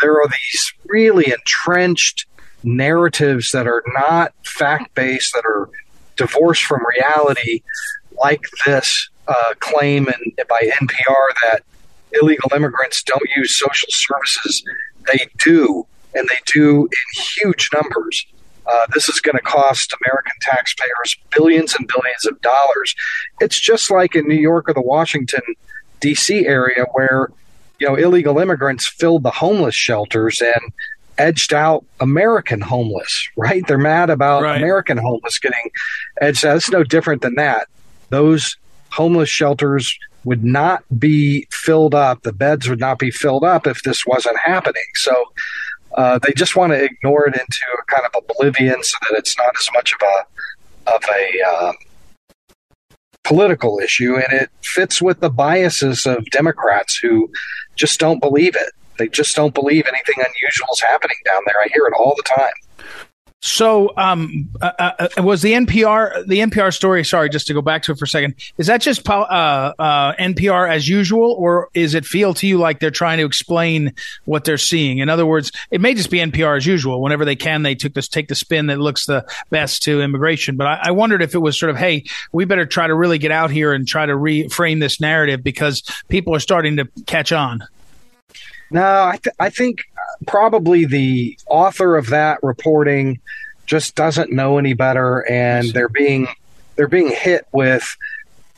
there 0.00 0.14
are 0.14 0.28
these 0.28 0.72
really 0.86 1.32
entrenched 1.32 2.26
narratives 2.62 3.50
that 3.52 3.66
are 3.66 3.82
not 3.98 4.32
fact 4.44 4.94
based, 4.94 5.34
that 5.34 5.44
are 5.44 5.68
divorced 6.16 6.62
from 6.62 6.80
reality, 6.96 7.60
like 8.22 8.44
this 8.66 9.08
uh, 9.28 9.54
claim 9.60 10.08
in, 10.08 10.46
by 10.48 10.70
NPR 10.80 11.26
that 11.42 11.62
illegal 12.12 12.50
immigrants 12.54 13.02
don't 13.02 13.28
use 13.36 13.58
social 13.58 13.88
services. 13.90 14.64
They 15.12 15.26
do, 15.44 15.86
and 16.14 16.28
they 16.28 16.38
do 16.46 16.84
in 16.84 17.22
huge 17.22 17.70
numbers. 17.72 18.26
Uh, 18.66 18.86
this 18.94 19.08
is 19.08 19.20
going 19.20 19.36
to 19.36 19.42
cost 19.42 19.94
American 20.04 20.32
taxpayers 20.40 21.16
billions 21.34 21.74
and 21.74 21.86
billions 21.86 22.24
of 22.26 22.40
dollars. 22.40 22.94
It's 23.40 23.60
just 23.60 23.90
like 23.90 24.14
in 24.16 24.26
New 24.26 24.36
York 24.40 24.68
or 24.68 24.74
the 24.74 24.80
Washington, 24.80 25.42
D.C. 26.00 26.46
area 26.46 26.86
where 26.92 27.28
you 27.78 27.86
know 27.86 27.94
illegal 27.96 28.38
immigrants 28.38 28.88
filled 28.88 29.22
the 29.22 29.30
homeless 29.30 29.74
shelters 29.74 30.40
and 30.40 30.72
edged 31.18 31.52
out 31.52 31.84
American 32.00 32.62
homeless. 32.62 33.28
Right? 33.36 33.66
They're 33.66 33.76
mad 33.76 34.08
about 34.08 34.42
right. 34.42 34.56
American 34.56 34.96
homeless 34.96 35.38
getting 35.38 35.70
edged 36.20 36.46
out. 36.46 36.56
It's 36.56 36.70
no 36.70 36.84
different 36.84 37.20
than 37.20 37.34
that. 37.34 37.68
Those 38.10 38.56
homeless 38.90 39.28
shelters 39.28 39.98
would 40.24 40.44
not 40.44 40.84
be 40.98 41.46
filled 41.50 41.94
up. 41.94 42.22
The 42.22 42.32
beds 42.32 42.68
would 42.68 42.80
not 42.80 42.98
be 42.98 43.10
filled 43.10 43.44
up 43.44 43.66
if 43.66 43.82
this 43.82 44.06
wasn't 44.06 44.38
happening. 44.38 44.82
So 44.94 45.14
uh, 45.96 46.18
they 46.18 46.32
just 46.32 46.56
want 46.56 46.72
to 46.72 46.82
ignore 46.82 47.28
it 47.28 47.34
into 47.34 47.58
a 47.78 47.84
kind 47.92 48.06
of 48.06 48.22
oblivion 48.22 48.82
so 48.82 48.96
that 49.02 49.18
it's 49.18 49.36
not 49.38 49.52
as 49.56 49.68
much 49.74 49.92
of 49.92 50.00
a 50.02 50.92
of 50.94 51.02
a 51.16 51.42
uh, 51.48 51.72
political 53.22 53.78
issue, 53.78 54.16
and 54.16 54.40
it 54.40 54.50
fits 54.62 55.00
with 55.00 55.20
the 55.20 55.30
biases 55.30 56.04
of 56.04 56.24
Democrats 56.26 56.98
who 57.02 57.30
just 57.74 57.98
don't 57.98 58.20
believe 58.20 58.54
it. 58.54 58.72
They 58.98 59.08
just 59.08 59.34
don't 59.34 59.54
believe 59.54 59.86
anything 59.88 60.16
unusual 60.16 60.68
is 60.72 60.80
happening 60.82 61.16
down 61.24 61.40
there. 61.46 61.56
I 61.64 61.68
hear 61.72 61.86
it 61.86 61.94
all 61.98 62.14
the 62.16 62.22
time. 62.22 62.86
So, 63.46 63.92
um, 63.98 64.48
uh, 64.62 64.72
uh, 64.78 65.08
was 65.18 65.42
the 65.42 65.52
NPR 65.52 66.26
the 66.26 66.38
NPR 66.38 66.72
story? 66.72 67.04
Sorry, 67.04 67.28
just 67.28 67.46
to 67.48 67.52
go 67.52 67.60
back 67.60 67.82
to 67.82 67.92
it 67.92 67.98
for 67.98 68.06
a 68.06 68.08
second. 68.08 68.36
Is 68.56 68.68
that 68.68 68.80
just 68.80 69.06
uh, 69.06 69.12
uh 69.78 70.14
NPR 70.14 70.66
as 70.66 70.88
usual, 70.88 71.32
or 71.32 71.68
is 71.74 71.92
it 71.92 72.06
feel 72.06 72.32
to 72.32 72.46
you 72.46 72.56
like 72.56 72.80
they're 72.80 72.90
trying 72.90 73.18
to 73.18 73.26
explain 73.26 73.92
what 74.24 74.44
they're 74.44 74.56
seeing? 74.56 74.96
In 74.96 75.10
other 75.10 75.26
words, 75.26 75.52
it 75.70 75.82
may 75.82 75.92
just 75.92 76.10
be 76.10 76.20
NPR 76.20 76.56
as 76.56 76.64
usual. 76.64 77.02
Whenever 77.02 77.26
they 77.26 77.36
can, 77.36 77.64
they 77.64 77.74
took 77.74 77.92
this 77.92 78.08
take 78.08 78.28
the 78.28 78.34
spin 78.34 78.68
that 78.68 78.78
looks 78.78 79.04
the 79.04 79.26
best 79.50 79.82
to 79.82 80.00
immigration. 80.00 80.56
But 80.56 80.66
I, 80.66 80.78
I 80.84 80.90
wondered 80.92 81.20
if 81.20 81.34
it 81.34 81.40
was 81.40 81.60
sort 81.60 81.68
of, 81.68 81.76
hey, 81.76 82.04
we 82.32 82.46
better 82.46 82.64
try 82.64 82.86
to 82.86 82.94
really 82.94 83.18
get 83.18 83.30
out 83.30 83.50
here 83.50 83.74
and 83.74 83.86
try 83.86 84.06
to 84.06 84.14
reframe 84.14 84.80
this 84.80 85.02
narrative 85.02 85.44
because 85.44 85.82
people 86.08 86.34
are 86.34 86.40
starting 86.40 86.78
to 86.78 86.88
catch 87.04 87.30
on. 87.30 87.62
No, 88.70 89.04
I, 89.04 89.18
th- 89.22 89.36
I 89.38 89.50
think 89.50 89.82
probably 90.26 90.84
the 90.84 91.38
author 91.46 91.96
of 91.96 92.08
that 92.08 92.42
reporting 92.42 93.20
just 93.66 93.94
doesn't 93.94 94.30
know 94.30 94.58
any 94.58 94.74
better, 94.74 95.28
and 95.30 95.68
they're 95.70 95.88
being 95.88 96.28
they're 96.76 96.88
being 96.88 97.10
hit 97.10 97.46
with 97.52 97.96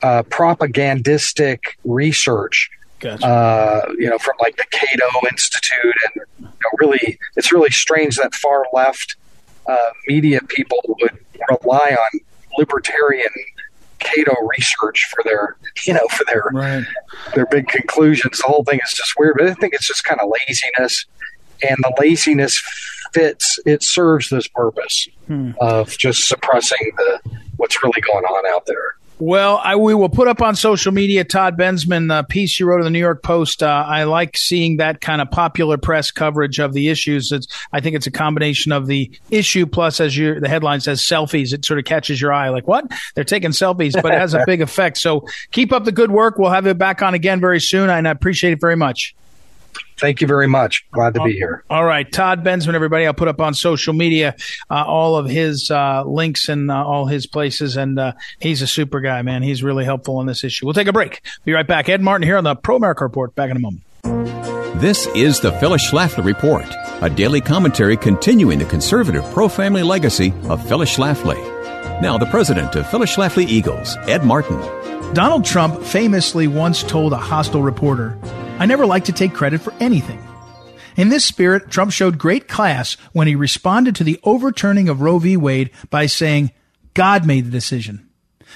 uh, 0.02 0.22
propagandistic 0.24 1.78
research. 1.84 2.70
Gotcha. 2.98 3.26
Uh, 3.26 3.92
you 3.98 4.08
know, 4.08 4.18
from 4.18 4.36
like 4.40 4.56
the 4.56 4.64
Cato 4.70 5.06
Institute, 5.30 5.94
and 6.04 6.24
you 6.40 6.46
know, 6.46 6.70
really, 6.78 7.18
it's 7.36 7.52
really 7.52 7.70
strange 7.70 8.16
that 8.16 8.34
far 8.34 8.64
left 8.72 9.16
uh, 9.66 9.90
media 10.06 10.40
people 10.48 10.78
would 11.00 11.18
rely 11.50 11.96
on 11.98 12.20
libertarian 12.58 13.28
Cato 13.98 14.34
research 14.56 15.08
for 15.14 15.22
their, 15.24 15.56
you 15.86 15.94
know, 15.94 16.06
for 16.10 16.24
their 16.24 16.44
right. 16.52 16.84
their 17.34 17.46
big 17.46 17.68
conclusions. 17.68 18.38
The 18.38 18.44
whole 18.44 18.64
thing 18.64 18.80
is 18.82 18.92
just 18.92 19.12
weird, 19.18 19.36
but 19.38 19.46
I 19.46 19.54
think 19.54 19.74
it's 19.74 19.86
just 19.86 20.04
kind 20.04 20.20
of 20.20 20.30
laziness, 20.30 21.06
and 21.68 21.76
the 21.78 21.94
laziness 22.00 22.62
fits. 23.12 23.58
It 23.64 23.82
serves 23.82 24.28
this 24.28 24.48
purpose 24.48 25.08
hmm. 25.26 25.52
of 25.60 25.96
just 25.96 26.28
suppressing 26.28 26.92
the 26.96 27.20
what's 27.56 27.82
really 27.82 28.00
going 28.00 28.24
on 28.24 28.54
out 28.54 28.66
there. 28.66 28.96
Well, 29.18 29.58
I, 29.64 29.76
we 29.76 29.94
will 29.94 30.10
put 30.10 30.28
up 30.28 30.42
on 30.42 30.56
social 30.56 30.92
media 30.92 31.24
Todd 31.24 31.56
Bensman 31.56 32.08
the 32.08 32.22
piece 32.24 32.60
you 32.60 32.66
wrote 32.66 32.80
in 32.80 32.84
the 32.84 32.90
New 32.90 32.98
York 32.98 33.22
Post. 33.22 33.62
Uh, 33.62 33.84
I 33.86 34.04
like 34.04 34.36
seeing 34.36 34.76
that 34.76 35.00
kind 35.00 35.22
of 35.22 35.30
popular 35.30 35.78
press 35.78 36.10
coverage 36.10 36.58
of 36.58 36.74
the 36.74 36.90
issues. 36.90 37.32
It's, 37.32 37.48
I 37.72 37.80
think 37.80 37.96
it's 37.96 38.06
a 38.06 38.10
combination 38.10 38.72
of 38.72 38.86
the 38.86 39.10
issue 39.30 39.64
plus, 39.64 40.00
as 40.00 40.14
your, 40.18 40.38
the 40.38 40.50
headline 40.50 40.80
says, 40.80 41.00
selfies. 41.00 41.54
It 41.54 41.64
sort 41.64 41.78
of 41.78 41.86
catches 41.86 42.20
your 42.20 42.30
eye. 42.30 42.50
Like 42.50 42.68
what? 42.68 42.84
They're 43.14 43.24
taking 43.24 43.52
selfies, 43.52 43.94
but 43.94 44.12
it 44.12 44.18
has 44.18 44.34
a 44.34 44.44
big 44.46 44.60
effect. 44.60 44.98
So 44.98 45.24
keep 45.50 45.72
up 45.72 45.84
the 45.84 45.92
good 45.92 46.10
work. 46.10 46.36
We'll 46.36 46.50
have 46.50 46.66
it 46.66 46.76
back 46.76 47.00
on 47.00 47.14
again 47.14 47.40
very 47.40 47.60
soon, 47.60 47.88
and 47.88 48.06
I 48.06 48.10
appreciate 48.10 48.52
it 48.52 48.60
very 48.60 48.76
much. 48.76 49.14
Thank 49.98 50.20
you 50.20 50.26
very 50.26 50.46
much. 50.46 50.86
Glad 50.92 51.14
to 51.14 51.22
be 51.22 51.32
here. 51.32 51.64
All 51.70 51.84
right. 51.84 52.10
Todd 52.10 52.44
Bensman, 52.44 52.74
everybody. 52.74 53.06
I'll 53.06 53.14
put 53.14 53.28
up 53.28 53.40
on 53.40 53.54
social 53.54 53.94
media 53.94 54.34
uh, 54.70 54.84
all 54.84 55.16
of 55.16 55.26
his 55.26 55.70
uh, 55.70 56.04
links 56.04 56.48
and 56.48 56.70
uh, 56.70 56.84
all 56.84 57.06
his 57.06 57.26
places. 57.26 57.76
And 57.76 57.98
uh, 57.98 58.12
he's 58.38 58.62
a 58.62 58.66
super 58.66 59.00
guy, 59.00 59.22
man. 59.22 59.42
He's 59.42 59.62
really 59.62 59.84
helpful 59.84 60.18
on 60.18 60.26
this 60.26 60.44
issue. 60.44 60.66
We'll 60.66 60.74
take 60.74 60.88
a 60.88 60.92
break. 60.92 61.22
Be 61.44 61.52
right 61.52 61.66
back. 61.66 61.88
Ed 61.88 62.02
Martin 62.02 62.26
here 62.26 62.36
on 62.36 62.44
the 62.44 62.54
Pro 62.54 62.76
America 62.76 63.04
Report. 63.04 63.34
Back 63.34 63.50
in 63.50 63.56
a 63.56 63.60
moment. 63.60 63.82
This 64.80 65.06
is 65.08 65.40
the 65.40 65.52
Phyllis 65.52 65.90
Schlafly 65.90 66.22
Report, 66.22 66.66
a 67.00 67.08
daily 67.08 67.40
commentary 67.40 67.96
continuing 67.96 68.58
the 68.58 68.66
conservative 68.66 69.24
pro 69.32 69.48
family 69.48 69.82
legacy 69.82 70.34
of 70.50 70.66
Phyllis 70.68 70.94
Schlafly. 70.94 71.40
Now, 72.02 72.18
the 72.18 72.26
president 72.26 72.76
of 72.76 72.86
Phyllis 72.90 73.16
Schlafly 73.16 73.46
Eagles, 73.46 73.96
Ed 74.02 74.22
Martin. 74.22 74.60
Donald 75.14 75.46
Trump 75.46 75.82
famously 75.82 76.46
once 76.46 76.82
told 76.82 77.14
a 77.14 77.16
hostile 77.16 77.62
reporter, 77.62 78.18
I 78.58 78.64
never 78.64 78.86
like 78.86 79.04
to 79.04 79.12
take 79.12 79.34
credit 79.34 79.60
for 79.60 79.74
anything. 79.80 80.18
In 80.96 81.10
this 81.10 81.26
spirit, 81.26 81.70
Trump 81.70 81.92
showed 81.92 82.16
great 82.16 82.48
class 82.48 82.94
when 83.12 83.28
he 83.28 83.34
responded 83.34 83.94
to 83.96 84.04
the 84.04 84.18
overturning 84.24 84.88
of 84.88 85.02
Roe 85.02 85.18
v. 85.18 85.36
Wade 85.36 85.70
by 85.90 86.06
saying, 86.06 86.52
God 86.94 87.26
made 87.26 87.44
the 87.44 87.50
decision. 87.50 88.08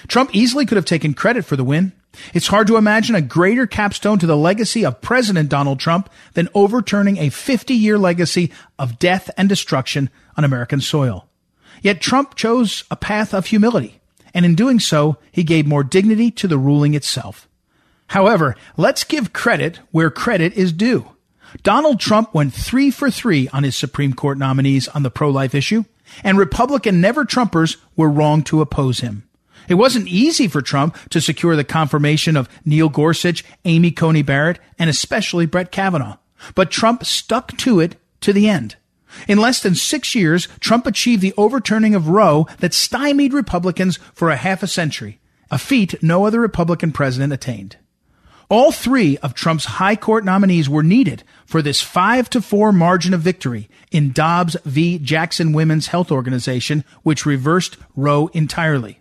Trump 0.09 0.30
easily 0.32 0.64
could 0.64 0.76
have 0.76 0.86
taken 0.86 1.12
credit 1.12 1.44
for 1.44 1.57
the 1.57 1.64
win. 1.64 1.92
It's 2.32 2.46
hard 2.46 2.66
to 2.68 2.78
imagine 2.78 3.14
a 3.14 3.20
greater 3.20 3.66
capstone 3.66 4.18
to 4.20 4.26
the 4.26 4.38
legacy 4.38 4.86
of 4.86 5.03
President 5.03 5.51
Donald 5.51 5.78
Trump 5.78 6.09
than 6.32 6.48
overturning 6.55 7.18
a 7.18 7.28
50 7.28 7.74
year 7.74 7.98
legacy 7.98 8.51
of 8.78 8.98
death 8.98 9.30
and 9.36 9.51
destruction 9.51 10.09
on 10.34 10.44
American 10.44 10.80
soil. 10.80 11.28
Yet 11.82 12.01
Trump 12.01 12.36
chose 12.36 12.84
a 12.90 12.96
path 12.96 13.34
of 13.34 13.46
humility, 13.46 14.01
and 14.32 14.46
in 14.46 14.55
doing 14.55 14.80
so, 14.80 15.18
he 15.30 15.44
gave 15.44 15.66
more 15.66 15.84
dignity 15.84 16.30
to 16.32 16.48
the 16.48 16.59
ruling 16.59 16.94
itself. 16.94 17.49
However, 18.11 18.56
let's 18.76 19.04
give 19.04 19.32
credit 19.32 19.78
where 19.92 20.11
credit 20.11 20.54
is 20.54 20.72
due. 20.72 21.11
Donald 21.62 22.00
Trump 22.00 22.34
went 22.34 22.52
three 22.52 22.90
for 22.90 23.08
three 23.08 23.48
on 23.50 23.62
his 23.62 23.76
Supreme 23.76 24.14
Court 24.14 24.36
nominees 24.36 24.88
on 24.88 25.04
the 25.04 25.12
pro-life 25.12 25.54
issue, 25.54 25.84
and 26.24 26.36
Republican 26.36 27.00
never 27.00 27.24
Trumpers 27.24 27.76
were 27.94 28.11
wrong 28.11 28.42
to 28.42 28.61
oppose 28.61 28.98
him. 28.98 29.28
It 29.68 29.74
wasn't 29.74 30.08
easy 30.08 30.48
for 30.48 30.61
Trump 30.61 30.96
to 31.11 31.20
secure 31.20 31.54
the 31.54 31.62
confirmation 31.62 32.36
of 32.36 32.48
Neil 32.64 32.88
Gorsuch, 32.88 33.44
Amy 33.64 33.92
Coney 33.92 34.22
Barrett, 34.22 34.58
and 34.76 34.90
especially 34.90 35.46
Brett 35.46 35.70
Kavanaugh. 35.70 36.16
But 36.56 36.72
Trump 36.72 37.04
stuck 37.04 37.56
to 37.58 37.78
it 37.78 37.94
to 38.22 38.32
the 38.32 38.48
end. 38.48 38.74
In 39.28 39.38
less 39.38 39.62
than 39.62 39.76
six 39.76 40.16
years, 40.16 40.48
Trump 40.58 40.84
achieved 40.84 41.22
the 41.22 41.34
overturning 41.36 41.94
of 41.94 42.08
Roe 42.08 42.48
that 42.58 42.74
stymied 42.74 43.32
Republicans 43.32 44.00
for 44.12 44.30
a 44.30 44.36
half 44.36 44.64
a 44.64 44.66
century, 44.66 45.20
a 45.48 45.58
feat 45.58 46.02
no 46.02 46.26
other 46.26 46.40
Republican 46.40 46.90
president 46.90 47.32
attained. 47.32 47.76
All 48.51 48.72
three 48.72 49.16
of 49.18 49.32
Trump's 49.32 49.64
high 49.64 49.94
court 49.94 50.24
nominees 50.24 50.68
were 50.68 50.82
needed 50.82 51.22
for 51.46 51.62
this 51.62 51.80
five 51.80 52.28
to 52.30 52.42
four 52.42 52.72
margin 52.72 53.14
of 53.14 53.20
victory 53.20 53.70
in 53.92 54.11
Dobbs 54.11 54.57
v. 54.64 54.98
Jackson 54.98 55.53
Women's 55.53 55.86
Health 55.86 56.11
Organization, 56.11 56.84
which 57.05 57.24
reversed 57.24 57.76
Roe 57.94 58.26
entirely. 58.32 58.98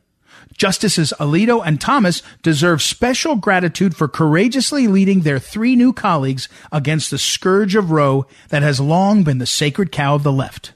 Justices 0.55 1.15
Alito 1.19 1.65
and 1.65 1.81
Thomas 1.81 2.21
deserve 2.43 2.83
special 2.83 3.37
gratitude 3.37 3.95
for 3.95 4.07
courageously 4.07 4.87
leading 4.87 5.21
their 5.21 5.39
three 5.39 5.75
new 5.75 5.93
colleagues 5.93 6.47
against 6.71 7.09
the 7.09 7.17
scourge 7.17 7.73
of 7.75 7.89
Roe 7.89 8.27
that 8.49 8.61
has 8.61 8.79
long 8.79 9.23
been 9.23 9.39
the 9.39 9.47
sacred 9.47 9.91
cow 9.91 10.13
of 10.13 10.21
the 10.21 10.31
left. 10.31 10.73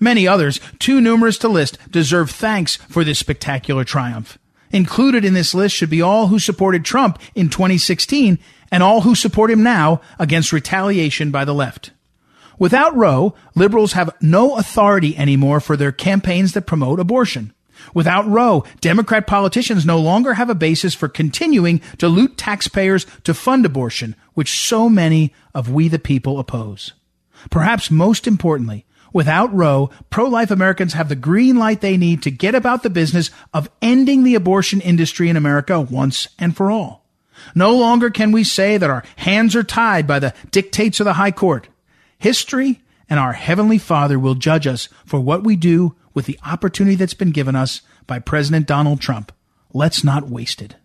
Many 0.00 0.26
others, 0.26 0.58
too 0.80 1.00
numerous 1.00 1.38
to 1.38 1.48
list, 1.48 1.78
deserve 1.92 2.32
thanks 2.32 2.74
for 2.74 3.04
this 3.04 3.20
spectacular 3.20 3.84
triumph. 3.84 4.36
Included 4.72 5.24
in 5.24 5.34
this 5.34 5.54
list 5.54 5.74
should 5.74 5.90
be 5.90 6.02
all 6.02 6.28
who 6.28 6.38
supported 6.38 6.84
Trump 6.84 7.18
in 7.34 7.48
2016 7.48 8.38
and 8.70 8.82
all 8.82 9.02
who 9.02 9.14
support 9.14 9.50
him 9.50 9.62
now 9.62 10.00
against 10.18 10.52
retaliation 10.52 11.30
by 11.30 11.44
the 11.44 11.54
left. 11.54 11.92
Without 12.58 12.96
Roe, 12.96 13.34
liberals 13.54 13.92
have 13.92 14.14
no 14.20 14.56
authority 14.56 15.16
anymore 15.16 15.60
for 15.60 15.76
their 15.76 15.92
campaigns 15.92 16.52
that 16.52 16.66
promote 16.66 16.98
abortion. 16.98 17.52
Without 17.92 18.26
Roe, 18.26 18.64
Democrat 18.80 19.26
politicians 19.26 19.84
no 19.84 20.00
longer 20.00 20.34
have 20.34 20.48
a 20.48 20.54
basis 20.54 20.94
for 20.94 21.08
continuing 21.08 21.80
to 21.98 22.08
loot 22.08 22.38
taxpayers 22.38 23.06
to 23.24 23.34
fund 23.34 23.66
abortion, 23.66 24.16
which 24.34 24.58
so 24.58 24.88
many 24.88 25.34
of 25.54 25.70
we 25.70 25.88
the 25.88 25.98
people 25.98 26.38
oppose. 26.38 26.94
Perhaps 27.50 27.90
most 27.90 28.26
importantly, 28.26 28.85
Without 29.16 29.50
Roe, 29.54 29.88
pro-life 30.10 30.50
Americans 30.50 30.92
have 30.92 31.08
the 31.08 31.16
green 31.16 31.56
light 31.56 31.80
they 31.80 31.96
need 31.96 32.22
to 32.22 32.30
get 32.30 32.54
about 32.54 32.82
the 32.82 32.90
business 32.90 33.30
of 33.54 33.70
ending 33.80 34.24
the 34.24 34.34
abortion 34.34 34.78
industry 34.82 35.30
in 35.30 35.38
America 35.38 35.80
once 35.80 36.28
and 36.38 36.54
for 36.54 36.70
all. 36.70 37.02
No 37.54 37.74
longer 37.74 38.10
can 38.10 38.30
we 38.30 38.44
say 38.44 38.76
that 38.76 38.90
our 38.90 39.04
hands 39.16 39.56
are 39.56 39.62
tied 39.62 40.06
by 40.06 40.18
the 40.18 40.34
dictates 40.50 41.00
of 41.00 41.06
the 41.06 41.14
high 41.14 41.30
court. 41.30 41.68
History 42.18 42.82
and 43.08 43.18
our 43.18 43.32
heavenly 43.32 43.78
father 43.78 44.18
will 44.18 44.34
judge 44.34 44.66
us 44.66 44.90
for 45.06 45.18
what 45.18 45.42
we 45.42 45.56
do 45.56 45.96
with 46.12 46.26
the 46.26 46.38
opportunity 46.44 46.94
that's 46.94 47.14
been 47.14 47.30
given 47.30 47.56
us 47.56 47.80
by 48.06 48.18
President 48.18 48.66
Donald 48.66 49.00
Trump. 49.00 49.32
Let's 49.72 50.04
not 50.04 50.28
waste 50.28 50.60
it. 50.60 50.76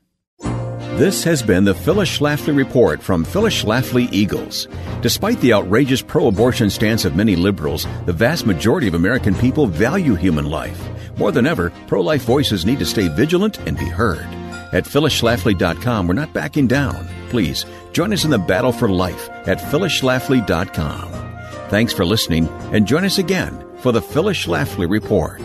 This 1.01 1.23
has 1.23 1.41
been 1.41 1.63
the 1.63 1.73
Phyllis 1.73 2.19
Schlafly 2.19 2.55
Report 2.55 3.01
from 3.01 3.23
Phyllis 3.23 3.63
Schlafly 3.63 4.07
Eagles. 4.11 4.67
Despite 5.01 5.41
the 5.41 5.51
outrageous 5.51 5.99
pro 5.99 6.27
abortion 6.27 6.69
stance 6.69 7.05
of 7.05 7.15
many 7.15 7.35
liberals, 7.35 7.87
the 8.05 8.13
vast 8.13 8.45
majority 8.45 8.87
of 8.87 8.93
American 8.93 9.33
people 9.33 9.65
value 9.65 10.13
human 10.13 10.45
life. 10.45 10.79
More 11.17 11.31
than 11.31 11.47
ever, 11.47 11.71
pro 11.87 12.01
life 12.01 12.21
voices 12.21 12.67
need 12.67 12.77
to 12.77 12.85
stay 12.85 13.07
vigilant 13.07 13.57
and 13.65 13.79
be 13.79 13.85
heard. 13.85 14.27
At 14.73 14.83
phyllisschlafly.com, 14.85 16.05
we're 16.05 16.13
not 16.13 16.33
backing 16.33 16.67
down. 16.67 17.09
Please 17.31 17.65
join 17.93 18.13
us 18.13 18.23
in 18.23 18.29
the 18.29 18.37
battle 18.37 18.71
for 18.71 18.87
life 18.87 19.27
at 19.47 19.57
phyllisschlafly.com. 19.57 21.09
Thanks 21.69 21.93
for 21.93 22.05
listening 22.05 22.47
and 22.73 22.85
join 22.85 23.05
us 23.05 23.17
again 23.17 23.65
for 23.77 23.91
the 23.91 24.03
Phyllis 24.03 24.45
Schlafly 24.45 24.87
Report. 24.87 25.41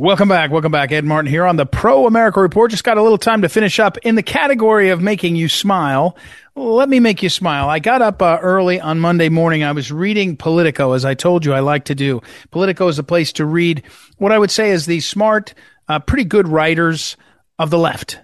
Welcome 0.00 0.28
back. 0.28 0.52
Welcome 0.52 0.70
back. 0.70 0.92
Ed 0.92 1.04
Martin 1.04 1.28
here 1.28 1.44
on 1.44 1.56
the 1.56 1.66
Pro 1.66 2.06
America 2.06 2.40
Report. 2.40 2.70
Just 2.70 2.84
got 2.84 2.98
a 2.98 3.02
little 3.02 3.18
time 3.18 3.42
to 3.42 3.48
finish 3.48 3.80
up 3.80 3.98
in 3.98 4.14
the 4.14 4.22
category 4.22 4.90
of 4.90 5.02
making 5.02 5.34
you 5.34 5.48
smile. 5.48 6.16
Let 6.54 6.88
me 6.88 7.00
make 7.00 7.20
you 7.20 7.28
smile. 7.28 7.68
I 7.68 7.80
got 7.80 8.00
up 8.00 8.22
uh, 8.22 8.38
early 8.40 8.80
on 8.80 9.00
Monday 9.00 9.28
morning. 9.28 9.64
I 9.64 9.72
was 9.72 9.90
reading 9.90 10.36
Politico, 10.36 10.92
as 10.92 11.04
I 11.04 11.14
told 11.14 11.44
you 11.44 11.52
I 11.52 11.58
like 11.58 11.86
to 11.86 11.96
do. 11.96 12.22
Politico 12.52 12.86
is 12.86 13.00
a 13.00 13.02
place 13.02 13.32
to 13.32 13.44
read 13.44 13.82
what 14.18 14.30
I 14.30 14.38
would 14.38 14.52
say 14.52 14.70
is 14.70 14.86
the 14.86 15.00
smart, 15.00 15.52
uh, 15.88 15.98
pretty 15.98 16.22
good 16.22 16.46
writers 16.46 17.16
of 17.58 17.70
the 17.70 17.78
left. 17.78 18.20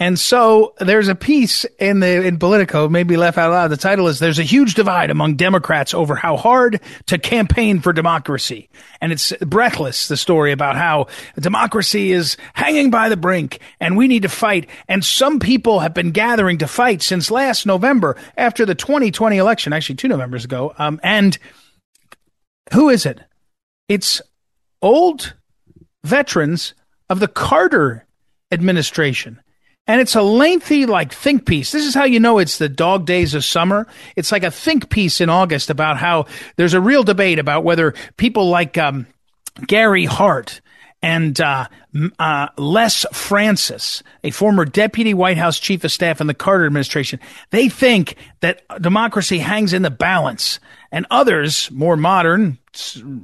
And 0.00 0.18
so 0.18 0.72
there's 0.80 1.08
a 1.08 1.14
piece 1.14 1.66
in 1.78 2.00
the 2.00 2.26
in 2.26 2.38
Politico, 2.38 2.88
maybe 2.88 3.18
laugh 3.18 3.36
out 3.36 3.50
loud. 3.50 3.68
The 3.68 3.76
title 3.76 4.08
is 4.08 4.18
"There's 4.18 4.38
a 4.38 4.44
huge 4.44 4.72
divide 4.72 5.10
among 5.10 5.36
Democrats 5.36 5.92
over 5.92 6.16
how 6.16 6.38
hard 6.38 6.80
to 7.06 7.18
campaign 7.18 7.80
for 7.80 7.92
democracy," 7.92 8.70
and 9.02 9.12
it's 9.12 9.34
breathless. 9.40 10.08
The 10.08 10.16
story 10.16 10.52
about 10.52 10.76
how 10.76 11.08
democracy 11.38 12.12
is 12.12 12.38
hanging 12.54 12.90
by 12.90 13.10
the 13.10 13.16
brink, 13.18 13.60
and 13.78 13.94
we 13.94 14.08
need 14.08 14.22
to 14.22 14.30
fight. 14.30 14.70
And 14.88 15.04
some 15.04 15.38
people 15.38 15.80
have 15.80 15.92
been 15.92 16.12
gathering 16.12 16.56
to 16.58 16.66
fight 16.66 17.02
since 17.02 17.30
last 17.30 17.66
November, 17.66 18.16
after 18.38 18.64
the 18.64 18.74
2020 18.74 19.36
election, 19.36 19.74
actually 19.74 19.96
two 19.96 20.08
Novembers 20.08 20.46
ago. 20.46 20.72
Um, 20.78 20.98
and 21.02 21.36
who 22.72 22.88
is 22.88 23.04
it? 23.04 23.20
It's 23.86 24.22
old 24.80 25.34
veterans 26.04 26.72
of 27.10 27.20
the 27.20 27.28
Carter 27.28 28.06
administration 28.50 29.42
and 29.86 30.00
it's 30.00 30.14
a 30.14 30.22
lengthy, 30.22 30.86
like, 30.86 31.12
think 31.12 31.46
piece. 31.46 31.72
This 31.72 31.86
is 31.86 31.94
how 31.94 32.04
you 32.04 32.20
know 32.20 32.38
it's 32.38 32.58
the 32.58 32.68
dog 32.68 33.06
days 33.06 33.34
of 33.34 33.44
summer. 33.44 33.86
It's 34.14 34.30
like 34.30 34.44
a 34.44 34.50
think 34.50 34.88
piece 34.88 35.20
in 35.20 35.28
August 35.28 35.70
about 35.70 35.96
how 35.96 36.26
there's 36.56 36.74
a 36.74 36.80
real 36.80 37.02
debate 37.02 37.38
about 37.38 37.64
whether 37.64 37.94
people 38.16 38.48
like 38.48 38.78
um, 38.78 39.06
Gary 39.66 40.04
Hart 40.04 40.60
and 41.02 41.40
uh, 41.40 41.66
uh, 42.18 42.48
Les 42.56 43.06
Francis, 43.12 44.02
a 44.22 44.30
former 44.30 44.64
deputy 44.64 45.14
White 45.14 45.38
House 45.38 45.58
chief 45.58 45.84
of 45.84 45.92
staff 45.92 46.20
in 46.20 46.26
the 46.26 46.34
Carter 46.34 46.66
administration, 46.66 47.20
they 47.50 47.68
think 47.68 48.16
that 48.40 48.62
democracy 48.80 49.38
hangs 49.38 49.72
in 49.72 49.82
the 49.82 49.90
balance. 49.90 50.60
And 50.92 51.06
others, 51.08 51.70
more 51.70 51.96
modern, 51.96 52.58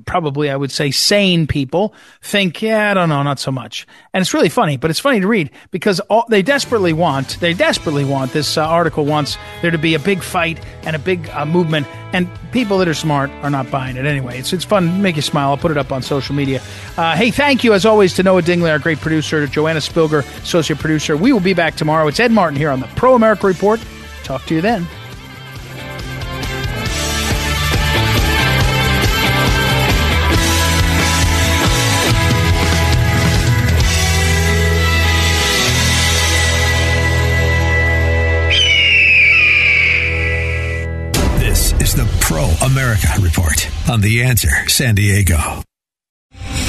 probably 0.06 0.50
I 0.50 0.56
would 0.56 0.70
say 0.70 0.92
sane 0.92 1.48
people, 1.48 1.94
think, 2.22 2.62
yeah, 2.62 2.92
I 2.92 2.94
don't 2.94 3.08
know, 3.08 3.24
not 3.24 3.40
so 3.40 3.50
much. 3.50 3.88
And 4.14 4.22
it's 4.22 4.32
really 4.32 4.48
funny, 4.48 4.76
but 4.76 4.88
it's 4.88 5.00
funny 5.00 5.18
to 5.18 5.26
read 5.26 5.50
because 5.72 5.98
all, 6.00 6.26
they 6.28 6.42
desperately 6.42 6.92
want, 6.92 7.40
they 7.40 7.54
desperately 7.54 8.04
want, 8.04 8.32
this 8.32 8.56
uh, 8.56 8.64
article 8.64 9.04
wants 9.04 9.36
there 9.62 9.72
to 9.72 9.78
be 9.78 9.94
a 9.94 9.98
big 9.98 10.22
fight 10.22 10.64
and 10.82 10.94
a 10.94 10.98
big 11.00 11.28
uh, 11.30 11.44
movement. 11.44 11.88
And 12.12 12.28
people 12.52 12.78
that 12.78 12.86
are 12.86 12.94
smart 12.94 13.30
are 13.42 13.50
not 13.50 13.68
buying 13.68 13.96
it 13.96 14.06
anyway. 14.06 14.38
It's, 14.38 14.52
it's 14.52 14.64
fun, 14.64 15.02
make 15.02 15.16
you 15.16 15.22
smile. 15.22 15.50
I'll 15.50 15.56
put 15.56 15.72
it 15.72 15.76
up 15.76 15.90
on 15.90 16.02
social 16.02 16.36
media. 16.36 16.62
Uh, 16.96 17.16
hey, 17.16 17.32
thank 17.32 17.64
you 17.64 17.74
as 17.74 17.84
always 17.84 18.14
to 18.14 18.22
Noah 18.22 18.42
Our 18.62 18.78
great 18.78 18.98
producer, 18.98 19.46
Joanna 19.46 19.80
Spilger, 19.80 20.20
associate 20.42 20.78
producer. 20.78 21.16
We 21.16 21.32
will 21.32 21.40
be 21.40 21.54
back 21.54 21.74
tomorrow. 21.74 22.08
It's 22.08 22.20
Ed 22.20 22.32
Martin 22.32 22.58
here 22.58 22.70
on 22.70 22.80
the 22.80 22.86
Pro 22.88 23.14
America 23.14 23.46
Report. 23.46 23.80
Talk 24.24 24.44
to 24.46 24.54
you 24.54 24.60
then. 24.60 24.86
This 41.38 41.72
is 41.80 41.94
the 41.94 42.06
Pro 42.20 42.44
America 42.66 43.08
Report 43.20 43.68
on 43.88 44.00
The 44.00 44.22
Answer 44.24 44.68
San 44.68 44.94
Diego. 44.94 45.62